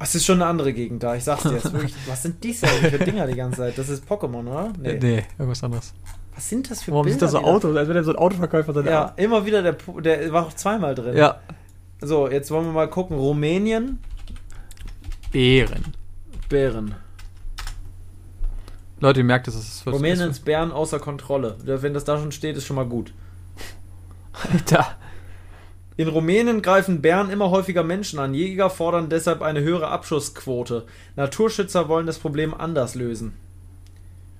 Es 0.00 0.14
ist 0.14 0.24
schon 0.24 0.40
eine 0.40 0.46
andere 0.48 0.72
Gegend 0.72 1.02
da, 1.02 1.16
ich 1.16 1.24
sag's 1.24 1.42
dir 1.42 1.54
jetzt 1.54 1.72
wirklich. 1.72 1.94
Was 2.06 2.22
sind 2.22 2.36
für 2.44 2.98
Dinger 3.04 3.26
die 3.26 3.34
ganze 3.34 3.58
Zeit? 3.58 3.76
Das 3.76 3.88
ist 3.88 4.04
Pokémon, 4.08 4.46
oder? 4.46 4.72
Nee, 4.80 4.98
nee 5.02 5.24
irgendwas 5.38 5.62
anderes. 5.64 5.92
Was 6.38 6.48
sind 6.48 6.70
das 6.70 6.84
für 6.84 6.92
Warum 6.92 7.02
sind 7.08 7.14
Bilder? 7.18 7.26
das 7.26 7.32
so 7.32 7.38
die 7.38 7.44
da- 7.44 7.50
Autos? 7.50 7.76
Als 7.76 7.88
wenn 7.88 7.96
er 7.96 8.04
so 8.04 8.12
ein 8.12 8.16
Autoverkäufer 8.16 8.72
sein 8.72 8.86
Ja, 8.86 9.12
immer 9.16 9.44
wieder, 9.44 9.60
der, 9.60 9.72
der 9.72 10.32
war 10.32 10.46
auch 10.46 10.52
zweimal 10.52 10.94
drin. 10.94 11.16
ja. 11.16 11.40
So, 12.00 12.28
jetzt 12.30 12.52
wollen 12.52 12.64
wir 12.66 12.72
mal 12.72 12.88
gucken. 12.88 13.18
Rumänien, 13.18 13.98
Bären. 15.32 15.82
Bären. 16.48 16.94
Leute, 19.00 19.18
ihr 19.18 19.24
merkt, 19.24 19.48
es 19.48 19.56
ist. 19.56 19.84
es- 19.84 19.92
Rumäniens 19.92 20.38
Bären 20.38 20.70
außer 20.70 21.00
Kontrolle. 21.00 21.56
Wenn 21.64 21.94
das 21.94 22.04
da 22.04 22.16
schon 22.18 22.30
steht, 22.30 22.56
ist 22.56 22.66
schon 22.66 22.76
mal 22.76 22.86
gut. 22.86 23.12
Alter. 24.52 24.86
In 25.96 26.06
Rumänien 26.06 26.62
greifen 26.62 27.02
Bären 27.02 27.30
immer 27.30 27.50
häufiger 27.50 27.82
Menschen 27.82 28.20
an. 28.20 28.32
Jäger 28.32 28.70
fordern 28.70 29.08
deshalb 29.08 29.42
eine 29.42 29.60
höhere 29.62 29.88
Abschussquote. 29.88 30.86
Naturschützer 31.16 31.88
wollen 31.88 32.06
das 32.06 32.20
Problem 32.20 32.54
anders 32.54 32.94
lösen. 32.94 33.34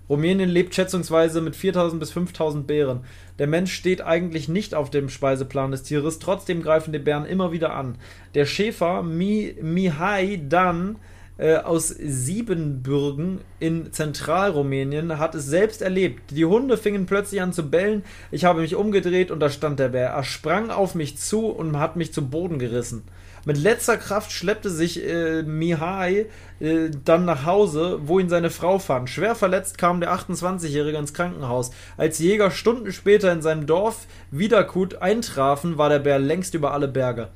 Rumänien 0.09 0.48
lebt 0.48 0.74
schätzungsweise 0.74 1.40
mit 1.40 1.54
4000 1.54 2.00
bis 2.00 2.12
5000 2.12 2.66
Bären. 2.66 3.00
Der 3.38 3.46
Mensch 3.46 3.72
steht 3.72 4.00
eigentlich 4.00 4.48
nicht 4.48 4.74
auf 4.74 4.90
dem 4.90 5.09
Speiseplan 5.09 5.70
des 5.70 5.82
Tieres, 5.82 6.18
trotzdem 6.18 6.62
greifen 6.62 6.92
die 6.92 6.98
Bären 6.98 7.26
immer 7.26 7.52
wieder 7.52 7.74
an. 7.74 7.98
Der 8.34 8.46
Schäfer 8.46 9.02
Mi 9.02 9.54
Mihai 9.61 10.40
Dan 10.48 10.96
aus 11.39 11.89
Siebenbürgen 11.89 13.41
in 13.61 13.93
Zentralrumänien 13.93 15.18
hat 15.18 15.34
es 15.34 15.47
selbst 15.47 15.82
erlebt. 15.82 16.30
Die 16.30 16.45
Hunde 16.45 16.76
fingen 16.76 17.07
plötzlich 17.07 17.41
an 17.41 17.53
zu 17.53 17.70
bellen. 17.70 18.03
Ich 18.30 18.45
habe 18.45 18.61
mich 18.61 18.74
umgedreht 18.74 19.30
und 19.30 19.41
da 19.41 19.49
stand 19.49 19.78
der 19.78 19.91
Bär. 19.91 20.09
Er 20.09 20.24
sprang 20.24 20.70
auf 20.70 20.95
mich 20.95 21.16
zu 21.18 21.47
und 21.47 21.78
hat 21.78 21.97
mich 21.97 22.12
zu 22.12 22.28
Boden 22.28 22.59
gerissen. 22.59 23.05
Mit 23.45 23.57
letzter 23.57 23.97
Kraft 23.97 24.32
schleppte 24.32 24.68
sich 24.68 25.03
äh, 25.03 25.43
Mihai 25.43 26.26
äh, 26.61 26.91
dann 27.05 27.24
nach 27.24 27.47
Hause, 27.47 28.01
wo 28.03 28.18
ihn 28.18 28.28
seine 28.28 28.51
Frau 28.51 28.78
fand. 28.78 29.09
Schwer 29.09 29.34
verletzt 29.34 29.78
kam 29.78 30.01
der 30.01 30.12
28-Jährige 30.12 30.99
ins 30.99 31.14
Krankenhaus. 31.14 31.70
Als 31.97 32.18
Jäger 32.18 32.51
Stunden 32.51 32.93
später 32.93 33.32
in 33.32 33.43
seinem 33.43 33.66
Dorf 33.66 34.07
Wiederkut 34.30 34.97
eintrafen, 34.97 35.78
war 35.78 35.89
der 35.89 36.01
Bär 36.01 36.18
längst 36.18 36.55
über 36.55 36.72
alle 36.72 36.89
Berge. 36.89 37.28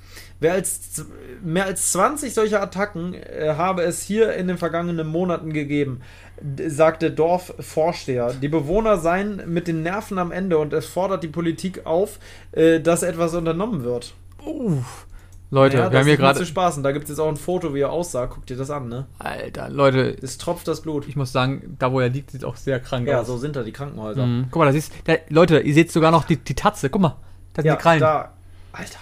Wer 0.42 0.52
als, 0.54 1.04
mehr 1.42 1.64
als 1.66 1.92
20 1.92 2.34
solcher 2.34 2.60
Attacken 2.60 3.14
äh, 3.14 3.54
habe 3.56 3.82
es 3.82 4.02
hier 4.02 4.34
in 4.34 4.48
den 4.48 4.58
vergangenen 4.58 5.06
Monaten 5.06 5.52
gegeben, 5.52 6.00
d- 6.40 6.68
sagt 6.68 7.02
der 7.02 7.10
Dorfvorsteher. 7.10 8.34
Die 8.34 8.48
Bewohner 8.48 8.98
seien 8.98 9.42
mit 9.46 9.68
den 9.68 9.82
Nerven 9.82 10.18
am 10.18 10.32
Ende 10.32 10.58
und 10.58 10.72
es 10.72 10.86
fordert 10.86 11.22
die 11.22 11.28
Politik 11.28 11.86
auf, 11.86 12.18
äh, 12.52 12.80
dass 12.80 13.02
etwas 13.02 13.34
unternommen 13.34 13.84
wird. 13.84 14.14
Uff. 14.44 15.06
Leute, 15.50 15.76
Ja, 15.76 15.92
wir 15.92 15.98
haben 15.98 16.06
hier 16.06 16.12
nicht 16.12 16.16
zu 16.16 16.22
gerade. 16.22 16.46
spaßen. 16.46 16.82
Da 16.82 16.92
gibt 16.92 17.04
es 17.04 17.10
jetzt 17.10 17.18
auch 17.18 17.28
ein 17.28 17.36
Foto, 17.36 17.74
wie 17.74 17.80
er 17.80 17.92
aussah. 17.92 18.24
Guck 18.26 18.46
dir 18.46 18.56
das 18.56 18.70
an, 18.70 18.88
ne? 18.88 19.06
Alter, 19.18 19.68
Leute, 19.68 20.16
Es 20.22 20.38
tropft 20.38 20.66
das 20.66 20.80
Blut. 20.80 21.06
ich 21.06 21.14
muss 21.14 21.30
sagen, 21.30 21.76
da 21.78 21.92
wo 21.92 22.00
er 22.00 22.08
liegt, 22.08 22.30
sieht 22.30 22.44
auch 22.44 22.56
sehr 22.56 22.80
krank 22.80 23.06
Ja, 23.06 23.20
aus. 23.20 23.26
so 23.26 23.36
sind 23.36 23.54
da 23.54 23.62
die 23.62 23.70
Krankenhäuser. 23.72 24.24
Mhm. 24.24 24.46
Guck 24.50 24.60
mal, 24.60 24.64
da 24.66 24.72
siehst 24.72 24.92
da, 25.04 25.14
Leute, 25.28 25.60
ihr 25.60 25.74
seht 25.74 25.92
sogar 25.92 26.10
noch 26.10 26.24
die, 26.24 26.36
die 26.36 26.54
Tatze. 26.54 26.88
Guck 26.88 27.02
mal, 27.02 27.16
da 27.52 27.60
sind 27.62 27.68
Ja, 27.68 27.76
die 27.76 27.82
Krallen. 27.82 28.00
da. 28.00 28.32
Alter. 28.72 28.98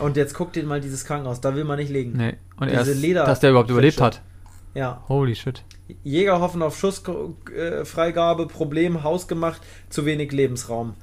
Und 0.00 0.16
jetzt 0.16 0.34
guck 0.34 0.52
dir 0.52 0.64
mal 0.64 0.80
dieses 0.80 1.04
Krankenhaus. 1.04 1.40
Da 1.40 1.54
will 1.54 1.64
man 1.64 1.78
nicht 1.78 1.90
liegen. 1.90 2.12
Nee. 2.16 2.34
Und 2.58 2.70
Diese 2.70 2.90
erst, 2.90 3.00
Leder- 3.00 3.24
dass 3.24 3.40
der 3.40 3.50
überhaupt 3.50 3.70
überlebt 3.70 4.00
hat. 4.00 4.20
Ja. 4.74 5.02
Holy 5.08 5.34
shit. 5.34 5.62
Jäger 6.02 6.40
hoffen 6.40 6.62
auf 6.62 6.78
Schussfreigabe, 6.78 8.46
Problem 8.46 9.02
hausgemacht, 9.02 9.60
zu 9.90 10.06
wenig 10.06 10.32
Lebensraum. 10.32 10.94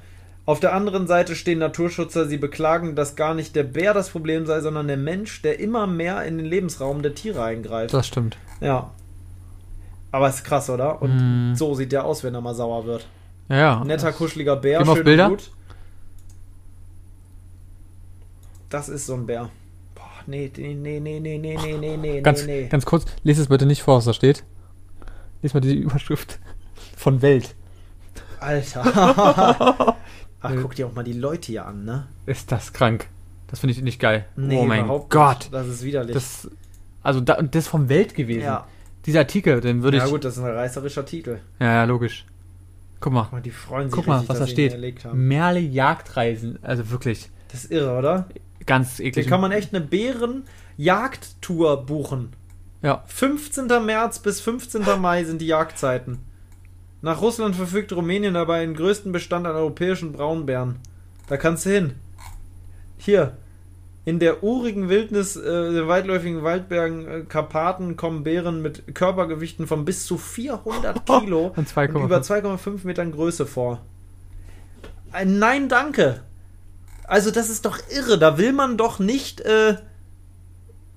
Auf 0.45 0.59
der 0.59 0.73
anderen 0.73 1.05
Seite 1.05 1.35
stehen 1.35 1.59
Naturschützer, 1.59 2.25
sie 2.25 2.37
beklagen, 2.37 2.95
dass 2.95 3.15
gar 3.15 3.35
nicht 3.35 3.55
der 3.55 3.63
Bär 3.63 3.93
das 3.93 4.09
Problem 4.09 4.47
sei, 4.47 4.61
sondern 4.61 4.87
der 4.87 4.97
Mensch, 4.97 5.43
der 5.43 5.59
immer 5.59 5.85
mehr 5.85 6.23
in 6.23 6.37
den 6.37 6.45
Lebensraum 6.47 7.03
der 7.03 7.13
Tiere 7.13 7.43
eingreift. 7.43 7.93
Das 7.93 8.07
stimmt. 8.07 8.37
Ja. 8.59 8.91
Aber 10.11 10.27
ist 10.29 10.43
krass, 10.43 10.69
oder? 10.71 11.01
Und 11.03 11.51
Mm. 11.51 11.55
so 11.55 11.75
sieht 11.75 11.91
der 11.91 12.03
aus, 12.05 12.23
wenn 12.23 12.33
er 12.33 12.41
mal 12.41 12.55
sauer 12.55 12.85
wird. 12.87 13.05
Ja, 13.47 13.57
ja. 13.57 13.83
Netter, 13.83 14.11
kuscheliger 14.11 14.55
Bär, 14.55 14.83
schön 14.83 15.03
Bilder? 15.03 15.29
gut. 15.29 15.51
Das 18.69 18.87
ist 18.87 19.07
so 19.07 19.15
ein 19.15 19.25
Bär. 19.25 19.49
Boah, 19.95 20.03
nee, 20.27 20.51
nee, 20.55 20.73
nee, 20.75 20.99
nee, 20.99 21.19
nee, 21.19 21.37
nee, 21.37 21.57
nee, 21.57 21.77
nee, 21.77 21.97
nee, 21.97 22.21
Ganz, 22.21 22.45
nee. 22.45 22.67
ganz 22.67 22.85
kurz, 22.85 23.05
lest 23.23 23.39
es 23.39 23.47
bitte 23.47 23.65
nicht 23.65 23.81
vor, 23.81 23.97
was 23.97 24.05
da 24.05 24.13
steht. 24.13 24.43
Lies 25.41 25.53
mal 25.53 25.61
die 25.61 25.75
Überschrift 25.75 26.39
von 26.95 27.21
Welt. 27.21 27.55
Alter. 28.39 29.95
Ach, 30.41 30.53
guck 30.61 30.75
dir 30.75 30.87
auch 30.87 30.93
mal 30.93 31.03
die 31.03 31.13
Leute 31.13 31.47
hier 31.47 31.65
an, 31.65 31.83
ne? 31.83 32.07
Ist 32.25 32.51
das 32.51 32.71
krank? 32.71 33.09
Das 33.47 33.59
finde 33.59 33.73
ich 33.73 33.81
nicht 33.81 33.99
geil. 33.99 34.25
oh 34.37 34.65
mein 34.65 34.87
Gott. 35.09 35.39
Nicht. 35.39 35.53
Das 35.53 35.67
ist 35.67 35.83
widerlich. 35.83 36.13
Das, 36.13 36.49
also 37.01 37.19
da, 37.19 37.35
und 37.35 37.55
das 37.55 37.65
ist 37.65 37.69
vom 37.69 37.89
Welt 37.89 38.13
gewesen. 38.13 38.41
ja. 38.41 38.67
Dieser 39.05 39.19
Artikel, 39.19 39.61
den 39.61 39.81
würde 39.81 39.97
ja, 39.97 40.05
ich. 40.05 40.11
gut, 40.11 40.25
das 40.25 40.37
ist 40.37 40.43
ein 40.43 40.53
reißerischer 40.53 41.05
Titel. 41.05 41.39
Ja, 41.59 41.67
ja, 41.67 41.83
logisch. 41.85 42.25
Guck 42.99 43.13
mal. 43.13 43.23
Guck 43.23 43.31
mal, 43.31 43.41
die 43.41 43.49
freuen 43.49 43.87
sich 43.87 43.95
Guck 43.95 44.07
mal, 44.07 44.19
richtig, 44.19 44.29
was 44.29 44.39
da 44.39 44.47
steht. 44.47 45.13
Merle 45.13 45.59
Jagdreisen. 45.59 46.59
Also 46.61 46.91
wirklich 46.91 47.31
Das 47.49 47.65
ist 47.65 47.71
irre, 47.71 47.97
oder? 47.97 48.29
ganz 48.65 48.97
Hier 48.97 49.07
eklig. 49.07 49.27
kann 49.27 49.41
man 49.41 49.51
echt 49.51 49.73
eine 49.73 49.83
Bärenjagdtour 50.77 51.85
buchen. 51.85 52.33
ja. 52.81 53.03
15. 53.07 53.67
März 53.85 54.19
bis 54.19 54.41
15. 54.41 54.83
Mai 54.99 55.23
sind 55.23 55.41
die 55.41 55.47
Jagdzeiten. 55.47 56.19
Nach 57.01 57.21
Russland 57.21 57.55
verfügt 57.55 57.93
Rumänien 57.93 58.33
dabei 58.33 58.65
den 58.65 58.75
größten 58.75 59.11
Bestand 59.11 59.47
an 59.47 59.55
europäischen 59.55 60.11
Braunbären. 60.11 60.75
Da 61.27 61.37
kannst 61.37 61.65
du 61.65 61.69
hin. 61.71 61.95
Hier. 62.97 63.37
In 64.05 64.19
der 64.19 64.43
urigen 64.43 64.89
Wildnis 64.89 65.35
äh, 65.35 65.41
der 65.73 65.87
weitläufigen 65.87 66.43
Waldbergen 66.43 67.07
äh, 67.07 67.21
Karpaten 67.27 67.95
kommen 67.95 68.23
Bären 68.23 68.61
mit 68.61 68.95
Körpergewichten 68.95 69.67
von 69.67 69.85
bis 69.85 70.05
zu 70.05 70.17
400 70.17 71.05
Kilo 71.19 71.53
Und 71.55 71.67
2,5. 71.69 71.93
und 71.93 72.03
über 72.05 72.17
2,5 72.19 72.85
Metern 72.85 73.11
Größe 73.11 73.45
vor. 73.45 73.81
Ein 75.11 75.37
Nein, 75.39 75.69
danke. 75.69 76.21
Also 77.09 77.31
das 77.31 77.49
ist 77.49 77.65
doch 77.65 77.79
irre. 77.89 78.17
Da 78.17 78.37
will 78.37 78.53
man 78.53 78.77
doch 78.77 78.99
nicht. 78.99 79.41
Äh, 79.41 79.77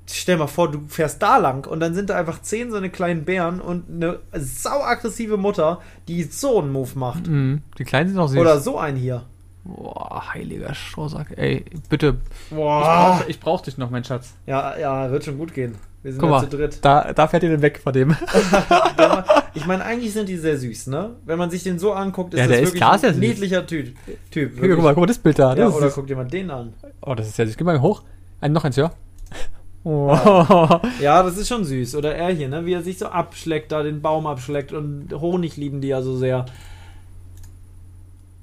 stell 0.07 0.37
mal 0.37 0.47
vor, 0.47 0.71
du 0.71 0.83
fährst 0.89 1.23
da 1.23 1.39
lang 1.39 1.67
und 1.67 1.81
dann 1.81 1.95
sind 1.95 2.11
da 2.11 2.17
einfach 2.17 2.43
zehn 2.43 2.71
so 2.71 2.77
eine 2.77 2.91
kleinen 2.91 3.25
Bären 3.25 3.61
und 3.61 3.89
eine 3.89 4.21
sauaggressive 4.33 5.37
Mutter, 5.37 5.81
die 6.09 6.25
so 6.25 6.61
einen 6.61 6.71
Move 6.71 6.99
macht. 6.99 7.27
Mhm. 7.27 7.63
Die 7.79 7.85
Kleinen 7.85 8.11
sind 8.11 8.19
auch 8.19 8.29
süß. 8.29 8.39
Oder 8.39 8.61
so 8.61 8.79
ein 8.79 8.97
hier. 8.97 9.25
Boah, 9.65 10.35
heiliger 10.35 10.75
Strohsack. 10.75 11.39
Ey, 11.39 11.65
bitte. 11.89 12.19
Ich 12.51 12.57
Boah. 12.57 12.83
brauch, 12.83 13.29
ich 13.29 13.41
brauch 13.41 13.61
dich 13.61 13.79
noch, 13.79 13.91
mein 13.91 14.05
Schatz. 14.05 14.35
Ja, 14.45 14.77
ja, 14.77 15.11
wird 15.11 15.25
schon 15.25 15.39
gut 15.39 15.55
gehen. 15.55 15.77
Wir 16.03 16.13
sind 16.13 16.21
Guck 16.21 16.31
ja 16.31 16.37
mal, 16.37 16.51
zu 16.51 16.57
dritt. 16.57 16.79
da, 16.83 17.13
da 17.13 17.29
fährt 17.29 17.43
ihr 17.45 17.51
denn 17.51 17.63
weg 17.63 17.81
von 17.83 17.93
dem. 17.93 18.17
Ich 19.55 19.67
meine, 19.67 19.85
eigentlich 19.85 20.15
sind 20.15 20.31
die 20.31 20.39
sehr 20.39 20.57
süß, 20.57 20.87
ne? 20.87 21.11
Wenn 21.27 21.39
man 21.39 21.51
sich 21.51 21.63
den 21.63 21.79
so 21.79 21.93
anguckt, 21.93 22.33
ist 22.33 22.41
Ja, 22.41 22.47
das 22.47 22.57
ist 22.57 22.63
wirklich 22.69 22.81
klar, 22.81 22.95
ist 22.95 23.03
der 23.05 23.11
ein 23.11 23.19
niedlicher 23.19 23.67
Typ. 23.67 23.95
typ 24.31 24.53
guck 24.59 24.83
mal, 24.83 24.95
guck 24.95 25.01
mal, 25.03 25.07
das 25.07 25.19
Bild 25.19 25.39
da. 25.39 25.51
Ja, 25.51 25.67
Das 25.67 25.75
oder 25.75 25.87
ist, 25.89 25.95
guck 25.95 26.07
dir 26.07 26.17
mal 26.17 26.25
den 26.27 26.51
an. 26.51 26.73
oh, 27.03 27.15
das 27.15 27.29
ist 27.29 27.37
ja 27.39 27.45
süß. 27.45 27.57
Gib 27.59 27.67
mal 27.67 27.79
hoch. 27.83 28.03
Ein, 28.41 28.53
noch 28.53 28.65
eins, 28.65 28.77
ja? 28.77 28.91
Oh. 29.85 30.17
Ja, 31.01 31.23
das 31.25 31.37
ist 31.37 31.49
schon 31.49 31.65
süß. 31.65 31.97
Oder 31.97 32.15
er 32.15 32.31
hier, 32.33 32.49
ne? 32.49 32.65
Wie 32.65 32.73
er 32.73 32.83
sich 32.83 32.99
so 32.99 33.07
abschleckt, 33.07 33.73
da 33.73 33.83
den 33.83 34.01
Baum 34.01 34.27
abschleckt. 34.29 34.73
Und 34.73 35.09
Honig 35.13 35.57
lieben 35.57 35.81
die 35.81 35.89
ja 35.89 36.03
so 36.03 36.17
sehr. 36.17 36.47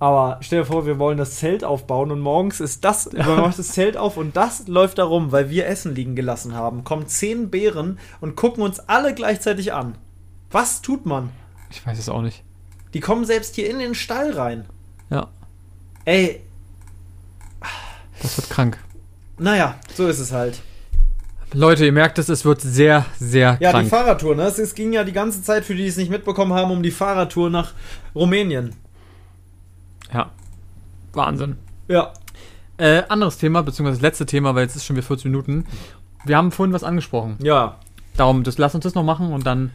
Aber 0.02 0.38
stell 0.42 0.60
dir 0.62 0.66
vor, 0.66 0.86
wir 0.86 0.98
wollen 0.98 1.18
das 1.18 1.36
Zelt 1.36 1.64
aufbauen 1.66 2.12
und 2.12 2.22
morgens 2.22 2.60
ist 2.62 2.86
das, 2.86 3.12
man 3.14 3.42
macht 3.42 3.60
das 3.60 3.70
Zelt 3.74 3.98
auf 3.98 4.16
und 4.18 4.38
das 4.38 4.68
läuft 4.68 4.98
da 4.98 5.04
rum, 5.04 5.32
weil 5.34 5.50
wir 5.50 5.68
Essen 5.68 5.94
liegen 5.94 6.16
gelassen 6.16 6.54
haben. 6.56 6.84
Kommen 6.86 7.08
zehn 7.08 7.50
Bären 7.50 8.00
und 8.22 8.36
gucken 8.38 8.64
uns 8.64 8.80
alle 8.80 9.14
gleichzeitig 9.14 9.74
an. 9.74 9.96
Was 10.52 10.82
tut 10.82 11.06
man? 11.06 11.30
Ich 11.70 11.86
weiß 11.86 12.00
es 12.00 12.08
auch 12.10 12.22
nicht. 12.22 12.44
Die 12.94 13.02
kommen 13.02 13.26
selbst 13.26 13.56
hier 13.56 13.70
in 13.70 13.78
den 13.80 13.94
Stall 13.94 14.32
rein. 14.32 14.66
Ja, 15.10 15.28
Ey, 16.06 16.42
das 18.22 18.38
wird 18.38 18.50
krank. 18.50 18.78
naja, 19.38 19.76
so 19.96 20.08
ist 20.08 20.20
es 20.20 20.32
halt. 20.32 20.62
Leute, 21.54 21.86
ihr 21.86 21.92
merkt 21.92 22.20
es, 22.20 22.30
es 22.30 22.46
wird 22.46 22.62
sehr, 22.62 23.06
sehr 23.20 23.58
Ja, 23.60 23.72
krank. 23.72 23.86
die 23.86 23.90
Fahrradtour, 23.90 24.36
ne? 24.36 24.44
Es, 24.44 24.76
ging 24.76 24.94
ja 24.94 25.04
die 25.04 25.14
ganze 25.14 25.42
Zeit, 25.42 25.66
für 25.66 25.74
die 25.76 25.88
es 25.88 25.98
nicht 25.98 26.12
mitbekommen 26.12 26.54
haben, 26.54 26.72
um 26.72 26.84
die 26.84 26.92
Fahrradtour 26.92 27.50
nach 27.50 27.74
Rumänien. 28.14 28.76
Ja. 30.14 30.32
Wahnsinn. 31.14 31.58
Ja. 31.88 32.14
Äh, 32.78 33.04
anderes 33.10 33.38
Thema, 33.38 33.62
beziehungsweise 33.62 33.98
das 33.98 34.04
letzte 34.04 34.26
Thema, 34.26 34.56
weil 34.56 34.64
jetzt 34.64 34.76
ist 34.76 34.86
schon 34.86 34.96
wieder 34.96 35.06
40 35.06 35.26
Minuten. 35.26 35.66
Wir 36.26 36.38
haben 36.38 36.52
vorhin 36.52 36.74
was 36.74 36.84
angesprochen. 36.84 37.38
Ja. 37.42 37.78
Darum, 38.16 38.44
das, 38.44 38.58
lass 38.58 38.76
uns 38.76 38.84
das 38.84 38.96
noch 38.96 39.04
machen 39.04 39.32
und 39.34 39.46
dann. 39.46 39.72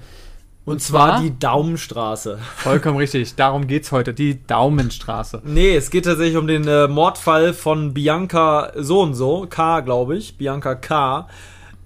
Und 0.65 0.81
zwar 0.81 1.21
die 1.21 1.39
Daumenstraße. 1.39 2.39
Vollkommen 2.57 2.97
richtig. 2.97 3.35
Darum 3.35 3.67
geht's 3.67 3.93
heute. 3.93 4.15
Die 4.15 4.47
Daumenstraße. 4.47 5.43
Nee, 5.45 5.77
es 5.77 5.91
geht 5.91 6.07
tatsächlich 6.07 6.39
um 6.39 6.47
den 6.47 6.67
äh, 6.67 6.89
Mordfall 6.89 7.53
von 7.53 7.93
Bianca 7.93 8.73
so 8.75 9.03
und 9.03 9.13
so, 9.13 9.47
K, 9.49 9.81
glaube 9.81 10.17
ich, 10.17 10.39
Bianca 10.39 10.75
K. 10.75 11.29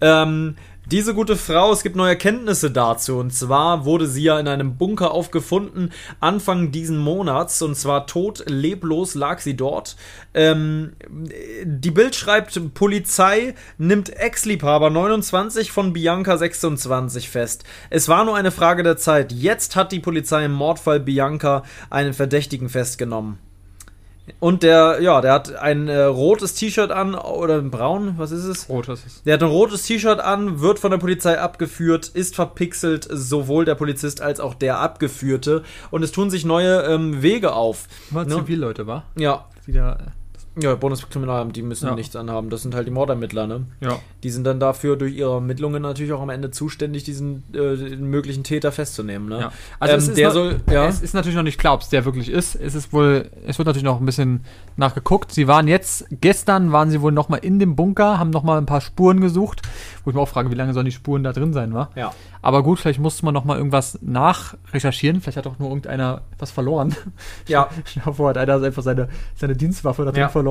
Ähm, 0.01 0.55
diese 0.91 1.15
gute 1.15 1.37
Frau, 1.37 1.73
es 1.73 1.83
gibt 1.83 1.97
neue 1.97 2.11
Erkenntnisse 2.11 2.71
dazu. 2.71 3.19
Und 3.19 3.33
zwar 3.33 3.85
wurde 3.85 4.07
sie 4.07 4.23
ja 4.23 4.39
in 4.39 4.49
einem 4.49 4.77
Bunker 4.77 5.11
aufgefunden, 5.11 5.93
Anfang 6.21 6.71
diesen 6.71 6.99
Monats. 6.99 7.61
Und 7.63 7.75
zwar 7.77 8.07
tot, 8.07 8.45
leblos 8.47 9.15
lag 9.15 9.41
sie 9.41 9.57
dort. 9.57 9.97
Ähm, 10.35 10.93
die 11.65 11.91
Bild 11.91 12.15
schreibt, 12.15 12.75
Polizei 12.75 13.55
nimmt 13.77 14.11
Ex-Liebhaber 14.11 14.91
29 14.91 15.73
von 15.73 15.93
Bianca 15.93 16.37
26 16.37 17.29
fest. 17.29 17.65
Es 17.91 18.09
war 18.09 18.25
nur 18.25 18.37
eine 18.37 18.51
Frage 18.51 18.83
der 18.83 18.97
Zeit. 18.97 19.33
Jetzt 19.33 19.77
hat 19.77 19.93
die 19.93 20.01
Polizei 20.01 20.45
im 20.45 20.53
Mordfall 20.53 21.01
Bianca 21.01 21.65
einen 21.91 22.15
Verdächtigen 22.15 22.69
festgenommen. 22.69 23.39
Und 24.41 24.63
der, 24.63 25.01
ja, 25.01 25.21
der 25.21 25.33
hat 25.33 25.55
ein 25.57 25.89
äh, 25.89 26.03
rotes 26.03 26.55
T-Shirt 26.55 26.91
an 26.91 27.15
oder 27.15 27.59
ein 27.59 27.71
braun, 27.71 28.15
was 28.17 28.31
ist 28.31 28.45
es? 28.45 28.69
Rot 28.69 28.89
ist 28.89 29.07
es. 29.07 29.23
Der 29.25 29.35
hat 29.35 29.43
ein 29.43 29.49
rotes 29.49 29.83
T-Shirt 29.85 30.21
an, 30.21 30.61
wird 30.61 30.79
von 30.79 30.91
der 30.91 30.99
Polizei 30.99 31.39
abgeführt, 31.39 32.09
ist 32.09 32.35
verpixelt, 32.35 33.09
sowohl 33.11 33.65
der 33.65 33.75
Polizist 33.75 34.21
als 34.21 34.41
auch 34.41 34.55
der 34.55 34.79
Abgeführte. 34.79 35.63
Und 35.91 36.03
es 36.03 36.13
tun 36.13 36.31
sich 36.31 36.45
neue 36.45 36.83
ähm, 36.83 37.23
Wege 37.23 37.53
auf. 37.53 37.89
War 38.11 38.25
Ne? 38.25 38.37
Zivilleute, 38.37 38.87
war? 38.87 39.05
Ja, 39.17 39.47
Die 39.67 39.73
da, 39.73 39.99
ja, 40.61 40.75
Bundeskriminalamt, 40.75 41.55
die 41.57 41.63
müssen 41.63 41.87
Ja. 41.87 41.95
nichts 41.95 42.15
anhaben. 42.17 42.51
Das 42.51 42.63
sind 42.63 42.75
halt 42.75 42.87
die 42.87 42.91
Mordermittler, 42.91 43.47
ne? 43.47 43.67
ja. 43.81 43.99
Die 44.23 44.31
sind 44.31 44.45
dann 44.45 44.59
dafür 44.61 44.97
durch 44.97 45.15
ihre 45.15 45.35
Ermittlungen 45.35 45.81
natürlich 45.83 46.13
auch 46.13 46.21
am 46.21 46.31
Ende 46.31 46.51
zuständig, 46.51 47.05
diesen 47.05 47.45
äh, 47.55 47.97
möglichen 47.97 48.43
Täter 48.45 48.73
festzunehmen, 48.73 49.29
ne? 49.29 49.41
Ja. 49.41 49.53
Also 49.79 49.95
Ähm, 49.95 49.99
es, 49.99 50.09
ist 50.09 50.19
der 50.19 50.27
noch, 50.29 50.35
soll, 50.35 50.57
ja. 50.71 50.87
es 50.87 51.01
ist 51.03 51.15
natürlich 51.15 51.37
noch 51.37 51.43
nicht 51.45 51.59
klar, 51.59 51.75
ob 51.75 51.83
es 51.83 51.89
der 51.89 52.05
wirklich 52.05 52.29
ist. 52.29 52.55
Es 52.57 52.75
ist 52.75 52.93
wohl, 52.93 53.31
es 53.47 53.59
wird 53.59 53.67
natürlich 53.67 53.85
noch 53.85 54.01
ein 54.01 54.07
bisschen 54.07 54.41
nachgeguckt. 54.77 55.33
Sie 55.33 55.47
waren 55.49 55.69
jetzt, 55.69 56.07
gestern 56.11 56.73
waren 56.73 56.91
sie 56.91 57.01
wohl 57.01 57.13
noch 57.13 57.29
mal 57.29 57.37
in 57.37 57.59
dem 57.59 57.77
Bunker, 57.77 58.19
haben 58.19 58.31
noch 58.31 58.43
mal 58.43 58.59
ein 58.59 58.67
paar 58.67 58.81
Spuren 58.81 59.21
gesucht, 59.21 59.63
wo 60.05 60.11
ich 60.11 60.17
mir 60.17 60.23
auch 60.23 60.29
frage, 60.29 60.51
wie 60.51 60.55
lange 60.57 60.75
sollen 60.75 60.87
die 60.87 60.93
Spuren 60.93 61.23
da 61.23 61.33
drin 61.33 61.53
sein, 61.53 61.73
wa? 61.75 61.91
ja. 61.95 62.13
Aber 62.41 62.63
gut, 62.63 62.79
vielleicht 62.79 63.01
musste 63.01 63.25
man 63.25 63.35
noch 63.35 63.45
mal 63.45 63.57
irgendwas 63.59 63.99
nachrecherchieren. 64.01 65.21
Vielleicht 65.21 65.37
hat 65.39 65.47
doch 65.47 65.59
nur 65.59 65.69
irgendeiner 65.69 66.23
was 66.39 66.51
verloren. 66.53 66.95
Ja, 67.49 67.69
Stell 67.85 68.03
dir 68.05 68.13
vor, 68.15 68.29
hat 68.31 68.39
einer 68.39 68.63
einfach 68.63 68.83
seine, 68.83 69.09
seine 69.35 69.57
Dienstwaffe 69.57 70.05
da 70.05 70.13
drin 70.13 70.21
Ja. 70.21 70.29
verloren. 70.29 70.48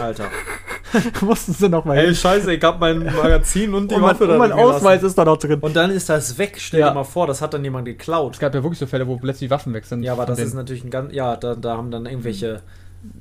Alter. 0.00 0.24
Mussten 1.22 1.52
sie 1.52 1.68
noch 1.68 1.84
mal 1.84 1.96
Ey, 1.98 2.06
hin. 2.06 2.14
scheiße, 2.14 2.52
ich 2.54 2.62
hab 2.62 2.78
mein 2.80 3.04
Magazin 3.04 3.74
und 3.74 3.90
die 3.90 3.94
Und 3.96 4.00
mein, 4.02 4.10
Waffe 4.10 4.26
da 4.26 4.32
und 4.34 4.38
mein 4.38 4.50
gelassen. 4.50 4.74
Ausweis 4.76 5.02
ist 5.02 5.18
da 5.18 5.24
noch 5.24 5.36
drin. 5.36 5.58
Und 5.60 5.74
dann 5.76 5.90
ist 5.90 6.08
das 6.08 6.38
weg, 6.38 6.56
stell 6.58 6.80
Ja. 6.80 6.88
dir 6.90 6.94
mal 6.94 7.04
vor, 7.04 7.26
das 7.26 7.42
hat 7.42 7.54
dann 7.54 7.64
jemand 7.64 7.86
geklaut. 7.86 8.34
es 8.34 8.38
gab 8.40 8.54
ja 8.54 8.62
wirklich 8.62 8.78
so 8.78 8.86
Fälle, 8.86 9.06
wo 9.06 9.16
plötzlich 9.16 9.50
Waffen 9.50 9.74
weg 9.74 9.84
sind. 9.84 10.02
Ja, 10.04 10.12
aber 10.12 10.26
das 10.26 10.36
denen. 10.36 10.48
ist 10.48 10.54
natürlich 10.54 10.84
ein 10.84 10.90
ganz, 10.90 11.12
ja, 11.12 11.36
da, 11.36 11.54
da 11.54 11.76
haben 11.76 11.90
dann 11.90 12.06
irgendwelche, 12.06 12.62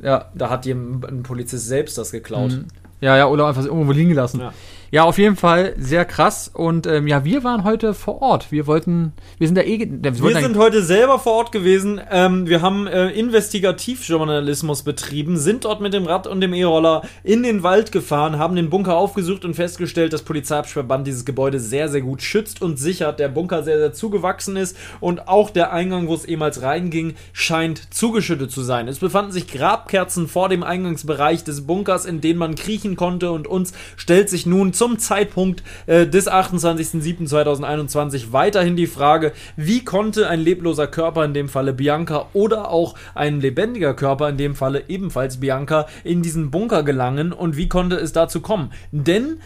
ja, 0.01 0.25
da 0.35 0.49
hat 0.49 0.65
jem- 0.65 1.03
ein 1.07 1.23
Polizist 1.23 1.67
selbst 1.67 1.97
das 1.97 2.11
geklaut. 2.11 2.51
Mhm. 2.51 2.65
Ja, 3.01 3.17
ja, 3.17 3.27
oder 3.27 3.47
einfach 3.47 3.65
irgendwo 3.65 3.91
liegen 3.91 4.09
gelassen. 4.09 4.39
Ja. 4.39 4.53
Ja, 4.91 5.03
auf 5.03 5.17
jeden 5.17 5.35
Fall 5.35 5.73
sehr 5.77 6.05
krass. 6.05 6.49
Und 6.53 6.87
ähm, 6.87 7.07
ja, 7.07 7.23
wir 7.25 7.43
waren 7.43 7.63
heute 7.63 7.93
vor 7.93 8.21
Ort. 8.21 8.51
Wir 8.51 8.67
wollten, 8.67 9.13
wir 9.37 9.47
sind 9.47 9.55
da 9.55 9.61
eh, 9.61 9.79
wir, 9.79 10.21
Wir 10.21 10.41
sind 10.41 10.57
heute 10.57 10.83
selber 10.83 11.19
vor 11.19 11.33
Ort 11.33 11.51
gewesen. 11.51 11.99
Ähm, 12.11 12.47
wir 12.47 12.61
haben 12.61 12.87
äh, 12.87 13.09
Investigativjournalismus 13.09 14.83
betrieben, 14.83 15.37
sind 15.37 15.65
dort 15.65 15.81
mit 15.81 15.93
dem 15.93 16.05
Rad 16.05 16.27
und 16.27 16.41
dem 16.41 16.53
E-Roller 16.53 17.01
in 17.23 17.43
den 17.43 17.63
Wald 17.63 17.91
gefahren, 17.91 18.37
haben 18.37 18.55
den 18.55 18.69
Bunker 18.69 18.95
aufgesucht 18.95 19.43
und 19.45 19.55
festgestellt, 19.55 20.13
dass 20.13 20.21
Polizeiabsperrband 20.21 21.07
dieses 21.07 21.25
Gebäude 21.25 21.59
sehr, 21.59 21.89
sehr 21.89 22.01
gut 22.01 22.21
schützt 22.21 22.61
und 22.61 22.77
sichert. 22.77 23.19
Der 23.19 23.29
Bunker 23.29 23.63
sehr, 23.63 23.77
sehr 23.77 23.93
zugewachsen 23.93 24.55
ist 24.55 24.77
und 24.99 25.27
auch 25.27 25.49
der 25.49 25.73
Eingang, 25.73 26.07
wo 26.07 26.13
es 26.13 26.25
ehemals 26.25 26.61
reinging, 26.61 27.15
scheint 27.33 27.93
zugeschüttet 27.93 28.51
zu 28.51 28.61
sein. 28.61 28.87
Es 28.87 28.99
befanden 28.99 29.31
sich 29.31 29.47
Grabkerzen 29.47 30.27
vor 30.27 30.49
dem 30.49 30.63
Eingangsbereich 30.63 31.43
des 31.43 31.65
Bunkers, 31.65 32.05
in 32.05 32.21
den 32.21 32.37
man 32.37 32.55
kriechen 32.55 32.95
konnte 32.95 33.31
und 33.31 33.47
uns 33.47 33.73
stellt 33.97 34.29
sich 34.29 34.45
nun 34.45 34.73
zum 34.75 34.99
Zeitpunkt 34.99 35.63
äh, 35.87 36.05
des 36.05 36.29
28.07.2021 36.29 38.31
weiterhin 38.31 38.75
die 38.75 38.87
Frage, 38.87 39.31
wie 39.55 39.83
konnte 39.83 40.29
ein 40.29 40.39
lebloser 40.39 40.87
Körper, 40.87 41.25
in 41.25 41.33
dem 41.33 41.49
Falle 41.49 41.73
Bianca, 41.73 42.27
oder 42.33 42.69
auch 42.69 42.95
ein 43.15 43.41
lebendiger 43.41 43.93
Körper, 43.93 44.29
in 44.29 44.37
dem 44.37 44.55
Falle 44.55 44.83
ebenfalls 44.87 45.39
Bianca, 45.39 45.87
in 46.03 46.21
diesen 46.21 46.51
Bunker 46.51 46.83
gelangen 46.83 47.33
und 47.33 47.57
wie 47.57 47.69
konnte 47.69 47.95
es 47.95 48.13
dazu 48.13 48.41
kommen? 48.41 48.71
Denn 48.91 49.39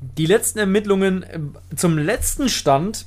die 0.00 0.26
letzten 0.26 0.58
Ermittlungen 0.58 1.22
äh, 1.22 1.38
zum 1.74 1.98
letzten 1.98 2.48
Stand 2.48 3.04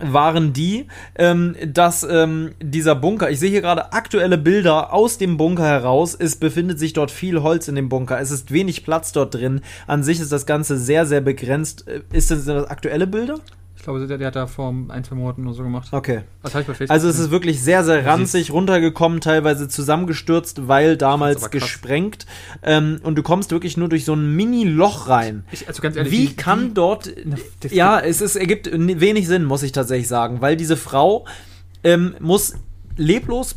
waren 0.00 0.52
die, 0.52 0.86
ähm, 1.16 1.56
dass 1.66 2.02
ähm, 2.08 2.52
dieser 2.60 2.94
Bunker, 2.94 3.30
ich 3.30 3.38
sehe 3.38 3.50
hier 3.50 3.60
gerade 3.60 3.92
aktuelle 3.92 4.38
Bilder 4.38 4.92
aus 4.92 5.18
dem 5.18 5.36
Bunker 5.36 5.66
heraus, 5.66 6.16
es 6.18 6.36
befindet 6.36 6.78
sich 6.78 6.92
dort 6.92 7.10
viel 7.10 7.42
Holz 7.42 7.68
in 7.68 7.74
dem 7.74 7.88
Bunker, 7.88 8.20
es 8.20 8.30
ist 8.30 8.52
wenig 8.52 8.84
Platz 8.84 9.12
dort 9.12 9.34
drin, 9.34 9.60
an 9.86 10.02
sich 10.02 10.20
ist 10.20 10.32
das 10.32 10.46
Ganze 10.46 10.78
sehr, 10.78 11.06
sehr 11.06 11.20
begrenzt. 11.20 11.86
Äh, 11.88 12.02
Ist 12.12 12.30
das, 12.30 12.44
sind 12.44 12.56
das 12.56 12.70
aktuelle 12.70 13.06
Bilder? 13.06 13.38
Ich 13.82 13.84
glaube, 13.84 14.06
der, 14.06 14.16
der 14.16 14.28
hat 14.28 14.36
da 14.36 14.46
vor 14.46 14.72
ein, 14.90 15.02
zwei 15.02 15.16
Monaten 15.16 15.44
oder 15.44 15.54
so 15.56 15.64
gemacht. 15.64 15.88
Okay. 15.90 16.20
Was 16.40 16.54
habe 16.54 16.60
ich 16.62 16.68
bei 16.68 16.74
Facebook? 16.74 16.94
Also 16.94 17.08
es 17.08 17.18
ist 17.18 17.32
wirklich 17.32 17.60
sehr, 17.60 17.82
sehr 17.82 18.06
ranzig 18.06 18.52
runtergekommen, 18.52 19.20
teilweise 19.20 19.66
zusammengestürzt, 19.66 20.68
weil 20.68 20.96
damals 20.96 21.50
gesprengt. 21.50 22.24
Ähm, 22.62 23.00
und 23.02 23.16
du 23.16 23.24
kommst 23.24 23.50
wirklich 23.50 23.76
nur 23.76 23.88
durch 23.88 24.04
so 24.04 24.14
ein 24.14 24.36
Mini-Loch 24.36 25.08
rein. 25.08 25.42
ich, 25.50 25.66
also 25.66 25.82
ganz 25.82 25.96
ehrlich, 25.96 26.12
Wie 26.12 26.32
kann 26.32 26.74
dort. 26.74 27.12
das- 27.58 27.72
Ja, 27.72 27.98
es 27.98 28.20
ist, 28.20 28.36
ergibt 28.36 28.70
wenig 28.72 29.26
Sinn, 29.26 29.42
muss 29.44 29.64
ich 29.64 29.72
tatsächlich 29.72 30.06
sagen, 30.06 30.40
weil 30.40 30.56
diese 30.56 30.76
Frau 30.76 31.26
ähm, 31.82 32.14
muss 32.20 32.54
leblos 32.96 33.56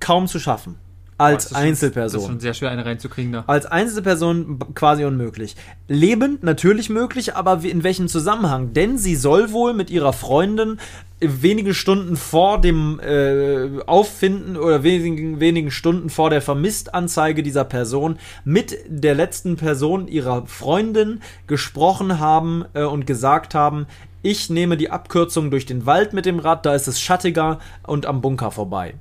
kaum 0.00 0.26
zu 0.26 0.40
schaffen. 0.40 0.78
Als 1.20 1.44
schon- 1.44 1.52
Das 1.52 1.60
ist 1.60 1.66
Einzelperson. 1.66 2.26
schon 2.26 2.40
sehr 2.40 2.54
schwer, 2.54 2.70
eine 2.70 2.84
reinzukriegen 2.84 3.32
da. 3.32 3.44
Als 3.46 3.66
Einzelperson 3.66 4.58
quasi 4.74 5.04
unmöglich. 5.04 5.56
Lebend 5.88 6.42
natürlich 6.42 6.90
möglich, 6.90 7.34
aber 7.36 7.60
in 7.62 7.82
welchem 7.84 8.08
Zusammenhang? 8.08 8.72
Denn 8.72 8.98
sie 8.98 9.14
soll 9.16 9.52
wohl 9.52 9.74
mit 9.74 9.90
ihrer 9.90 10.12
Freundin 10.12 10.78
wenige 11.20 11.74
Stunden 11.74 12.16
vor 12.16 12.60
dem 12.60 12.98
äh, 13.00 13.82
Auffinden 13.86 14.56
oder 14.56 14.82
wenigen, 14.82 15.38
wenigen 15.38 15.70
Stunden 15.70 16.08
vor 16.08 16.30
der 16.30 16.40
Vermisstanzeige 16.40 17.42
dieser 17.42 17.64
Person 17.64 18.18
mit 18.44 18.78
der 18.88 19.14
letzten 19.14 19.56
Person 19.56 20.08
ihrer 20.08 20.46
Freundin 20.46 21.20
gesprochen 21.46 22.18
haben 22.18 22.64
äh, 22.72 22.84
und 22.84 23.06
gesagt 23.06 23.54
haben, 23.54 23.86
ich 24.22 24.50
nehme 24.50 24.76
die 24.76 24.90
Abkürzung 24.90 25.50
durch 25.50 25.66
den 25.66 25.86
Wald 25.86 26.12
mit 26.12 26.26
dem 26.26 26.38
Rad, 26.38 26.66
da 26.66 26.74
ist 26.74 26.88
es 26.88 27.00
schattiger 27.00 27.58
und 27.86 28.06
am 28.06 28.20
Bunker 28.20 28.50
vorbei. 28.50 28.94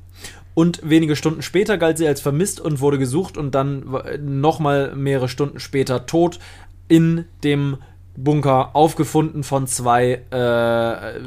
Und 0.59 0.81
wenige 0.83 1.15
Stunden 1.15 1.41
später 1.41 1.77
galt 1.77 1.97
sie 1.97 2.05
als 2.05 2.19
vermisst 2.19 2.59
und 2.59 2.81
wurde 2.81 2.99
gesucht 2.99 3.37
und 3.37 3.55
dann 3.55 3.85
nochmal 4.19 4.93
mehrere 4.93 5.29
Stunden 5.29 5.57
später 5.57 6.05
tot 6.05 6.37
in 6.89 7.23
dem 7.45 7.77
Bunker 8.17 8.71
aufgefunden 8.75 9.43
von 9.45 9.67
zwei, 9.67 10.21
äh, 10.31 11.19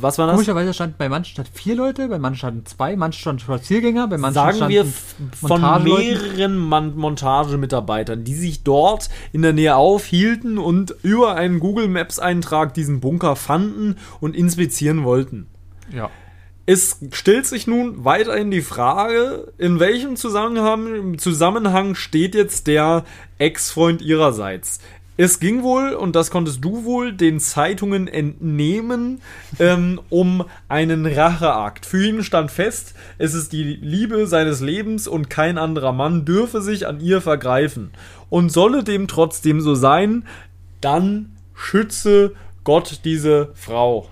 was 0.00 0.18
war 0.18 0.26
das? 0.26 0.34
Komischerweise 0.34 0.74
stand 0.74 0.98
bei 0.98 1.08
manchen 1.08 1.30
stand 1.34 1.48
vier 1.52 1.76
Leute, 1.76 2.08
bei 2.08 2.18
manchen 2.18 2.38
standen 2.38 2.66
zwei, 2.66 2.96
manchen 2.96 3.20
standen 3.20 3.42
Spaziergänger, 3.42 4.08
bei 4.08 4.18
manchen 4.18 4.34
Sagen 4.34 4.68
wir 4.68 4.84
standen 4.84 5.34
von 5.34 5.84
mehreren 5.84 6.58
Montagemitarbeitern, 6.58 8.24
die 8.24 8.34
sich 8.34 8.64
dort 8.64 9.08
in 9.30 9.42
der 9.42 9.52
Nähe 9.52 9.76
aufhielten 9.76 10.58
und 10.58 10.96
über 11.04 11.36
einen 11.36 11.60
Google 11.60 11.86
Maps 11.86 12.18
Eintrag 12.18 12.74
diesen 12.74 12.98
Bunker 12.98 13.36
fanden 13.36 13.98
und 14.18 14.34
inspizieren 14.34 15.04
wollten. 15.04 15.46
Ja. 15.94 16.10
Es 16.72 17.00
stellt 17.10 17.46
sich 17.46 17.66
nun 17.66 18.04
weiterhin 18.04 18.52
die 18.52 18.62
Frage, 18.62 19.52
in 19.58 19.80
welchem 19.80 20.14
Zusammenhang, 20.14 21.18
Zusammenhang 21.18 21.96
steht 21.96 22.36
jetzt 22.36 22.68
der 22.68 23.04
Ex-Freund 23.38 24.00
ihrerseits? 24.00 24.78
Es 25.16 25.40
ging 25.40 25.64
wohl, 25.64 25.94
und 25.94 26.14
das 26.14 26.30
konntest 26.30 26.64
du 26.64 26.84
wohl, 26.84 27.12
den 27.12 27.40
Zeitungen 27.40 28.06
entnehmen, 28.06 29.20
ähm, 29.58 30.00
um 30.10 30.44
einen 30.68 31.06
Racheakt. 31.06 31.86
Für 31.86 32.06
ihn 32.06 32.22
stand 32.22 32.52
fest, 32.52 32.94
es 33.18 33.34
ist 33.34 33.52
die 33.52 33.64
Liebe 33.64 34.28
seines 34.28 34.60
Lebens 34.60 35.08
und 35.08 35.28
kein 35.28 35.58
anderer 35.58 35.92
Mann 35.92 36.24
dürfe 36.24 36.62
sich 36.62 36.86
an 36.86 37.00
ihr 37.00 37.20
vergreifen. 37.20 37.90
Und 38.28 38.52
solle 38.52 38.84
dem 38.84 39.08
trotzdem 39.08 39.60
so 39.60 39.74
sein, 39.74 40.24
dann 40.80 41.32
schütze 41.52 42.30
Gott 42.62 43.00
diese 43.02 43.50
Frau. 43.54 44.08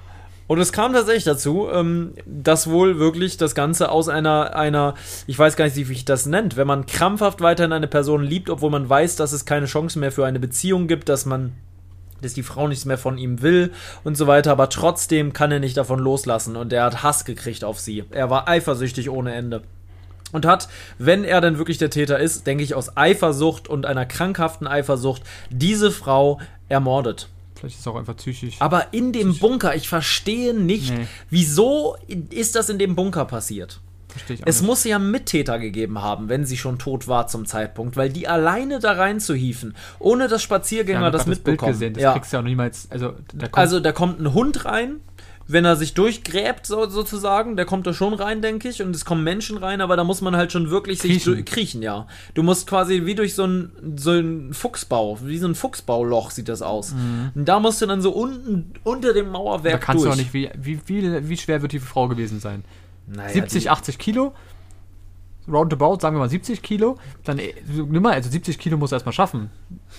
Und 0.49 0.59
es 0.59 0.73
kam 0.73 0.95
tatsächlich 0.95 1.25
dazu, 1.25 1.69
ähm, 1.71 2.15
dass 2.25 2.69
wohl 2.69 2.99
wirklich 2.99 3.37
das 3.37 3.55
Ganze 3.55 3.91
aus 3.91 4.09
einer, 4.09 4.57
einer, 4.57 4.95
ich 5.27 5.39
weiß 5.39 5.57
gar 5.57 5.67
nicht, 5.67 5.77
wie 5.77 5.85
sich 5.85 6.07
das 6.07 6.25
nennt, 6.25 6.57
wenn 6.57 6.67
man 6.67 6.87
krampfhaft 6.87 7.43
weiterhin 7.43 7.73
eine 7.73 7.87
Person 7.87 8.25
liebt, 8.25 8.49
obwohl 8.49 8.71
man 8.71 8.89
weiß, 8.89 9.17
dass 9.17 9.33
es 9.33 9.45
keine 9.45 9.67
Chance 9.67 9.99
mehr 9.99 10.11
für 10.11 10.25
eine 10.25 10.41
Beziehung 10.41 10.89
gibt, 10.89 11.11
dass 11.11 11.27
man, 11.27 11.53
dass 12.23 12.33
die 12.33 12.43
Frau 12.43 12.67
nichts 12.67 12.87
mehr 12.87 12.97
von 12.97 13.19
ihm 13.19 13.43
will 13.43 13.73
und 14.05 14.17
so 14.17 14.27
weiter, 14.27 14.51
aber 14.51 14.71
trotzdem 14.71 15.35
kann 15.35 15.53
er 15.53 15.61
nicht 15.61 15.77
davon 15.77 15.99
loslassen 15.99 16.57
und 16.57 16.73
er 16.73 16.85
hat 16.85 17.03
Hass 17.03 17.27
gekriegt 17.27 17.63
auf 17.63 17.79
sie. 17.79 18.05
Er 18.11 18.31
war 18.31 18.49
eifersüchtig 18.49 19.11
ohne 19.11 19.35
Ende. 19.35 19.63
Und 20.33 20.47
hat, 20.47 20.69
wenn 20.99 21.25
er 21.25 21.43
denn 21.43 21.59
wirklich 21.59 21.79
der 21.79 21.91
Täter 21.91 22.19
ist, 22.19 22.47
denke 22.47 22.65
ich, 22.65 22.75
aus 22.75 22.97
Eifersucht 22.97 23.69
und 23.69 23.85
einer 23.85 24.07
krankhaften 24.07 24.67
Eifersucht 24.67 25.23
diese 25.51 25.91
Frau 25.91 26.41
ermordet. 26.69 27.29
Vielleicht 27.59 27.75
ist 27.77 27.81
es 27.81 27.87
auch 27.87 27.97
einfach 27.97 28.17
psychisch. 28.17 28.57
Aber 28.61 28.93
in 28.93 29.13
dem 29.13 29.37
Bunker, 29.39 29.75
ich 29.75 29.89
verstehe 29.89 30.55
nicht, 30.55 30.93
Nee. 30.97 31.07
wieso 31.31 31.97
ist 32.31 32.55
das 32.55 32.69
in 32.69 32.79
dem 32.79 32.95
Bunker 32.95 33.25
passiert? 33.25 33.81
Verstehe 34.09 34.37
ich 34.37 34.43
auch 34.43 34.47
Es 34.47 34.61
nicht. 34.61 34.67
muss 34.69 34.85
ja 34.85 34.99
Mittäter 34.99 35.59
gegeben 35.59 36.01
haben, 36.01 36.29
wenn 36.29 36.47
sie 36.47 36.57
schon 36.57 36.79
tot 36.79 37.09
war 37.09 37.27
zum 37.27 37.45
Zeitpunkt, 37.47 37.97
weil 37.97 38.09
die 38.11 38.27
alleine 38.29 38.79
da 38.79 38.93
rein 38.93 39.21
zu 39.21 39.35
hieven, 39.35 39.75
ohne 39.99 40.29
dass 40.29 40.43
Spaziergänger 40.43 41.03
Ja, 41.03 41.11
das 41.11 41.21
das 41.21 41.27
Bild 41.27 41.39
mitbekommen. 41.47 41.73
gesehen. 41.73 41.95
Das 41.95 42.03
ja. 42.03 42.13
kriegst 42.15 42.33
du 42.33 42.37
ja 42.37 42.41
auch 42.41 42.45
niemals. 42.47 42.89
Also, 42.91 43.15
da 43.35 43.47
kommt, 43.49 43.59
Also 43.59 43.81
da 43.81 43.93
kommt 43.93 44.21
ein 44.21 44.33
Hund 44.33 44.65
rein, 44.65 45.01
wenn 45.51 45.65
er 45.65 45.77
sich 45.77 45.95
durchgräbt 45.95 46.67
so, 46.67 46.89
sozusagen, 46.89 47.57
der 47.57 47.65
kommt 47.65 47.87
da 47.87 47.95
schon 47.95 48.13
rein, 48.15 48.43
denke 48.43 48.69
ich, 48.69 48.83
und 48.83 48.95
es 48.95 49.05
kommen 49.05 49.25
Menschen 49.25 49.57
rein, 49.57 49.81
aber 49.81 49.97
da 49.97 50.05
muss 50.05 50.21
man 50.21 50.37
halt 50.37 50.53
schon 50.53 50.71
wirklich 50.71 51.01
sich 51.01 51.11
Kriechen. 51.11 51.33
durch- 51.35 51.45
kriechen, 51.47 51.83
ja. 51.83 52.07
Du 52.35 52.43
musst 52.43 52.67
quasi 52.67 53.07
wie 53.07 53.15
durch 53.15 53.35
so 53.35 53.45
ein, 53.47 53.73
so 53.97 54.13
ein 54.13 54.53
Fuchsbau, 54.53 55.19
wie 55.23 55.39
so 55.39 55.49
ein 55.49 55.55
Fuchsbauloch 55.55 56.31
sieht 56.31 56.49
das 56.49 56.61
aus. 56.63 56.95
Und 57.35 57.45
da 57.47 57.59
musst 57.61 57.81
du 57.83 57.87
dann 57.87 58.03
so 58.03 58.11
unten 58.13 58.75
unter 58.85 59.13
dem 59.15 59.31
Mauerwerk 59.31 59.75
Mhm. 59.77 59.81
da 59.81 59.85
kannst 59.87 60.05
durch. 60.05 60.15
du 60.15 60.21
auch 60.21 60.23
nicht, 60.23 60.35
wie, 60.35 60.51
wie, 60.61 60.81
wie, 60.87 61.29
wie 61.29 61.37
schwer 61.37 61.63
wird 61.63 61.73
die 61.73 61.81
Frau 61.81 62.09
gewesen 62.09 62.41
sein? 62.41 62.63
Naja, 63.07 63.31
70, 63.31 63.63
die- 63.65 63.71
80 63.71 63.99
Kilo? 63.99 64.35
Roundabout, 65.51 65.99
sagen 66.01 66.17
wir 66.17 66.21
mal 66.21 66.29
70 66.31 66.63
Kilo. 66.63 66.97
Dann 67.25 67.39
äh, 67.39 67.53
nimm 67.89 68.03
mal, 68.03 68.13
also 68.15 68.31
70 68.31 68.59
Kilo 68.59 68.77
musst 68.77 68.93
du 68.93 68.97
erstmal 68.97 69.13
schaffen. 69.13 69.51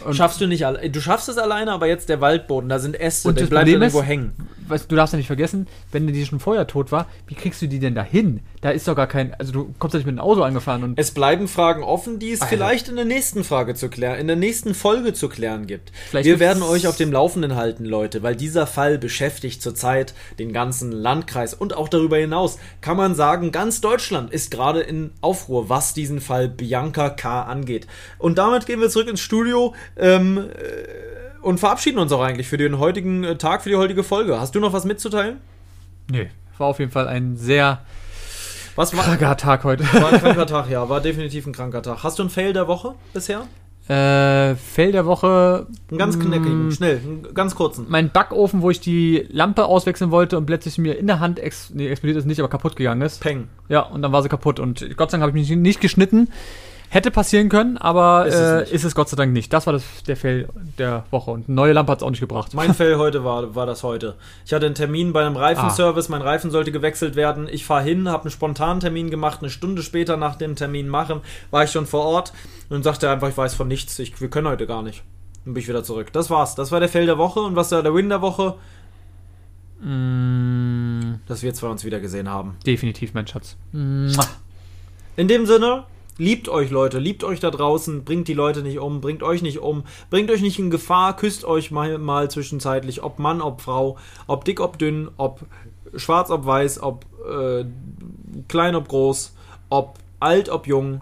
Und 0.06 0.14
Schaffst 0.16 0.40
du 0.42 0.48
nicht 0.48 0.66
alle. 0.66 0.90
Du 0.90 1.02
schaffst 1.02 1.30
es 1.30 1.38
alleine, 1.38 1.72
aber 1.72 1.88
jetzt 1.88 2.10
der 2.10 2.22
Waldboden, 2.22 2.70
da 2.70 2.80
sind 2.80 3.00
Äste, 3.00 3.28
Und 3.28 3.40
der 3.40 3.46
bleibt 3.48 3.66
Problem 3.66 3.82
irgendwo 3.82 4.00
ist- 4.02 4.08
hängen. 4.08 4.34
weißt, 4.68 4.92
du 4.92 4.96
darfst 4.96 5.14
ja 5.14 5.18
nicht 5.18 5.28
vergessen, 5.28 5.68
wenn 5.92 6.06
die 6.08 6.26
schon 6.26 6.40
vorher 6.40 6.68
tot 6.68 6.92
war, 6.92 7.08
wie 7.28 7.34
kriegst 7.36 7.62
du 7.62 7.68
die 7.68 7.80
denn 7.80 7.96
dahin? 7.96 8.42
Da 8.62 8.70
ist 8.72 8.88
doch 8.88 8.96
gar 8.96 9.08
kein, 9.08 9.34
also 9.36 9.52
du 9.52 9.74
kommst 9.80 9.94
ja 9.94 9.98
nicht 10.00 10.06
mit 10.06 10.14
einem 10.14 10.20
Auto 10.26 10.42
angefahren 10.44 10.84
und 10.84 11.00
Es 11.00 11.12
bleiben 11.12 11.48
Fragen 11.48 11.82
offen, 11.82 12.20
die 12.20 12.32
es 12.32 12.42
Alter. 12.42 12.56
vielleicht 12.56 12.88
in 12.90 12.96
der 12.98 13.06
nächsten 13.06 13.44
Frage 13.44 13.74
zu 13.74 13.90
klären, 13.90 14.20
in 14.20 14.28
der 14.28 14.36
nächsten 14.36 14.74
Folge 14.76 15.14
zu 15.14 15.28
klären 15.30 15.66
gibt. 15.66 15.92
Vielleicht 16.10 16.26
Wir 16.28 16.40
werden 16.40 16.62
euch 16.62 16.88
auf 16.88 16.98
dem 16.98 17.12
Laufenden 17.12 17.56
halten, 17.56 17.86
Leute, 17.86 18.22
weil 18.22 18.36
dieser 18.36 18.68
Fall 18.68 18.98
beschäftigt 19.00 19.62
zurzeit 19.62 20.14
den 20.38 20.54
ganzen 20.54 20.92
Landkreis 20.92 21.54
und 21.54 21.76
auch 21.76 21.88
darüber 21.90 22.18
hinaus 22.18 22.60
kann 22.82 22.98
man 22.98 23.16
sagen, 23.16 23.52
ganz 23.52 23.82
Deutschland 23.82 24.32
ist 24.32 24.52
gerade 24.52 24.82
in 24.82 25.12
Aufruhr, 25.40 25.70
was 25.70 25.94
diesen 25.94 26.20
Fall 26.20 26.50
Bianca 26.50 27.10
K. 27.10 27.44
angeht. 27.44 27.88
Und 28.18 28.38
damit 28.38 28.66
gehen 28.66 28.82
wir 28.82 28.90
zurück 28.90 29.08
ins 29.08 29.22
Studio 29.22 29.74
ähm, 29.98 30.38
äh, 30.38 31.42
und 31.42 31.60
verabschieden 31.60 32.00
uns 32.00 32.12
auch 32.12 32.22
eigentlich 32.22 32.48
für 32.48 32.58
den 32.58 32.78
heutigen 32.80 33.24
äh, 33.24 33.38
Tag, 33.38 33.64
für 33.64 33.70
die 33.70 33.78
heutige 33.78 34.04
Folge. 34.04 34.40
Hast 34.40 34.56
du 34.56 34.60
noch 34.60 34.74
was 34.74 34.86
mitzuteilen? 34.86 35.38
nee, 36.12 36.30
war 36.58 36.68
auf 36.68 36.80
jeden 36.80 36.92
Fall 36.92 37.08
ein 37.08 37.38
sehr 37.38 37.82
Was 38.76 38.98
war, 38.98 39.06
kranker 39.06 39.38
Tag 39.38 39.64
heute. 39.64 39.84
war 39.94 40.12
ein 40.12 40.20
kranker 40.20 40.48
Tag, 40.48 40.70
ja, 40.70 40.90
war 40.90 41.00
definitiv 41.00 41.46
ein 41.46 41.54
kranker 41.54 41.82
Tag. 41.82 42.04
Hast 42.04 42.20
du 42.20 42.24
einen 42.24 42.30
Fail 42.30 42.52
der 42.52 42.68
Woche 42.68 42.96
bisher? 43.14 43.48
Äh, 43.90 44.56
Fail 44.56 44.92
der 44.92 45.08
Woche. 45.08 45.66
Einen 45.90 45.98
ganz 45.98 46.16
mm, 46.16 46.20
knackigen, 46.20 46.72
schnell, 46.72 47.02
einen 47.04 47.34
ganz 47.34 47.56
kurzen. 47.56 47.88
Mein 47.90 48.12
Backofen, 48.12 48.62
wo 48.62 48.70
ich 48.70 48.80
die 48.80 49.26
Lampe 49.32 49.66
auswechseln 49.66 50.12
wollte 50.12 50.38
und 50.38 50.46
plötzlich 50.46 50.78
mir 50.78 50.96
in 51.00 51.08
der 51.08 51.20
Hand 51.20 51.40
ex 51.40 51.72
nee, 51.74 51.88
explodiert 51.88 52.20
ist 52.20 52.26
nicht, 52.26 52.40
aber 52.40 52.50
kaputt 52.50 52.76
gegangen 52.76 53.02
ist. 53.02 53.20
Peng. 53.20 53.48
Ja, 53.68 53.82
und 53.82 54.04
dann 54.04 54.12
war 54.12 54.22
sie 54.22 54.30
kaputt. 54.30 54.60
Und 54.60 54.96
Gott 54.96 55.10
sei 55.10 55.18
Dank 55.18 55.28
habe 55.28 55.36
ich 55.36 55.50
mich 55.50 55.58
nicht 55.58 55.82
geschnitten. 55.82 56.28
Hätte 56.92 57.12
passieren 57.12 57.50
können, 57.50 57.78
aber 57.78 58.26
Ist 58.26 58.34
es 58.34 58.72
äh, 58.72 58.76
ist 58.76 58.84
es 58.84 58.96
Gott 58.96 59.10
sei 59.10 59.16
Dank 59.16 59.32
nicht. 59.32 59.54
Das 59.54 59.68
war 59.68 59.74
das, 59.74 59.84
der 60.08 60.18
Fail 60.18 60.50
der 60.80 61.06
Woche. 61.12 61.30
Und 61.30 61.48
eine 61.48 61.56
neue 61.56 61.74
Lampe 61.74 61.92
hat 61.92 62.00
es 62.00 62.04
auch 62.04 62.10
nicht 62.10 62.20
gebracht. 62.20 62.56
Mein 62.56 62.74
Fail 62.74 62.98
heute 62.98 63.24
war, 63.24 63.54
war 63.54 63.68
das 63.68 63.84
heute. 63.84 64.16
Ich 64.44 64.54
hatte 64.54 64.66
einen 64.66 64.74
Termin 64.74 65.14
bei 65.14 65.24
einem 65.24 65.36
Reifenservice, 65.36 66.10
mein 66.10 66.24
Reifen 66.24 66.50
sollte 66.50 66.72
gewechselt 66.72 67.16
werden. 67.16 67.48
Ich 67.52 67.64
fahre 67.64 67.84
hin, 67.84 68.10
habe 68.10 68.24
einen 68.24 68.32
spontanen 68.32 68.80
Termin 68.80 69.12
gemacht. 69.12 69.40
Eine 69.42 69.52
Stunde 69.52 69.84
später 69.84 70.18
nach 70.18 70.36
dem 70.36 70.56
Termin 70.56 70.90
machen, 70.90 71.22
war 71.52 71.64
ich 71.64 71.70
schon 71.72 71.86
vor 71.86 72.06
Ort 72.06 72.34
und 72.70 72.82
sagte 72.84 73.06
er 73.06 73.14
einfach, 73.14 73.30
ich 73.30 73.38
weiß 73.38 73.54
von 73.54 73.68
nichts, 73.68 74.00
ich, 74.00 74.20
wir 74.20 74.30
können 74.30 74.48
heute 74.48 74.66
gar 74.66 74.82
nicht. 74.82 75.04
Dann 75.46 75.54
bin 75.54 75.62
ich 75.62 75.70
wieder 75.70 75.84
zurück. 75.84 76.12
Das 76.12 76.32
war's. 76.32 76.56
Das 76.56 76.72
war 76.72 76.80
der 76.80 76.90
Fail 76.90 77.06
der 77.06 77.20
Woche 77.20 77.42
und 77.42 77.56
was 77.56 77.72
war 77.72 77.84
der 77.84 77.94
Win 77.94 78.10
der 78.10 78.22
Woche? 78.22 78.56
Mm, 79.82 81.20
Dass 81.28 81.44
wir 81.44 81.54
zwei 81.54 81.68
uns 81.68 81.86
wieder 81.86 82.00
gesehen 82.00 82.30
haben. 82.30 82.58
definitiv, 82.66 83.14
mein 83.14 83.28
Schatz. 83.28 83.56
In 83.74 85.28
dem 85.28 85.46
Sinne, 85.46 85.84
liebt 86.20 86.50
euch 86.50 86.70
Leute, 86.70 87.00
liebt 87.00 87.24
euch 87.24 87.40
da 87.40 87.50
draußen, 87.50 88.04
bringt 88.04 88.28
die 88.28 88.36
Leute 88.36 88.62
nicht 88.62 88.78
um, 88.78 89.02
bringt 89.02 89.24
euch 89.24 89.42
nicht 89.42 89.60
um, 89.60 89.84
bringt 90.12 90.30
euch 90.30 90.42
nicht 90.42 90.60
in 90.60 90.70
Gefahr, 90.70 91.16
küsst 91.16 91.46
euch 91.46 91.72
mal, 91.72 91.98
mal 91.98 92.30
zwischenzeitlich, 92.30 93.02
ob 93.02 93.18
Mann, 93.18 93.42
ob 93.42 93.62
Frau, 93.62 93.98
ob 94.28 94.46
dick, 94.46 94.60
ob 94.60 94.78
dünn, 94.78 95.10
ob 95.18 95.40
schwarz, 95.96 96.30
ob 96.30 96.46
weiß, 96.46 96.84
ob 96.84 97.06
äh, 97.28 97.66
klein, 98.48 98.76
ob 98.76 98.88
groß, 98.90 99.34
ob 99.70 99.96
alt, 100.20 100.50
ob 100.50 100.68
jung, 100.68 101.02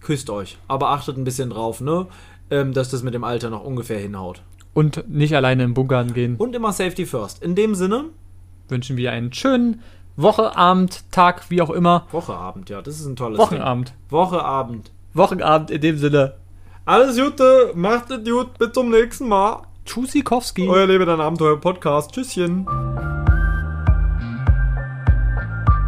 küsst 0.00 0.28
euch. 0.28 0.58
Aber 0.68 0.90
achtet 0.90 1.16
ein 1.16 1.24
bisschen 1.24 1.48
drauf, 1.48 1.80
ne? 1.80 2.06
Ähm, 2.50 2.72
dass 2.72 2.90
das 2.90 3.02
mit 3.02 3.14
dem 3.14 3.24
Alter 3.24 3.50
noch 3.50 3.64
ungefähr 3.64 3.98
hinhaut. 3.98 4.42
Und 4.74 5.08
nicht 5.08 5.34
alleine 5.34 5.64
im 5.64 5.74
Bunker 5.74 6.04
gehen. 6.04 6.36
Und 6.36 6.54
immer 6.54 6.72
Safety 6.72 7.06
first. 7.06 7.42
In 7.42 7.54
dem 7.54 7.74
Sinne, 7.74 8.10
Wünschen 8.68 8.96
wir 8.96 9.12
einen 9.12 9.32
schönen 9.32 9.80
Woche, 10.18 10.56
Abend, 10.56 11.04
Tag, 11.12 11.50
wie 11.50 11.60
auch 11.60 11.68
immer. 11.68 12.06
Wocheabend, 12.10 12.70
ja, 12.70 12.80
das 12.80 12.98
ist 12.98 13.06
ein 13.06 13.16
tolles 13.16 13.38
Wochenabend. 13.38 13.90
Ding. 13.90 13.96
Wocheabend. 14.08 14.90
Wochenabend 15.12 15.70
in 15.70 15.82
dem 15.82 15.98
Sinne. 15.98 16.34
Alles 16.86 17.18
Gute, 17.18 17.72
macht 17.74 18.10
es 18.10 18.24
gut, 18.24 18.56
bis 18.56 18.72
zum 18.72 18.90
nächsten 18.90 19.28
Mal. 19.28 19.62
Tschüssikowski. 19.84 20.68
Euer 20.68 20.86
Lebe 20.86 21.04
dein 21.04 21.20
Abenteuer 21.20 21.60
Podcast. 21.60 22.12
Tschüsschen. 22.12 22.66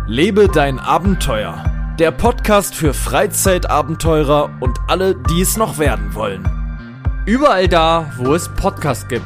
Lebe 0.06 0.48
dein 0.48 0.78
Abenteuer. 0.78 1.64
Der 1.98 2.10
Podcast 2.10 2.74
für 2.74 2.92
Freizeitabenteurer 2.92 4.50
und 4.60 4.78
alle, 4.88 5.16
die 5.16 5.40
es 5.40 5.56
noch 5.56 5.78
werden 5.78 6.14
wollen. 6.14 6.46
Überall 7.24 7.66
da, 7.66 8.12
wo 8.18 8.34
es 8.34 8.50
Podcasts 8.50 9.08
gibt. 9.08 9.24